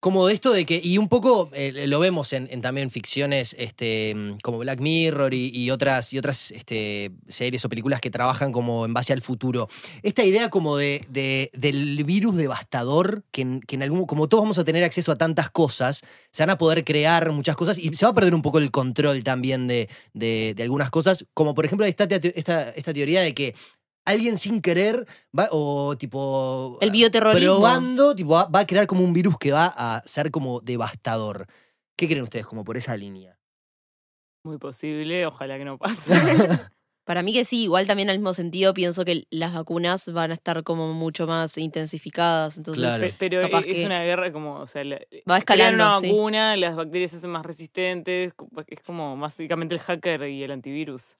como 0.02 0.26
de 0.26 0.34
esto 0.34 0.52
de 0.52 0.66
que, 0.66 0.80
y 0.82 0.98
un 0.98 1.06
poco 1.08 1.48
eh, 1.52 1.86
lo 1.86 2.00
vemos 2.00 2.32
en, 2.32 2.48
en 2.50 2.60
también 2.60 2.90
ficciones 2.90 3.54
este, 3.56 4.34
como 4.42 4.58
Black 4.58 4.80
Mirror 4.80 5.32
y, 5.32 5.70
otras, 5.70 6.12
y 6.12 6.18
otras 6.18 6.50
este, 6.50 7.12
series 7.28 7.64
o 7.64 7.68
películas 7.68 8.00
que 8.00 8.10
trabajan 8.10 8.50
como 8.50 8.84
en 8.84 8.92
base 8.92 9.12
al 9.12 9.22
futuro. 9.22 9.68
Esta 10.02 10.24
idea 10.24 10.50
como 10.50 10.76
de, 10.76 11.06
de- 11.08 11.52
del 11.54 12.02
virus 12.02 12.34
devastador, 12.36 13.22
que, 13.30 13.42
en- 13.42 13.60
que 13.60 13.76
en 13.76 13.84
algún, 13.84 14.04
como 14.06 14.28
todos 14.28 14.42
vamos 14.42 14.58
a 14.58 14.64
tener 14.64 14.82
acceso 14.82 15.12
a 15.12 15.16
tantas 15.16 15.50
cosas, 15.50 16.00
se 16.32 16.42
van 16.42 16.50
a 16.50 16.58
poder 16.58 16.82
crear 16.82 17.30
muchas 17.30 17.54
cosas 17.54 17.78
y 17.78 17.94
se 17.94 18.04
va 18.04 18.10
a 18.10 18.14
perder 18.14 18.34
un 18.34 18.42
poco 18.42 18.58
el 18.58 18.72
control 18.72 19.22
también 19.22 19.68
de, 19.68 19.88
de- 20.14 20.56
algunas 20.62 20.90
cosas, 20.90 21.26
como 21.32 21.54
por 21.54 21.64
ejemplo 21.64 21.86
esta 21.86 22.08
teoría 22.08 23.20
de 23.20 23.34
que 23.34 23.54
alguien 24.04 24.38
sin 24.38 24.60
querer 24.60 25.06
va, 25.38 25.48
o 25.52 25.96
tipo 25.96 26.78
El 26.80 26.90
bioterrorismo. 26.90 27.54
probando, 27.56 28.14
tipo, 28.16 28.30
va, 28.30 28.44
va 28.46 28.60
a 28.60 28.66
crear 28.66 28.86
como 28.86 29.02
un 29.04 29.12
virus 29.12 29.36
que 29.38 29.52
va 29.52 29.66
a 29.76 30.02
ser 30.06 30.30
como 30.30 30.60
devastador. 30.60 31.46
¿Qué 31.96 32.06
creen 32.08 32.22
ustedes 32.24 32.46
como 32.46 32.64
por 32.64 32.76
esa 32.76 32.96
línea? 32.96 33.38
Muy 34.44 34.58
posible, 34.58 35.24
ojalá 35.26 35.56
que 35.58 35.64
no 35.64 35.78
pase. 35.78 36.12
Para 37.04 37.24
mí 37.24 37.32
que 37.32 37.44
sí, 37.44 37.64
igual 37.64 37.86
también 37.88 38.10
al 38.10 38.18
mismo 38.18 38.32
sentido 38.32 38.74
pienso 38.74 39.04
que 39.04 39.24
las 39.30 39.54
vacunas 39.54 40.06
van 40.12 40.30
a 40.30 40.34
estar 40.34 40.62
como 40.62 40.92
mucho 40.92 41.26
más 41.26 41.58
intensificadas. 41.58 42.56
Entonces, 42.56 42.84
Claro. 42.84 43.02
Pe- 43.02 43.14
Pero 43.18 43.42
Capaz 43.42 43.60
es 43.66 43.66
que- 43.74 43.86
una 43.86 44.02
guerra 44.04 44.32
como, 44.32 44.54
o 44.60 44.66
sea, 44.68 44.84
la- 44.84 44.96
Va 44.96 45.00
crean 45.24 45.38
escalando, 45.38 45.84
una 45.88 45.98
sí. 46.00 46.10
vacuna, 46.12 46.56
las 46.56 46.76
bacterias 46.76 47.10
se 47.10 47.16
hacen 47.16 47.30
más 47.30 47.44
resistentes, 47.44 48.32
es 48.68 48.80
como 48.82 49.16
básicamente 49.16 49.74
el 49.74 49.80
hacker 49.80 50.28
y 50.28 50.44
el 50.44 50.52
antivirus. 50.52 51.16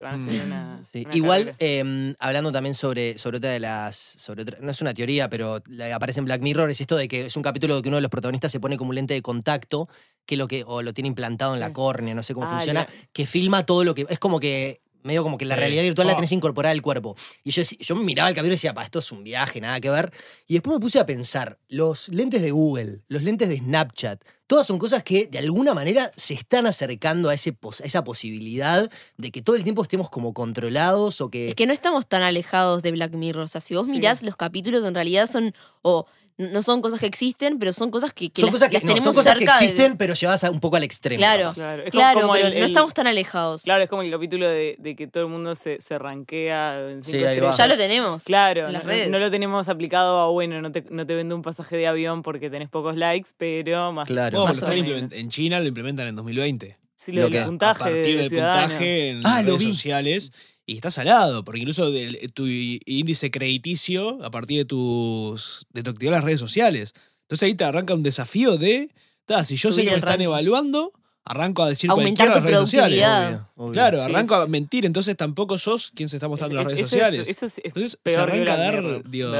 Van 0.00 0.20
a 0.20 0.24
ser 0.30 0.42
Mm. 0.42 0.46
una, 0.46 0.80
Sí, 0.92 1.02
una 1.06 1.16
Igual, 1.16 1.54
eh, 1.58 2.14
hablando 2.18 2.52
también 2.52 2.74
sobre, 2.74 3.16
sobre 3.18 3.38
otra 3.38 3.50
de 3.50 3.60
las. 3.60 3.96
Sobre 3.96 4.42
otra- 4.42 4.58
no 4.60 4.70
es 4.70 4.80
una 4.80 4.92
teoría, 4.92 5.28
pero 5.30 5.62
la- 5.66 5.94
aparece 5.94 6.18
en 6.20 6.24
Black 6.26 6.42
Mirror, 6.42 6.68
es 6.70 6.80
esto 6.80 6.96
de 6.96 7.08
que 7.08 7.26
es 7.26 7.36
un 7.36 7.42
capítulo 7.42 7.76
de 7.76 7.82
que 7.82 7.88
uno 7.88 7.96
de 7.96 8.02
los 8.02 8.10
protagonistas 8.10 8.52
se 8.52 8.60
pone 8.60 8.76
como 8.76 8.90
un 8.90 8.96
lente 8.96 9.14
de 9.14 9.22
contacto, 9.22 9.88
que 10.26 10.36
lo 10.36 10.46
que, 10.48 10.62
o 10.66 10.82
lo 10.82 10.92
tiene 10.92 11.08
implantado 11.08 11.54
en 11.54 11.60
la 11.60 11.72
córnea, 11.72 12.14
no 12.14 12.22
sé 12.22 12.34
cómo 12.34 12.46
Ah, 12.46 12.50
funciona, 12.50 12.86
que 13.12 13.26
filma 13.26 13.64
todo 13.66 13.84
lo 13.84 13.94
que. 13.94 14.06
Es 14.08 14.18
como 14.18 14.40
que. 14.40 14.80
Medio 15.04 15.22
como 15.22 15.36
que 15.36 15.44
la 15.44 15.54
Sí. 15.54 15.60
realidad 15.60 15.82
virtual 15.82 16.06
la 16.06 16.14
Oh. 16.14 16.16
tenés 16.16 16.32
incorporada 16.32 16.72
al 16.72 16.80
cuerpo. 16.80 17.14
Y 17.44 17.50
yo, 17.50 17.62
yo 17.78 17.94
miraba 17.96 18.30
el 18.30 18.34
capítulo 18.34 18.54
y 18.54 18.56
decía, 18.56 18.72
pa, 18.72 18.82
esto 18.84 19.00
es 19.00 19.12
un 19.12 19.22
viaje, 19.22 19.60
nada 19.60 19.78
que 19.78 19.90
ver. 19.90 20.10
Y 20.46 20.54
después 20.54 20.74
me 20.74 20.80
puse 20.80 20.98
a 20.98 21.04
pensar, 21.04 21.58
los 21.68 22.08
lentes 22.08 22.40
de 22.40 22.50
Google, 22.50 23.02
los 23.08 23.22
lentes 23.22 23.50
de 23.50 23.58
Snapchat, 23.58 24.22
todas 24.46 24.66
son 24.66 24.78
cosas 24.78 25.02
que 25.02 25.26
de 25.26 25.38
alguna 25.38 25.74
manera 25.74 26.10
se 26.16 26.32
están 26.32 26.66
acercando 26.66 27.28
a, 27.28 27.34
ese 27.34 27.50
a 27.50 27.86
esa 27.86 28.02
posibilidad 28.02 28.90
de 29.18 29.30
que 29.30 29.42
todo 29.42 29.56
el 29.56 29.62
tiempo 29.62 29.82
estemos 29.82 30.08
como 30.08 30.32
controlados 30.32 31.20
o 31.20 31.28
que... 31.28 31.50
Es 31.50 31.54
que 31.54 31.66
no 31.66 31.74
estamos 31.74 32.06
tan 32.08 32.22
alejados 32.22 32.82
de 32.82 32.90
Black 32.92 33.12
Mirror. 33.14 33.44
O 33.44 33.48
sea, 33.48 33.60
si 33.60 33.74
vos 33.74 33.84
Sí. 33.84 33.92
mirás 33.92 34.22
los 34.22 34.36
capítulos, 34.36 34.82
en 34.86 34.94
realidad 34.94 35.28
son. 35.30 35.54
O 35.82 36.06
no 36.36 36.62
son 36.62 36.80
cosas 36.82 36.98
que 36.98 37.06
existen, 37.06 37.58
pero 37.60 37.72
son 37.72 37.90
cosas 37.92 38.12
que, 38.12 38.28
que 38.30 38.40
son 38.40 38.48
las, 38.48 38.54
cosas 38.54 38.68
que, 38.68 38.74
las 38.74 38.82
no, 38.84 38.88
son 38.90 38.96
tenemos 38.96 39.16
cosas 39.16 39.34
que 39.34 39.38
cerca 39.40 39.58
de- 39.58 39.64
existen, 39.66 39.96
pero 39.96 40.14
llevadas 40.14 40.42
a- 40.44 40.50
un 40.50 40.58
poco 40.60 40.76
al 40.76 40.82
extremo. 40.82 41.18
Claro. 41.18 41.52
Claro, 41.54 41.82
como- 41.84 41.90
Claro, 41.92 42.20
como 42.22 42.32
pero 42.32 42.46
el- 42.48 42.52
no 42.54 42.58
el- 42.58 42.64
estamos 42.64 42.92
tan 42.94 43.06
alejados. 43.06 43.62
Claro, 43.62 43.82
es 43.84 43.88
como 43.88 44.02
el 44.02 44.10
capítulo 44.10 44.48
de, 44.48 44.74
de 44.78 44.96
que 44.96 45.06
todo 45.06 45.24
el 45.24 45.30
mundo 45.30 45.54
se, 45.54 45.80
se 45.80 45.98
rankea 45.98 46.90
en 46.90 47.04
Sí, 47.04 47.12
cinco 47.12 47.26
estrellas. 47.26 47.56
Ya 47.56 47.66
lo 47.68 47.76
tenemos. 47.76 48.24
Claro, 48.24 48.66
en 48.66 48.72
las 48.72 48.82
no, 48.84 48.88
redes. 48.90 49.10
no 49.10 49.18
lo 49.20 49.30
tenemos 49.30 49.68
aplicado 49.68 50.18
a, 50.20 50.28
bueno, 50.30 50.60
no 50.60 50.72
te, 50.72 50.84
no 50.90 51.06
te 51.06 51.14
vendo 51.14 51.36
un 51.36 51.42
pasaje 51.42 51.76
de 51.76 51.86
avión 51.86 52.22
porque 52.22 52.50
tenés 52.50 52.68
pocos 52.68 52.96
likes, 52.96 53.30
pero 53.38 53.92
más, 53.92 54.06
Claro. 54.08 54.40
Bueno, 54.42 54.54
más 54.54 54.62
o 54.62 54.66
menos. 54.68 55.12
en 55.12 55.30
China 55.30 55.60
lo 55.60 55.68
implementan 55.68 56.08
en 56.08 56.16
2020. 56.16 56.76
Sí, 56.96 57.12
¿Lo 57.12 57.22
lo 57.22 57.28
del 57.28 57.42
A 57.42 57.46
puntaje 57.46 57.82
a 57.82 57.84
partir 57.84 58.02
de 58.16 58.22
del 58.22 58.28
ciudadanos. 58.30 58.62
puntaje 58.70 59.08
en 59.10 59.22
Ah, 59.26 59.42
redes 59.42 59.58
vi. 59.58 59.66
sociales. 59.74 60.32
Y 60.66 60.76
está 60.76 60.90
salado, 60.90 61.44
porque 61.44 61.60
incluso 61.60 61.90
del- 61.90 62.32
tu 62.32 62.46
índice 62.46 63.30
crediticio 63.30 64.24
a 64.24 64.30
partir 64.30 64.58
de 64.58 64.64
tus 64.64 65.66
de 65.70 65.82
tu 65.82 65.90
actividad 65.90 66.14
en 66.14 66.18
las 66.20 66.24
redes 66.24 66.40
sociales. 66.40 66.94
Entonces 67.22 67.46
ahí 67.46 67.54
te 67.54 67.64
arranca 67.64 67.94
un 67.94 68.02
desafío 68.02 68.56
de, 68.56 68.90
ta, 69.26 69.44
si 69.44 69.56
yo 69.56 69.72
sé 69.72 69.82
que 69.82 69.90
me 69.90 69.96
están 69.96 70.08
ranking. 70.10 70.24
evaluando, 70.24 70.92
arranco 71.24 71.62
a 71.62 71.68
decir 71.68 71.90
Aumentar 71.90 72.28
cualquiera 72.28 72.32
tu 72.32 72.38
en 72.38 72.44
las 72.44 72.50
redes 72.52 72.70
sociales. 72.70 72.98
productividad. 73.00 73.28
Obvio, 73.34 73.48
obvio. 73.66 73.72
Claro, 73.72 73.98
Sí, 73.98 74.02
arranco 74.04 74.34
a 74.36 74.46
mentir, 74.46 74.86
entonces 74.86 75.16
tampoco 75.16 75.58
sos 75.58 75.90
quien 75.94 76.08
se 76.08 76.16
está 76.16 76.28
mostrando 76.28 76.56
en 76.58 76.64
las 76.64 76.72
Es- 76.72 76.76
redes 76.78 76.90
sociales. 76.90 77.28
eso 77.28 77.46
es, 77.46 77.58
es 77.58 77.64
Entonces 77.64 77.98
se 78.04 78.16
arranca 78.16 78.54
a 78.54 78.56
dar, 78.56 79.10
digo, 79.10 79.30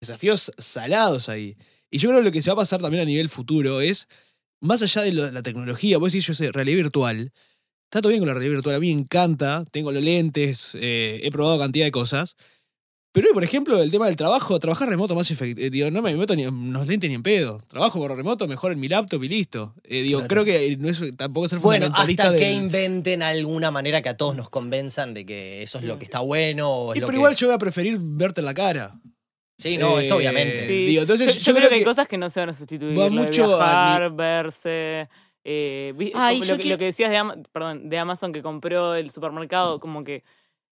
desafíos 0.00 0.52
salados 0.58 1.28
ahí. 1.28 1.56
Y 1.90 1.98
yo 1.98 2.08
creo 2.08 2.20
que 2.20 2.24
lo 2.26 2.32
que 2.32 2.42
se 2.42 2.50
va 2.50 2.54
a 2.54 2.56
pasar 2.56 2.80
también 2.82 3.02
a 3.02 3.06
nivel 3.06 3.28
futuro 3.28 3.80
es, 3.80 4.08
más 4.60 4.82
allá 4.82 5.02
de 5.02 5.12
lo- 5.12 5.30
la 5.30 5.42
tecnología, 5.42 5.98
vos 5.98 6.12
decís, 6.12 6.26
yo 6.26 6.34
sé, 6.34 6.50
realidad 6.52 6.76
virtual. 6.76 7.32
Está 7.94 8.02
todo 8.02 8.08
bien 8.10 8.22
con 8.22 8.26
la 8.26 8.34
realidad 8.34 8.54
virtual, 8.54 8.74
a 8.74 8.80
mí 8.80 8.92
me 8.92 9.00
encanta, 9.02 9.64
tengo 9.70 9.92
los 9.92 10.02
lentes, 10.02 10.76
eh, 10.80 11.20
he 11.22 11.30
probado 11.30 11.60
cantidad 11.60 11.84
de 11.86 11.92
cosas. 11.92 12.34
Pero, 13.12 13.28
por 13.32 13.44
ejemplo, 13.44 13.80
el 13.80 13.92
tema 13.92 14.06
del 14.06 14.16
trabajo, 14.16 14.58
trabajar 14.58 14.88
remoto 14.88 15.14
más 15.14 15.30
efectivo. 15.30 15.70
digo, 15.70 15.88
no 15.92 16.02
me 16.02 16.12
meto 16.16 16.34
ni 16.34 16.42
en 16.42 16.72
los 16.72 16.88
lentes 16.88 17.08
ni 17.08 17.14
en 17.14 17.22
pedo. 17.22 17.62
Trabajo 17.68 18.00
por 18.00 18.10
remoto, 18.16 18.48
mejor 18.48 18.72
en 18.72 18.80
mi 18.80 18.88
laptop 18.88 19.22
y 19.22 19.28
listo. 19.28 19.74
Eh, 19.84 20.02
digo, 20.02 20.18
Claro. 20.26 20.28
creo 20.28 20.44
que 20.44 20.76
no 20.76 20.88
es 20.88 21.00
tampoco 21.16 21.46
ser 21.48 21.60
Bueno, 21.60 21.84
fundamentalista 21.86 22.24
hasta 22.24 22.36
que 22.36 22.46
del- 22.46 22.56
inventen 22.64 23.22
alguna 23.22 23.70
manera 23.70 24.02
que 24.02 24.08
a 24.08 24.16
todos 24.16 24.34
nos 24.34 24.50
convenzan 24.50 25.14
de 25.14 25.24
que 25.24 25.62
eso 25.62 25.78
es 25.78 25.84
lo 25.84 25.96
que 25.96 26.04
está 26.04 26.18
bueno. 26.18 26.68
O 26.68 26.92
es 26.94 26.96
Y 26.96 27.00
lo 27.00 27.06
pero 27.06 27.14
que- 27.14 27.20
igual 27.20 27.36
yo 27.36 27.46
voy 27.46 27.54
a 27.54 27.58
preferir 27.58 27.96
verte 28.00 28.40
en 28.40 28.46
la 28.46 28.54
cara. 28.54 29.00
Sí, 29.56 29.76
no, 29.78 30.00
eso 30.00 30.14
eh, 30.14 30.16
obviamente. 30.16 30.66
Sí, 30.66 30.86
digo, 30.86 31.02
entonces 31.02 31.28
yo, 31.28 31.32
yo 31.34 31.38
yo 31.38 31.44
creo 31.44 31.56
creo 31.58 31.68
que 31.68 31.74
hay 31.76 31.84
cosas 31.84 32.08
que 32.08 32.18
no 32.18 32.28
se 32.28 32.40
van 32.40 32.48
a 32.48 32.54
sustituir. 32.54 32.98
va 32.98 33.04
de 33.04 33.10
mucho 33.10 33.62
a 33.62 34.08
verse. 34.08 35.08
Eh, 35.44 35.92
Ay, 36.14 36.40
lo, 36.40 36.56
que- 36.56 36.62
que- 36.62 36.68
lo 36.70 36.78
que 36.78 36.84
decías 36.86 37.10
de, 37.10 37.16
Ama- 37.18 37.36
perdón, 37.52 37.88
de 37.88 37.98
Amazon 37.98 38.32
que 38.32 38.42
compró 38.42 38.94
el 38.94 39.10
supermercado, 39.10 39.78
como 39.80 40.02
que 40.04 40.24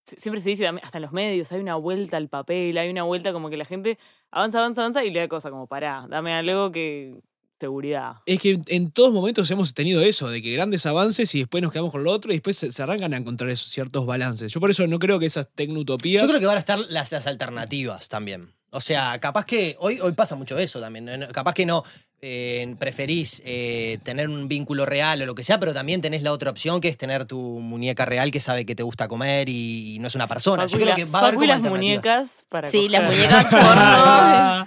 si- 0.04 0.16
siempre 0.16 0.40
se 0.40 0.48
dice, 0.50 0.66
hasta 0.66 0.98
en 0.98 1.02
los 1.02 1.12
medios, 1.12 1.52
hay 1.52 1.60
una 1.60 1.76
vuelta 1.76 2.16
al 2.16 2.28
papel, 2.28 2.76
hay 2.78 2.88
una 2.90 3.02
vuelta 3.04 3.32
como 3.32 3.50
que 3.50 3.56
la 3.56 3.64
gente 3.66 3.98
avanza, 4.30 4.58
avanza, 4.58 4.80
avanza 4.80 5.04
y 5.04 5.10
le 5.10 5.20
da 5.20 5.28
cosa 5.28 5.50
como, 5.50 5.66
pará, 5.66 6.06
dame 6.08 6.32
algo 6.32 6.72
que... 6.72 7.20
Seguridad. 7.60 8.14
Es 8.26 8.40
que 8.40 8.60
en- 8.66 8.90
todos 8.90 9.12
momentos 9.12 9.48
hemos 9.52 9.72
tenido 9.72 10.02
eso, 10.02 10.28
de 10.28 10.42
que 10.42 10.52
grandes 10.52 10.84
avances 10.84 11.32
y 11.36 11.38
después 11.38 11.62
nos 11.62 11.70
quedamos 11.72 11.92
con 11.92 12.02
lo 12.02 12.10
otro 12.10 12.32
y 12.32 12.34
después 12.34 12.56
se, 12.56 12.72
se 12.72 12.82
arrancan 12.82 13.14
a 13.14 13.18
encontrar 13.18 13.48
esos 13.50 13.68
ciertos 13.70 14.04
balances. 14.04 14.52
Yo 14.52 14.58
por 14.58 14.72
eso 14.72 14.84
no 14.88 14.98
creo 14.98 15.20
que 15.20 15.26
esas 15.26 15.48
tecnutopías... 15.54 16.22
Yo 16.22 16.26
creo 16.26 16.40
que 16.40 16.46
van 16.46 16.56
a 16.56 16.58
estar 16.58 16.76
las, 16.88 17.12
las 17.12 17.24
alternativas 17.28 18.08
también. 18.08 18.52
O 18.72 18.80
sea, 18.80 19.16
capaz 19.20 19.44
que 19.46 19.76
hoy, 19.78 20.00
hoy 20.00 20.10
pasa 20.10 20.34
mucho 20.34 20.58
eso 20.58 20.80
también. 20.80 21.08
Capaz 21.32 21.54
que 21.54 21.64
no 21.64 21.84
eh, 22.24 22.76
preferís 22.78 23.42
eh, 23.44 23.98
tener 24.04 24.28
un 24.28 24.46
vínculo 24.46 24.86
real 24.86 25.20
o 25.22 25.26
lo 25.26 25.34
que 25.34 25.42
sea, 25.42 25.58
pero 25.58 25.74
también 25.74 26.00
tenés 26.00 26.22
la 26.22 26.32
otra 26.32 26.50
opción 26.50 26.80
que 26.80 26.86
es 26.86 26.96
tener 26.96 27.24
tu 27.24 27.38
muñeca 27.60 28.04
real 28.04 28.30
que 28.30 28.38
sabe 28.38 28.64
que 28.64 28.76
te 28.76 28.84
gusta 28.84 29.08
comer 29.08 29.48
y, 29.48 29.98
no 30.00 30.06
es 30.06 30.14
una 30.14 30.28
persona. 30.28 30.66
Yo 30.66 30.78
creo 30.78 30.94
que 30.94 31.04
va 31.04 31.18
a 31.18 31.22
haber 31.22 31.34
como 31.34 31.46
las 31.46 31.60
muñecas 31.60 32.44
para 32.48 32.68
Sí, 32.68 32.88
las 32.88 33.10
muñecas 33.10 33.44
porno. 33.50 34.66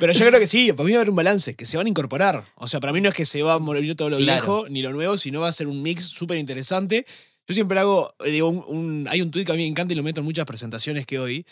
Pero 0.00 0.12
yo 0.12 0.26
creo 0.26 0.40
que 0.40 0.46
sí, 0.48 0.72
para 0.72 0.84
mí 0.84 0.92
va 0.92 0.98
a 0.98 1.00
haber 1.02 1.10
un 1.10 1.16
balance, 1.16 1.54
que 1.54 1.64
se 1.64 1.76
van 1.76 1.86
a 1.86 1.88
incorporar. 1.90 2.44
O 2.56 2.66
sea, 2.66 2.80
para 2.80 2.92
mí 2.92 3.00
no 3.00 3.08
es 3.08 3.14
que 3.14 3.24
se 3.24 3.42
va 3.42 3.54
a 3.54 3.58
morir 3.60 3.94
todo 3.94 4.10
lo 4.10 4.16
Claro. 4.18 4.32
viejo 4.32 4.68
ni 4.68 4.82
lo 4.82 4.92
nuevo, 4.92 5.16
sino 5.16 5.40
va 5.40 5.48
a 5.48 5.52
ser 5.52 5.68
un 5.68 5.80
mix 5.80 6.04
súper 6.04 6.38
interesante. 6.38 7.06
Yo 7.46 7.54
siempre 7.54 7.78
hago, 7.78 8.14
eh, 8.24 8.30
digo, 8.30 8.48
un, 8.48 8.64
un- 8.66 9.08
hay 9.08 9.20
un 9.22 9.30
tuit 9.30 9.46
que 9.46 9.52
a 9.52 9.54
mí 9.54 9.62
me 9.62 9.68
encanta 9.68 9.92
y 9.92 9.96
lo 9.96 10.02
meto 10.02 10.20
en 10.20 10.24
muchas 10.26 10.44
presentaciones 10.44 11.06
que 11.06 11.18
hoy. 11.20 11.46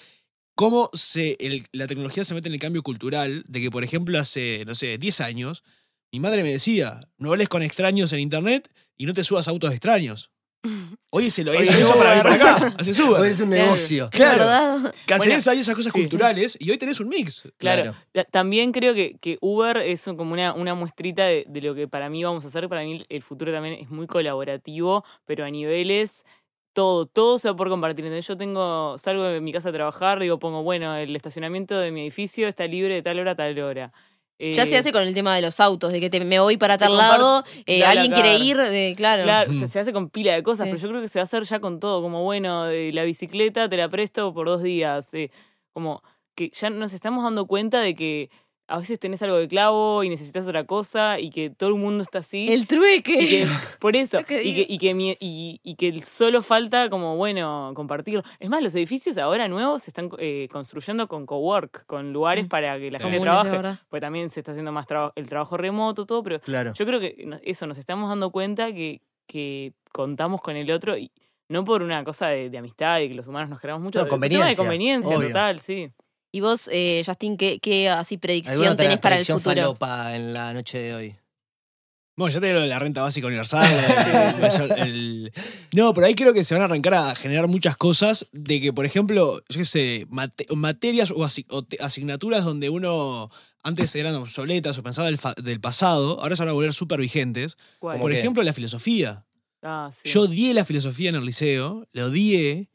Cómo 0.55 0.91
se, 0.93 1.37
el- 1.41 1.67
la 1.73 1.87
tecnología 1.87 2.25
se 2.25 2.35
mete 2.35 2.49
en 2.49 2.55
el 2.55 2.61
cambio 2.61 2.83
cultural, 2.83 3.45
de 3.49 3.61
que, 3.61 3.71
por 3.71 3.85
ejemplo, 3.85 4.19
hace, 4.19 4.65
no 4.67 4.75
sé, 4.75 4.99
10 4.99 5.21
años, 5.21 5.63
mi 6.13 6.21
madre 6.21 6.43
me 6.43 6.51
decía, 6.53 7.01
no 7.19 7.31
hables 7.33 7.49
con 7.49 7.63
extraños 7.63 8.13
en 8.13 8.21
internet 8.21 8.71
y 8.99 9.07
no 9.07 9.15
te 9.15 9.25
subas 9.25 9.49
a 9.49 9.51
autos 9.51 9.73
extraños. 9.73 10.31
Hoy 11.11 11.29
se 11.31 11.43
lo 11.45 11.53
hizo 11.61 11.73
es 11.73 11.89
para 11.91 12.23
para 12.23 12.35
acá. 12.35 12.75
Hace 12.79 13.03
Uber. 13.03 13.21
Hoy 13.21 13.29
es 13.29 13.41
un 13.41 13.49
Claro. 13.51 13.65
negocio. 13.65 14.09
Claro. 14.13 14.39
verdad. 14.39 14.95
Que 15.07 15.15
hace 15.15 15.21
Bueno, 15.23 15.35
10 15.35 15.49
años 15.49 15.61
esas 15.63 15.75
cosas 15.75 15.93
sí. 15.93 15.99
culturales 16.01 16.57
y 16.61 16.71
hoy 16.71 16.79
tenés 16.79 17.01
un 17.01 17.09
mix. 17.09 17.43
Claro. 17.57 17.83
Claro. 17.83 17.97
Ta- 18.13 18.25
También 18.25 18.73
creo 18.73 18.95
que, 18.95 19.17
que 19.21 19.39
Uber 19.41 19.79
es 19.79 20.05
como 20.05 20.33
una, 20.33 20.55
una 20.55 20.75
muestrita 20.75 21.25
de, 21.25 21.45
de 21.49 21.61
lo 21.63 21.75
que 21.75 21.89
para 21.89 22.09
mí 22.09 22.23
vamos 22.23 22.45
a 22.45 22.49
hacer. 22.49 22.69
Para 22.69 22.83
mí 22.85 23.05
el 23.09 23.23
futuro 23.23 23.53
también 23.53 23.75
es 23.81 23.91
muy 23.91 24.07
colaborativo, 24.07 25.05
pero 25.25 25.45
a 25.45 25.51
niveles 25.51 26.25
todo, 26.73 27.07
todo 27.07 27.39
se 27.39 27.49
va 27.49 27.53
a 27.55 27.57
poder 27.57 27.71
compartir. 27.71 28.05
Entonces 28.05 28.27
yo 28.27 28.37
tengo, 28.37 28.97
salgo 28.99 29.23
de 29.25 29.41
mi 29.41 29.53
casa 29.53 29.69
a 29.69 29.73
trabajar, 29.73 30.19
digo, 30.21 30.39
pongo, 30.39 30.63
bueno, 30.63 30.95
el 30.97 31.15
estacionamiento 31.17 31.79
de 31.79 31.91
mi 31.93 32.03
edificio 32.03 32.49
está 32.49 32.67
libre 32.67 32.95
de 32.95 33.03
tal 33.03 33.19
hora 33.19 33.33
a 33.33 33.37
tal 33.37 33.59
hora. 33.59 33.93
Ya 34.39 34.65
Eh, 34.65 34.67
se 34.67 34.77
hace 34.77 34.91
con 34.93 35.03
el 35.03 35.15
tema 35.15 35.37
de 35.37 35.43
los 35.43 35.61
autos, 35.61 35.93
de 35.93 36.01
que 36.01 36.11
te- 36.11 36.19
me 36.25 36.41
voy 36.41 36.57
para 36.57 36.77
tal 36.77 36.97
lado, 36.97 37.45
eh, 37.67 37.85
alguien 37.85 38.11
quiere 38.13 38.39
ir, 38.39 38.57
de, 38.57 38.95
claro. 38.97 39.23
Claro, 39.23 39.53
Mm. 39.53 39.61
se, 39.61 39.69
se 39.69 39.79
hace 39.79 39.93
con 39.93 40.11
pila 40.11 40.33
de 40.35 40.43
cosas, 40.43 40.67
Sí. 40.67 40.73
pero 40.73 40.83
yo 40.83 40.89
creo 40.89 41.01
que 41.01 41.09
se 41.09 41.19
va 41.21 41.23
a 41.23 41.25
hacer 41.25 41.45
ya 41.45 41.61
con 41.61 41.79
todo, 41.79 42.03
como 42.03 42.25
bueno, 42.25 42.67
eh, 42.69 42.91
la 42.93 43.05
bicicleta 43.05 43.69
te 43.69 43.77
la 43.77 43.89
presto 43.89 44.35
por 44.35 44.47
dos 44.49 44.63
días, 44.63 45.13
eh, 45.15 45.31
como 45.73 46.03
que 46.35 46.51
ya 46.53 46.71
nos 46.71 46.93
estamos 46.93 47.23
dando 47.23 47.47
cuenta 47.47 47.81
de 47.81 47.95
que 47.95 48.31
a 48.75 48.79
veces 48.79 48.99
tenés 48.99 49.21
algo 49.23 49.37
de 49.37 49.49
clavo 49.49 50.03
y 50.03 50.09
necesitas 50.09 50.47
otra 50.49 50.65
cosa 50.65 51.21
y 51.21 51.31
que 51.31 51.51
todo 51.51 51.69
el 51.71 51.77
mundo 51.77 52.03
está 52.03 52.19
así. 52.21 52.47
El 52.51 52.67
trueque. 52.67 53.21
y 53.23 53.29
que, 53.29 53.47
por 53.79 53.97
eso, 53.97 54.21
y 54.21 54.25
que, 54.25 54.67
y, 54.69 54.79
que 54.79 54.95
mi- 54.95 55.17
y, 55.21 55.61
y 55.63 55.75
que 55.77 56.01
solo 56.01 56.43
falta 56.43 56.89
como, 56.89 57.17
bueno, 57.17 57.73
compartirlo. 57.75 58.23
Es 58.41 58.49
más, 58.49 58.63
los 58.63 58.75
edificios 58.75 59.19
ahora 59.19 59.47
nuevos 59.49 59.83
se 59.83 59.91
están 59.91 60.09
eh, 60.19 60.49
construyendo 60.51 61.07
con 61.09 61.27
cowork, 61.27 61.85
con 61.87 62.13
lugares 62.13 62.47
Mm. 62.47 62.49
para 62.49 62.79
que 62.79 62.91
la 62.91 62.99
gente 62.99 63.19
Comunes, 63.19 63.37
es 63.45 63.51
trabaje, 63.51 63.79
pues 63.91 64.01
también 64.01 64.31
se 64.31 64.41
está 64.41 64.53
haciendo 64.53 64.73
más 64.73 64.87
traba- 64.87 65.13
el 65.17 65.29
trabajo 65.29 65.57
remoto, 65.57 66.07
todo, 66.07 66.23
pero 66.23 66.41
Claro. 66.41 66.73
yo 66.73 66.87
creo 66.87 66.99
que 66.99 67.15
eso, 67.45 67.67
nos 67.67 67.77
estamos 67.79 68.09
dando 68.09 68.31
cuenta 68.31 68.73
que, 68.73 69.03
que 69.27 69.75
contamos 69.93 70.41
con 70.41 70.57
el 70.57 70.71
otro 70.71 70.97
y 70.97 71.11
no 71.49 71.65
por 71.65 71.83
una 71.83 72.03
cosa 72.05 72.29
de, 72.29 72.49
de 72.49 72.57
amistad 72.59 73.01
y 73.01 73.09
que 73.09 73.15
los 73.15 73.27
humanos 73.27 73.51
nos 73.51 73.61
queramos 73.61 73.83
mucho. 73.83 74.01
No, 74.03 74.09
conveniencia, 74.09 74.49
de 74.49 74.57
conveniencia, 74.57 75.17
obvio. 75.19 75.29
total, 75.29 75.61
sí. 75.61 75.91
Y 76.33 76.41
vos, 76.41 76.69
eh, 76.73 77.03
Justin, 77.05 77.37
¿qué, 77.37 77.59
qué 77.61 77.89
así 77.91 78.17
predicción 78.17 78.55
¿Alguna 78.55 78.73
otra 78.73 78.85
tenés 78.87 78.99
para 79.01 79.17
el 79.17 79.19
predicción 79.19 79.39
futuro? 79.41 79.55
falopa 79.63 80.17
en 80.17 80.33
la 80.33 80.53
noche 80.55 80.79
de 80.79 80.95
hoy? 80.95 81.17
Bueno, 82.17 82.33
ya 82.33 82.41
te 82.41 82.47
digo 82.47 82.57
lo 82.57 82.63
de 82.63 82.69
la 82.69 82.79
renta 82.79 83.03
básica 83.03 83.27
universal. 83.27 83.65
el 84.71 84.79
el- 84.79 85.33
No, 85.75 85.93
pero 85.95 86.07
ahí 86.07 86.15
creo 86.15 86.33
que 86.33 86.45
se 86.45 86.55
van 86.55 86.63
a 86.63 86.65
arrancar 86.67 86.95
a 86.95 87.15
generar 87.15 87.49
muchas 87.49 87.77
cosas 87.77 88.27
de 88.33 88.61
que, 88.61 88.73
por 88.73 88.85
ejemplo, 88.87 89.43
yo 89.49 89.59
qué 89.59 89.65
sé, 89.65 90.07
mate- 90.11 90.47
materias 90.55 91.11
o, 91.11 91.25
asi- 91.25 91.47
o 91.49 91.63
te- 91.65 91.79
asignaturas 91.83 92.45
donde 92.45 92.69
uno 92.71 93.31
antes 93.63 93.95
eran 93.95 94.15
obsoletas 94.17 94.77
o 94.79 94.83
pensaba 94.83 95.07
del, 95.07 95.19
fa- 95.19 95.35
del 95.35 95.61
pasado, 95.61 96.21
ahora 96.21 96.35
se 96.37 96.43
van 96.43 96.51
a 96.51 96.53
volver 96.53 96.73
súper 96.75 96.99
vigentes. 97.01 97.57
¿Cuál? 97.79 97.95
¿Cómo 97.95 98.03
Por 98.05 98.13
qué? 98.13 98.19
ejemplo, 98.19 98.43
la 98.43 98.53
filosofía. 98.53 99.25
Ah, 99.63 99.91
sí. 99.93 100.09
Yo 100.11 100.23
odié 100.23 100.53
la 100.55 100.65
filosofía 100.65 101.11
en 101.11 101.15
el 101.17 101.25
liceo, 101.25 101.87
la 101.93 102.07
odié. 102.07 102.69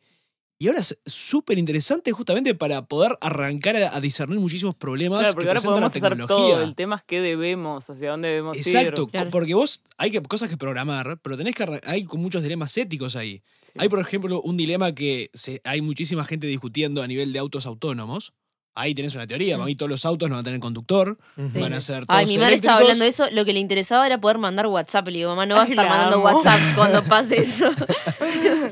Y 0.60 0.67
ahora 0.67 0.80
es 0.80 0.98
súper 1.06 1.60
interesante 1.60 2.12
justamente 2.12 2.56
para 2.56 2.88
poder 2.88 3.15
arrancar 3.22 3.76
a, 3.76 3.96
a 3.96 4.02
discernir 4.02 4.39
muchísimos 4.39 4.74
problemas 4.74 5.20
Claro, 5.20 5.34
que 5.34 5.36
porque 5.36 5.48
ahora 5.50 5.60
presenta 5.60 5.80
la 5.82 5.89
podemos 5.89 5.89
hacer 5.91 6.28
tecnología. 6.28 6.56
todo. 6.56 6.63
El 6.63 6.76
tema 6.76 6.96
es 6.96 7.04
qué 7.04 7.22
debemos, 7.22 7.89
hacia 7.89 8.10
dónde 8.12 8.30
debemos 8.30 8.58
Exacto, 8.58 9.04
ir. 9.04 9.10
Claro. 9.10 9.30
porque 9.30 9.54
vos 9.54 9.84
hay 9.98 10.10
que, 10.10 10.22
cosas 10.24 10.50
que 10.50 10.58
programar, 10.58 11.20
pero 11.22 11.38
tenés 11.38 11.54
que 11.54 11.80
hay 11.86 12.06
con 12.06 12.22
muchos 12.22 12.41
dilemas 12.41 12.76
éticos 12.76 13.15
ahí. 13.15 13.43
Sí. 13.62 13.74
Hay, 13.78 13.88
por 13.89 14.00
ejemplo, 14.00 14.41
un 14.41 14.58
dilema 14.58 14.93
que 14.93 15.30
se, 15.34 15.62
hay 15.63 15.82
muchísima 15.82 16.26
gente 16.26 16.48
discutiendo 16.48 17.04
a 17.04 17.08
nivel 17.08 17.34
de 17.34 17.39
autos 17.39 17.67
autónomos. 17.67 18.34
Ahí 18.80 18.94
tenés 18.94 19.16
una 19.16 19.26
teoría, 19.26 19.56
Mm. 19.56 19.60
para 19.60 19.66
mí 19.66 19.76
todos 19.76 19.90
los 19.90 20.06
autos 20.06 20.30
no 20.30 20.36
van 20.36 20.42
a 20.42 20.44
tener 20.44 20.60
conductor, 20.60 21.18
van 21.36 21.74
a 21.74 21.82
ser 21.82 22.06
todos 22.06 22.20
Ay, 22.20 22.28
mi 22.28 22.38
madre 22.38 22.56
estaba 22.56 22.78
hablando 22.78 23.04
de 23.04 23.10
eso. 23.10 23.26
Lo 23.32 23.44
que 23.44 23.54
le 23.54 23.60
interesaba 23.60 24.06
era 24.06 24.20
poder 24.20 24.38
mandar 24.38 24.68
WhatsApp. 24.68 25.08
Le 25.08 25.18
digo, 25.18 25.30
mamá, 25.32 25.46
no 25.48 25.56
vas 25.56 25.68
a 25.68 25.72
estar 25.72 25.86
la 25.86 25.92
mandando 25.92 26.18
amo. 26.18 26.38
WhatsApp 26.38 26.60
cuando 26.76 27.04
pase 27.04 27.38
eso. 27.42 27.70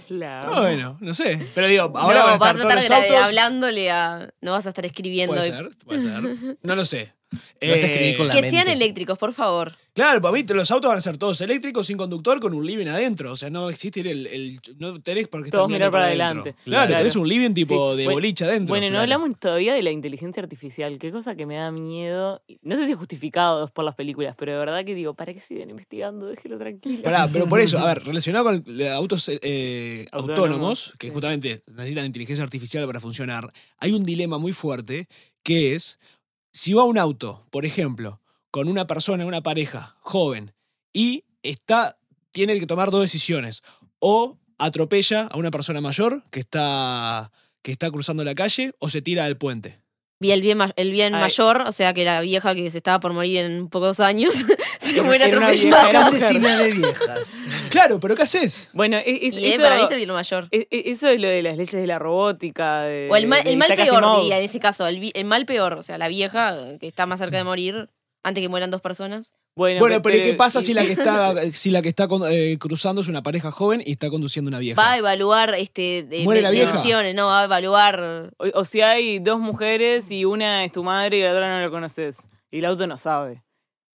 La- 0.10 0.42
Ah, 0.42 0.62
bueno, 0.62 0.98
no 1.00 1.14
sé. 1.14 1.40
Pero 1.56 1.68
digo, 1.68 1.92
ahora 1.96 2.20
no, 2.20 2.26
van 2.26 2.34
a 2.34 2.38
vas 2.38 2.56
estar 2.56 2.56
a 2.56 2.70
todos 2.70 2.84
estar 2.84 3.00
los 3.00 3.08
gra- 3.08 3.14
autos. 3.14 3.26
hablándole 3.28 3.92
a. 3.92 4.30
No 4.42 4.52
vas 4.52 4.66
a 4.66 4.70
estar 4.70 4.86
escribiendo. 4.86 5.36
Puede 5.36 5.50
ser, 5.52 5.70
puede 5.86 6.02
ser. 6.02 6.58
No 6.62 6.76
lo 6.76 6.86
sé. 6.86 7.14
Vas 7.32 7.84
a 7.84 7.88
escribir 7.88 8.18
con 8.18 8.28
la 8.28 8.34
Que 8.34 8.42
mente. 8.42 8.56
sean 8.58 8.68
eléctricos, 8.70 9.18
por 9.18 9.34
favor. 9.34 9.74
Claro, 9.96 10.20
para 10.22 10.34
mí 10.34 10.44
los 10.44 10.70
autos 10.72 10.90
van 10.90 10.98
a 10.98 11.02
ser 11.02 11.18
todos 11.18 11.40
eléctricos, 11.40 11.88
sin 11.88 11.96
conductor, 11.96 12.42
con 12.42 12.54
un 12.54 12.66
living 12.66 12.88
adentro. 12.88 13.32
O 13.32 13.38
sea, 13.38 13.50
no 13.50 13.70
existe 13.70 14.02
el. 14.02 14.28
el- 14.28 14.60
no 14.78 15.02
tenés 15.02 15.30
por 15.30 15.42
qué 15.42 15.48
estar 15.48 15.60
Todos 15.60 15.72
mirar 15.72 15.90
para 15.90 16.08
adentro. 16.08 16.26
adelante. 16.26 16.56
Claro, 16.66 16.88
Claro. 16.88 16.98
tenés 17.00 17.16
un 17.16 17.30
living 17.30 17.52
tipo 17.54 17.92
Sí. 17.94 17.98
de 18.00 18.04
Bueno, 18.04 18.18
boliche 18.18 18.44
adentro. 18.44 18.68
Bueno, 18.74 18.88
no 18.88 18.90
claro. 18.90 19.02
hablamos 19.04 19.40
todavía 19.40 19.74
de 19.74 19.82
la 19.84 19.92
inteligencia 19.92 20.44
artificial. 20.44 20.98
Qué 21.00 21.14
cosa 21.14 21.36
que 21.38 21.46
me 21.46 21.56
da 21.56 21.72
miedo. 21.72 22.42
No 22.62 22.76
sé 22.76 22.88
si 22.88 22.92
es 22.92 22.98
justificado 22.98 23.70
por 23.70 23.86
las 23.86 23.96
películas, 23.96 24.36
pero 24.38 24.52
de 24.52 24.58
verdad 24.58 24.84
que 24.84 24.96
digo, 24.96 25.14
¿para 25.14 25.34
qué 25.34 25.40
siguen 25.40 25.70
investigando? 25.70 26.26
Déjelo 26.26 26.58
tranquilo. 26.58 27.02
Pará, 27.02 27.30
pero 27.32 27.48
por 27.48 27.62
eso, 27.62 27.80
a 27.80 27.86
ver, 27.88 28.04
relacionado 28.04 28.44
con 28.44 28.66
eh, 28.68 28.90
autos 28.92 29.30
eh, 29.30 30.08
Autónomos, 30.12 30.40
autónomos, 30.40 30.94
que 31.00 31.08
sí. 31.08 31.14
justamente 31.14 31.64
necesitan 31.74 32.06
inteligencia 32.06 32.44
artificial 32.44 32.86
para 32.86 33.00
funcionar, 33.00 33.54
hay 33.78 33.94
un 33.94 34.04
dilema 34.04 34.38
muy 34.40 34.52
fuerte 34.52 35.08
que 35.42 35.74
es, 35.74 36.00
si 36.52 36.74
va 36.74 36.84
un 36.84 36.98
auto, 36.98 37.46
por 37.50 37.66
ejemplo, 37.66 38.20
con 38.56 38.70
una 38.70 38.88
persona, 38.88 39.26
una 39.26 39.42
pareja 39.42 39.98
joven, 40.00 40.54
y 40.94 41.26
está, 41.44 41.98
tiene 42.32 42.58
que 42.58 42.66
tomar 42.66 42.90
dos 42.90 43.02
decisiones, 43.02 43.64
o 44.00 44.38
atropella 44.58 45.24
a 45.30 45.36
una 45.36 45.52
persona 45.52 45.82
mayor 45.82 46.24
que 46.32 46.40
está, 46.40 47.34
que 47.62 47.74
está 47.74 47.92
cruzando 47.92 48.24
la 48.24 48.34
calle, 48.34 48.72
o 48.80 48.88
se 48.88 49.02
tira 49.02 49.26
al 49.26 49.36
puente. 49.36 49.82
Vi 50.22 50.32
el 50.32 50.40
bien, 50.40 50.58
el 50.78 50.92
bien 50.92 51.14
Ay. 51.16 51.20
mayor, 51.24 51.64
o 51.68 51.74
sea 51.74 51.94
que 51.94 52.06
la 52.06 52.22
vieja 52.22 52.56
que 52.56 52.72
se 52.72 52.78
estaba 52.78 53.02
por 53.02 53.12
morir 53.12 53.40
en 53.40 53.68
pocos 53.68 54.00
años 54.00 54.34
se 54.80 54.94
Era- 54.96 55.04
muere 55.04 55.26
atropellada. 55.26 55.90
era. 55.90 56.06
Asesina 56.08 56.58
de 56.58 56.72
viejas. 56.80 57.48
Claro, 57.70 58.00
pero 58.00 58.16
¿qué 58.16 58.22
haces? 58.24 58.70
Bueno, 58.72 58.96
es, 58.96 59.06
es- 59.22 59.38
Y 59.38 59.48
eh, 59.48 59.50
eso, 59.56 59.64
para 59.64 59.76
mí 59.76 59.84
es 59.84 59.92
el 59.92 59.98
bien 59.98 60.12
mayor. 60.14 60.48
es- 60.52 60.68
es- 60.72 60.86
eso 60.96 61.10
es 61.10 61.20
lo 61.20 61.28
de 61.28 61.44
las 61.44 61.58
leyes 61.58 61.74
de 61.74 61.86
la 61.88 62.00
robótica. 62.00 62.84
de- 62.84 63.10
O 63.12 63.18
el 63.18 63.28
mal, 63.28 63.44
de 63.44 63.50
el 63.50 63.58
mal 63.58 63.74
peor, 63.76 64.22
diría 64.22 64.38
en 64.38 64.46
ese 64.46 64.62
caso. 64.62 64.88
El, 64.88 65.12
el 65.14 65.26
mal 65.26 65.46
peor, 65.46 65.74
o 65.74 65.84
sea, 65.84 65.98
la 65.98 66.08
vieja 66.08 66.78
que 66.80 66.88
está 66.88 67.06
más 67.06 67.20
cerca 67.20 67.36
de 67.36 67.44
morir 67.44 67.90
antes 68.26 68.42
que 68.42 68.50
mueran 68.50 68.72
dos 68.72 68.82
personas. 68.82 69.34
Bueno, 69.56 69.80
Bueno, 69.80 69.98
pe- 70.02 70.10
pero 70.10 70.18
¿y 70.18 70.22
qué 70.32 70.34
pasa 70.34 70.62
si 70.62 70.74
la 70.74 70.84
que 70.84 70.92
está, 70.94 71.34
si 71.54 71.70
la 71.72 71.82
que 71.82 71.90
está 71.90 72.08
con- 72.08 72.24
eh, 72.30 72.58
cruzando 72.60 73.02
es 73.02 73.08
una 73.08 73.22
pareja 73.24 73.52
joven 73.52 73.82
y 73.86 73.92
está 73.94 74.10
conduciendo 74.10 74.50
una 74.50 74.60
vieja? 74.60 74.82
Va 74.82 74.94
a 74.94 74.98
evaluar 74.98 75.54
este, 75.56 76.04
de, 76.04 76.24
¿Muere 76.24 76.42
la 76.42 76.50
vieja? 76.50 76.74
no, 77.14 77.28
va 77.28 77.42
a 77.42 77.46
evaluar. 77.46 78.32
O, 78.38 78.60
o 78.60 78.66
si 78.66 78.82
hay 78.82 79.20
dos 79.20 79.40
mujeres 79.40 80.10
y 80.12 80.26
una 80.26 80.64
es 80.66 80.72
tu 80.72 80.84
madre 80.84 81.20
y 81.20 81.22
la 81.22 81.32
otra 81.32 81.56
no 81.56 81.64
la 81.64 81.70
conoces. 81.70 82.18
Y 82.52 82.60
el 82.60 82.66
auto 82.66 82.88
no 82.88 82.98
sabe. 82.98 83.44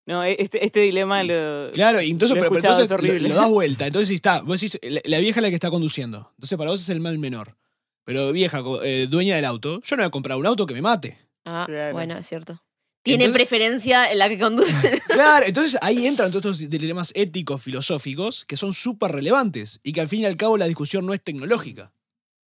No, 0.07 0.25
e- 0.25 0.37
este, 0.39 0.65
este 0.65 0.81
dilema 0.81 1.23
lo. 1.23 1.71
Claro, 1.73 2.01
y 2.01 2.11
entonces, 2.11 2.37
Lo 2.37 2.41
he 2.41 2.49
pero, 2.49 2.55
pero 2.55 2.61
entonces 2.69 2.85
es 2.87 2.93
horrible. 2.93 3.29
Lo, 3.29 3.35
lo 3.35 3.41
das 3.41 3.49
vuelta. 3.51 3.87
Entonces 3.89 4.09
si 4.09 4.15
está, 4.15 4.41
vos 4.43 4.61
decís, 4.61 4.79
la, 4.83 5.01
la 5.05 5.19
vieja 5.19 5.41
es 5.41 5.43
la 5.43 5.49
que 5.51 5.55
está 5.57 5.71
conduciendo. 5.71 6.31
Entonces 6.37 6.57
para 6.57 6.71
vos 6.71 6.81
es 6.81 6.89
el 6.89 7.01
mal 7.01 7.19
menor. 7.19 7.57
Pero 8.05 8.33
vieja, 8.33 8.63
eh, 8.83 9.07
dueña 9.11 9.37
del 9.37 9.45
auto, 9.45 9.81
yo 9.83 9.97
no 9.97 10.03
voy 10.03 10.09
a 10.09 10.11
comprar 10.11 10.39
un 10.39 10.47
auto 10.47 10.67
que 10.67 10.75
me 10.75 10.81
mate. 10.83 11.19
Ah, 11.45 11.65
Claro. 11.69 11.93
bueno, 11.93 12.17
es 12.17 12.27
cierto. 12.27 12.61
Tiene 13.03 13.25
Entonces- 13.25 13.49
preferencia 13.49 14.11
en 14.13 14.19
la 14.19 14.29
que 14.29 14.39
conduce. 14.39 14.77
Claro, 15.09 15.47
entonces 15.47 15.79
ahí 15.83 16.07
entran 16.07 16.31
todos 16.31 16.61
estos 16.61 16.71
dilemas 16.71 17.13
éticos, 17.15 17.63
filosóficos, 17.63 18.45
que 18.47 18.57
son 18.57 18.73
súper 18.75 19.13
relevantes. 19.13 19.81
Y 19.83 19.93
que 19.93 20.01
al 20.01 20.09
fin 20.09 20.21
y 20.21 20.27
al 20.27 20.37
cabo 20.37 20.57
la 20.57 20.67
discusión 20.67 21.07
no 21.07 21.15
es 21.15 21.23
tecnológica. 21.23 21.93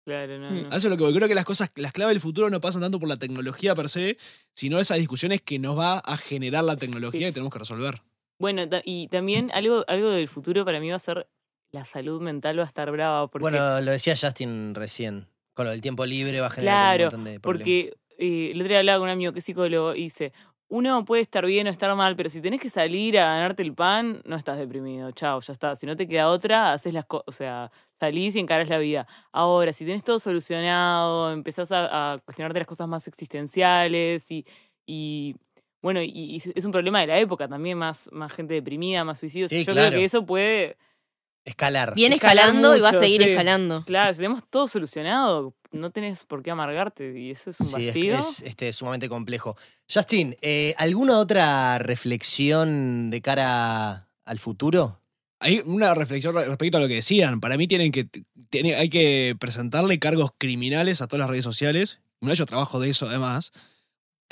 Claro, 0.04 0.38
no, 0.38 0.50
Mm. 0.50 0.62
no. 0.62 0.68
Eso 0.68 0.76
es 0.76 0.84
lo 0.84 0.96
que 0.96 1.04
voy. 1.04 1.14
creo 1.14 1.28
que 1.28 1.34
las 1.34 1.44
cosas, 1.44 1.70
las 1.76 1.92
claves 1.92 2.14
del 2.14 2.20
futuro 2.20 2.50
no 2.50 2.60
pasan 2.60 2.80
tanto 2.82 2.98
por 2.98 3.08
la 3.08 3.16
tecnología 3.16 3.74
per 3.74 3.88
se, 3.88 4.18
sino 4.54 4.78
esas 4.80 4.98
discusiones 4.98 5.40
que 5.42 5.58
nos 5.58 5.78
va 5.78 5.98
a 5.98 6.16
generar 6.16 6.64
la 6.64 6.76
tecnología 6.76 7.20
Sí. 7.20 7.26
y 7.26 7.32
tenemos 7.32 7.52
que 7.52 7.58
resolver. 7.60 8.02
Bueno, 8.38 8.62
y 8.84 9.06
también 9.08 9.50
algo, 9.54 9.84
algo 9.86 10.10
del 10.10 10.26
futuro 10.28 10.64
para 10.64 10.80
mí 10.80 10.90
va 10.90 10.96
a 10.96 10.98
ser 10.98 11.28
la 11.70 11.84
salud 11.84 12.20
mental 12.20 12.58
va 12.58 12.64
a 12.64 12.66
estar 12.66 12.90
brava. 12.90 13.28
Porque, 13.28 13.42
Bueno, 13.42 13.80
lo 13.80 13.92
decía 13.92 14.14
Justin 14.20 14.74
recién. 14.74 15.28
Con 15.54 15.66
lo 15.66 15.70
del 15.70 15.80
tiempo 15.80 16.04
libre 16.04 16.40
va 16.40 16.48
a 16.48 16.50
generar 16.50 16.96
Claro, 16.96 17.04
un 17.04 17.04
montón 17.22 17.24
de 17.32 17.40
problemas. 17.40 17.42
porque 17.64 17.94
eh, 18.22 18.50
el 18.52 18.60
otro 18.60 18.68
día 18.70 18.78
hablaba 18.78 18.98
con 18.98 19.08
un 19.08 19.12
amigo 19.12 19.32
que 19.32 19.40
es 19.40 19.44
psicólogo 19.44 19.94
y 19.94 20.04
dice, 20.04 20.32
uno 20.68 21.04
puede 21.04 21.20
estar 21.22 21.44
bien 21.44 21.66
o 21.66 21.70
estar 21.70 21.94
mal, 21.94 22.16
pero 22.16 22.30
si 22.30 22.40
tenés 22.40 22.60
que 22.60 22.70
salir 22.70 23.18
a 23.18 23.26
ganarte 23.26 23.62
el 23.62 23.74
pan, 23.74 24.22
no 24.24 24.36
estás 24.36 24.58
deprimido. 24.58 25.10
Chao, 25.12 25.40
ya 25.40 25.52
está. 25.52 25.76
Si 25.76 25.84
no 25.86 25.96
te 25.96 26.08
queda 26.08 26.28
otra, 26.28 26.72
haces 26.72 26.94
las 26.94 27.04
cosas, 27.04 27.24
o 27.28 27.32
sea, 27.32 27.70
salís 28.00 28.34
y 28.36 28.40
encarás 28.40 28.68
la 28.70 28.78
vida. 28.78 29.06
Ahora, 29.32 29.72
si 29.74 29.84
tenés 29.84 30.02
todo 30.02 30.18
solucionado, 30.18 31.30
empezás 31.32 31.70
a, 31.72 32.12
a 32.14 32.18
cuestionarte 32.20 32.58
las 32.60 32.68
cosas 32.68 32.88
más 32.88 33.06
existenciales 33.06 34.30
y, 34.30 34.46
y 34.86 35.34
bueno, 35.82 36.00
y, 36.00 36.08
y 36.14 36.36
es 36.36 36.64
un 36.64 36.72
problema 36.72 37.00
de 37.00 37.06
la 37.08 37.18
época 37.18 37.48
también, 37.48 37.76
más, 37.76 38.08
más 38.12 38.32
gente 38.32 38.54
deprimida, 38.54 39.04
más 39.04 39.18
suicidios. 39.18 39.50
Sí, 39.50 39.64
Yo 39.64 39.72
claro. 39.72 39.88
creo 39.88 39.98
que 40.00 40.04
eso 40.04 40.24
puede 40.24 40.76
Escalar. 41.44 41.94
Viene 41.96 42.14
escalando 42.16 42.76
y 42.76 42.80
va 42.80 42.90
a 42.90 42.92
seguir 42.94 43.22
sí. 43.22 43.30
escalando. 43.30 43.84
Claro, 43.84 44.12
si 44.12 44.18
tenemos 44.18 44.42
todo 44.48 44.68
solucionado, 44.68 45.54
no 45.72 45.90
tenés 45.90 46.24
por 46.24 46.42
qué 46.42 46.52
amargarte 46.52 47.18
y 47.18 47.30
eso 47.32 47.50
es 47.50 47.58
un 47.60 47.66
Sí, 47.66 47.74
es, 47.80 47.86
vacío. 47.88 48.18
es, 48.18 48.42
este, 48.42 48.72
sumamente 48.72 49.08
complejo. 49.08 49.56
Justin, 49.92 50.36
eh, 50.40 50.74
¿alguna 50.78 51.18
otra 51.18 51.78
reflexión 51.78 53.10
de 53.10 53.20
cara 53.20 54.08
al 54.24 54.38
futuro? 54.38 55.00
Hay 55.40 55.60
una 55.64 55.94
reflexión 55.94 56.34
re- 56.36 56.44
respecto 56.46 56.76
a 56.76 56.80
lo 56.80 56.86
que 56.88 56.94
decían. 56.94 57.40
Para 57.40 57.56
mí 57.56 57.66
tienen 57.66 57.90
que, 57.90 58.06
tiene- 58.48 58.76
hay 58.76 58.88
que 58.88 59.34
presentarle 59.40 59.98
cargos 59.98 60.30
criminales 60.38 61.02
a 61.02 61.08
todas 61.08 61.20
las 61.20 61.30
redes 61.30 61.44
sociales. 61.44 62.00
No 62.20 62.32
hecho 62.32 62.46
trabajo 62.46 62.78
de 62.78 62.90
eso 62.90 63.08
además. 63.08 63.50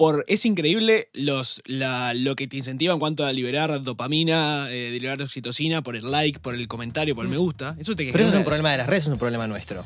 Por, 0.00 0.24
es 0.28 0.46
increíble 0.46 1.10
los, 1.12 1.60
la- 1.66 2.14
lo 2.14 2.34
que 2.34 2.46
te 2.46 2.56
incentiva 2.56 2.94
en 2.94 2.98
cuanto 3.00 3.26
a 3.26 3.32
liberar 3.34 3.82
dopamina, 3.82 4.68
eh, 4.70 4.88
liberar 4.92 5.20
oxitocina 5.20 5.82
por 5.82 5.94
el 5.94 6.10
like, 6.10 6.38
por 6.40 6.54
el 6.54 6.66
comentario, 6.68 7.14
por 7.14 7.26
el 7.26 7.30
me 7.30 7.36
gusta. 7.36 7.76
Eso 7.78 7.94
te 7.94 8.06
Pero 8.10 8.18
eso 8.24 8.30
es 8.30 8.36
un 8.36 8.44
problema 8.44 8.70
de 8.72 8.78
las 8.78 8.86
redes, 8.86 9.02
es 9.02 9.08
un 9.10 9.18
problema 9.18 9.46
nuestro. 9.46 9.84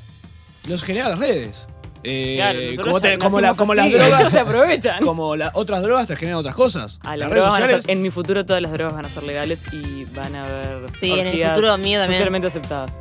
Los 0.69 0.85
genera 0.85 1.09
las 1.09 1.19
redes. 1.19 1.67
Eh, 2.05 2.35
Claro, 2.37 2.61
como, 2.85 3.01
te- 3.01 3.19
como, 3.19 3.41
la- 3.41 3.55
como 3.55 3.75
las 3.75 3.87
ellos 3.89 4.01
se 4.03 4.07
drogas, 4.09 4.35
aprovechan. 4.37 5.03
como 5.03 5.35
las 5.35 5.51
otras 5.55 5.83
drogas 5.83 6.07
te 6.07 6.15
generan 6.15 6.39
otras 6.39 6.55
cosas. 6.55 7.01
Ah, 7.03 7.17
las 7.17 7.19
las 7.19 7.31
redes 7.31 7.43
drogas 7.43 7.53
van 7.53 7.63
a 7.63 7.67
ser- 7.67 7.77
sociales. 7.79 7.97
en 7.97 8.03
mi 8.03 8.11
futuro 8.11 8.47
todas 8.47 8.63
las 8.63 8.71
drogas 8.73 8.95
van 8.95 9.07
a 9.07 9.09
ser 9.11 9.23
legales 9.25 9.63
y 9.73 10.05
van 10.15 10.37
a 10.37 10.45
haber 10.47 10.91
Sí, 11.01 11.11
en 11.11 11.27
el 11.27 11.49
futuro 11.49 11.77
mío 11.79 11.99
también. 11.99 12.19
socialmente 12.19 12.47
aceptadas. 12.47 12.93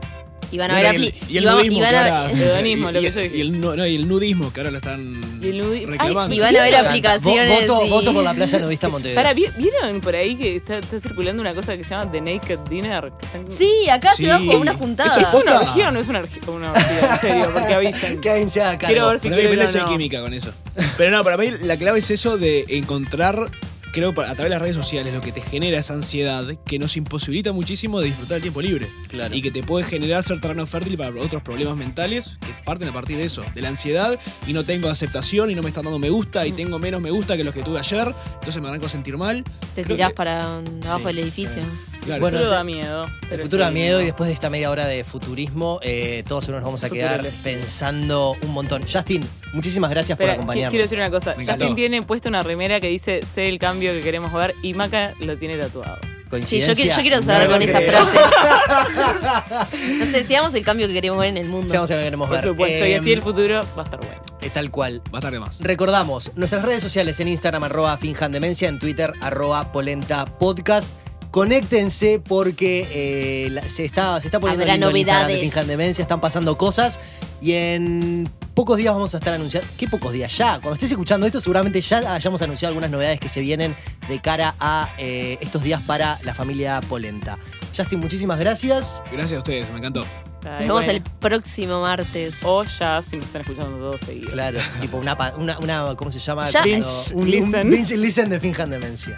Y 0.53 0.57
van 0.59 0.69
a 0.69 0.75
ver 0.75 0.93
y 0.93 0.97
el, 0.97 1.03
y 1.43 1.45
nudismo 1.45 1.77
y 1.77 1.81
van 1.81 1.89
que 1.89 1.95
a- 1.97 2.17
ahora- 2.21 2.31
El 2.31 2.41
hedonismo, 2.43 2.89
y- 2.89 2.93
lo 2.93 3.01
que 3.01 3.07
y- 3.07 3.11
yo 3.11 3.19
dije. 3.21 3.37
y 3.37 3.41
el, 3.41 3.59
nu- 3.59 3.75
no, 3.75 3.87
y 3.87 3.95
el 3.95 4.07
nudismo 4.07 4.53
que 4.53 4.59
ahora 4.59 4.69
lo 4.71 4.77
están 4.77 5.19
Y 5.41 5.47
el 5.49 5.61
nudi- 5.63 5.85
reclamando. 5.87 6.35
y 6.35 6.39
van 6.39 6.55
a 6.55 6.61
ver 6.61 6.75
aplicaciones 6.75 7.67
Vo- 7.67 7.67
Voto, 7.73 7.85
y- 7.85 7.89
voto 7.89 8.13
por 8.13 8.23
la 8.23 8.33
playa 8.35 8.59
nudista 8.59 8.87
Montevideo. 8.89 9.15
Para, 9.15 9.33
¿vi- 9.33 9.47
¿vieron 9.57 9.99
por 9.99 10.15
ahí 10.15 10.35
que 10.35 10.57
está, 10.57 10.77
está 10.77 10.99
circulando 10.99 11.41
una 11.41 11.55
cosa 11.55 11.75
que 11.75 11.83
se 11.83 11.89
llama 11.89 12.11
The 12.11 12.21
Naked 12.21 12.59
Dinner? 12.69 13.11
Sí, 13.47 13.89
acá 13.89 14.13
Sí. 14.15 14.23
se 14.23 14.29
va 14.29 14.37
como 14.37 14.59
una 14.59 14.73
juntada. 14.75 15.19
es 15.19 15.27
¿Es 15.27 15.33
una 15.33 15.59
orgía 15.59 15.89
o 15.89 15.91
no 15.91 15.99
es 15.99 16.07
una 16.07 16.19
orgía? 16.19 16.41
Una 16.47 16.71
orgía, 16.71 16.99
en 17.15 17.19
serio, 17.21 17.49
porque 17.53 17.73
avisan. 17.73 18.21
Quédense 18.21 18.61
acá. 18.61 18.87
Quiero 18.87 19.07
ver 19.07 19.17
si 19.19 19.23
Para 19.29 19.35
mí 19.41 19.47
quieren 19.47 19.65
o 19.65 19.67
hay 19.69 19.75
no. 19.75 19.85
química 19.85 20.21
con 20.21 20.33
eso. 20.33 20.53
Pero 20.97 21.11
no, 21.17 21.23
para 21.23 21.37
mí 21.37 21.49
la 21.63 21.77
clave 21.77 21.97
es 21.99 22.11
eso 22.11 22.37
de 22.37 22.65
encontrar, 22.69 23.49
creo, 23.93 24.13
pa- 24.13 24.23
a 24.23 24.33
través 24.33 24.45
de 24.45 24.49
las 24.49 24.61
redes 24.61 24.75
sociales, 24.75 25.13
lo 25.13 25.21
que 25.21 25.31
te 25.31 25.39
genera 25.39 25.79
esa 25.79 25.93
ansiedad 25.93 26.45
que 26.65 26.79
nos 26.79 26.97
imposibilita 26.97 27.53
muchísimo 27.53 27.99
de 28.01 28.07
disfrutar 28.07 28.35
el 28.37 28.41
tiempo 28.41 28.61
libre. 28.61 28.89
Claro. 29.07 29.33
Y 29.33 29.41
que 29.41 29.51
te 29.51 29.63
puede 29.63 29.85
generar 29.85 30.23
ser 30.23 30.41
terreno 30.41 30.67
fértil 30.67 30.97
para 30.97 31.11
otros 31.21 31.41
problemas 31.43 31.77
mentales 31.77 32.37
que 32.41 32.51
parten 32.65 32.89
a 32.89 32.93
partir 32.93 33.15
de 33.17 33.23
eso, 33.25 33.45
de 33.55 33.61
la 33.61 33.69
ansiedad 33.69 34.19
y 34.47 34.51
no 34.53 34.65
tengo 34.65 34.89
aceptación 34.89 35.49
y 35.51 35.55
no 35.55 35.61
me 35.61 35.69
están 35.69 35.85
dando 35.85 35.99
me 35.99 36.09
gusta 36.09 36.45
y 36.45 36.51
Mm. 36.51 36.55
tengo 36.55 36.79
menos 36.79 36.99
me 37.01 37.11
gusta 37.11 37.37
que 37.37 37.43
los 37.45 37.53
que 37.53 37.63
tuve 37.63 37.79
ayer, 37.79 38.13
entonces 38.35 38.61
me 38.61 38.67
arranco 38.67 38.87
a 38.87 38.89
sentir 38.89 39.15
mal. 39.15 39.43
Te 39.75 39.83
Creo 39.83 39.95
tirás 39.95 40.09
que- 40.09 40.15
para 40.15 40.57
abajo 40.57 40.99
Sí, 40.99 41.05
del 41.05 41.19
edificio. 41.19 41.61
Claro. 41.61 41.92
El 42.07 42.19
Bueno, 42.19 42.37
futuro 42.37 42.49
te- 42.49 42.55
da 42.55 42.63
miedo. 42.63 43.05
El 43.31 43.39
futuro 43.41 43.63
da 43.63 43.71
miedo 43.71 44.01
y 44.01 44.05
después 44.05 44.27
de 44.27 44.33
esta 44.33 44.49
media 44.49 44.69
hora 44.69 44.85
de 44.87 45.03
futurismo, 45.03 45.79
eh, 45.83 46.23
todos 46.27 46.49
nos 46.49 46.61
vamos 46.63 46.83
a 46.83 46.89
quedar 46.89 47.27
pensando 47.43 48.35
un 48.41 48.51
montón. 48.51 48.83
Justin, 48.91 49.23
muchísimas 49.53 49.89
gracias 49.89 50.11
Espera, 50.15 50.33
por 50.33 50.39
acompañarnos. 50.39 50.71
quiero 50.71 50.83
decir 50.83 50.97
una 50.97 51.09
cosa. 51.09 51.33
Me 51.35 51.43
encantó. 51.43 51.63
Justin 51.65 51.75
tiene 51.75 52.01
puesto 52.03 52.29
una 52.29 52.41
remera 52.41 52.79
que 52.79 52.87
dice 52.87 53.21
sé 53.33 53.47
el 53.49 53.57
cambio 53.59 53.93
que 53.93 54.01
queremos 54.01 54.33
ver 54.33 54.53
y 54.61 54.73
Maca 54.73 55.13
lo 55.19 55.37
tiene 55.37 55.57
tatuado. 55.57 55.97
Sí, 56.45 56.61
yo 56.61 56.73
quiero, 56.73 56.95
yo 56.95 57.01
quiero 57.03 57.17
No 57.17 57.21
cerrar 57.21 57.45
lo 57.47 57.53
con 57.53 57.61
esa 57.61 57.77
creo. 57.77 58.05
frase. 58.07 58.17
No 59.99 60.05
sé, 60.07 60.23
seamos 60.23 60.53
el 60.55 60.63
cambio 60.63 60.87
que 60.87 60.93
queremos 60.93 61.19
ver 61.19 61.29
en 61.29 61.37
el 61.37 61.47
mundo. 61.47 61.67
Seamos 61.69 61.89
el 61.91 61.97
que 61.99 62.03
queremos 62.05 62.27
Por 62.27 62.37
ver. 62.37 62.47
supuesto, 62.49 62.85
y 62.87 62.93
así 62.93 63.13
el 63.13 63.21
futuro 63.21 63.61
va 63.77 63.81
a 63.83 63.85
estar 63.85 63.99
bueno. 63.99 64.21
eh, 64.41 64.49
Tal 64.51 64.71
cual. 64.71 64.99
Va 65.13 65.17
a 65.17 65.19
estar 65.19 65.31
de 65.31 65.39
más. 65.39 65.59
Recordamos, 65.61 66.31
nuestras 66.35 66.63
redes 66.65 66.81
sociales 66.81 67.19
en 67.19 67.27
Instagram, 67.27 67.63
arroba 67.65 67.95
finjandemencia, 67.97 68.67
en 68.67 68.79
Twitter, 68.79 69.13
arroba 69.21 69.71
polenta 69.71 70.25
podcast. 70.25 70.87
Conéctense 71.33 72.21
porque 72.23 72.87
eh, 72.91 73.49
la- 73.49 73.67
se, 73.67 73.83
está, 73.85 74.21
se 74.21 74.27
está 74.27 74.39
poniendo 74.39 74.61
Habrá 74.63 74.75
lindo 74.75 74.89
el 74.91 74.97
Instagram 74.97 75.21
de 75.27 75.33
novedades. 75.33 75.51
Finjandemencia, 75.51 76.01
están 76.03 76.21
pasando 76.21 76.55
cosas 76.59 76.99
y 77.41 77.53
en 77.53 78.29
pocos 78.53 78.77
días 78.77 78.93
vamos 78.93 79.15
a 79.15 79.17
estar 79.17 79.33
anunciando. 79.33 79.67
¿Qué 79.75 79.87
pocos 79.87 80.13
días? 80.13 80.37
Ya, 80.37 80.59
cuando 80.59 80.75
estés 80.75 80.91
escuchando 80.91 81.25
esto, 81.25 81.41
seguramente 81.41 81.81
ya 81.81 82.13
hayamos 82.13 82.39
anunciado 82.43 82.69
algunas 82.69 82.91
novedades 82.91 83.19
que 83.19 83.29
se 83.29 83.41
vienen 83.41 83.75
de 84.07 84.21
cara 84.21 84.53
a 84.59 84.93
eh, 84.99 85.39
estos 85.41 85.63
días 85.63 85.81
para 85.81 86.19
la 86.21 86.35
familia 86.35 86.79
Polenta. 86.87 87.39
Justin, 87.75 87.99
muchísimas 87.99 88.37
gracias. 88.39 89.01
Gracias 89.11 89.33
a 89.33 89.37
ustedes, 89.39 89.71
me 89.71 89.79
encantó. 89.79 90.05
Ay, 90.45 90.49
Nos 90.51 90.59
vemos 90.59 90.85
bueno. 90.85 90.91
el 90.91 91.01
próximo 91.01 91.81
martes. 91.81 92.35
O 92.43 92.63
ya, 92.63 93.01
si 93.01 93.15
nos 93.17 93.25
están 93.25 93.41
escuchando 93.41 93.75
todos 93.79 94.01
seguidos. 94.01 94.33
Claro, 94.33 94.59
tipo 94.81 94.97
una, 94.97 95.17
pa- 95.17 95.33
una, 95.35 95.57
una- 95.57 95.95
¿cómo 95.95 96.11
se 96.11 96.19
llama? 96.19 96.47
Ya. 96.51 96.61
Cuando- 96.61 96.85
Binge 96.85 97.15
un, 97.15 97.23
un 97.23 97.31
listen. 97.31 97.69
binge 97.71 97.97
listen 97.97 98.29
de 98.29 98.39
Finjandemencia. 98.39 99.17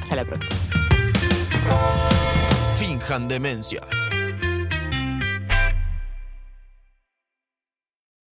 Hasta 0.00 0.14
la 0.14 0.24
próxima. 0.24 0.54
Finjan 2.76 3.28
demencia. 3.28 4.01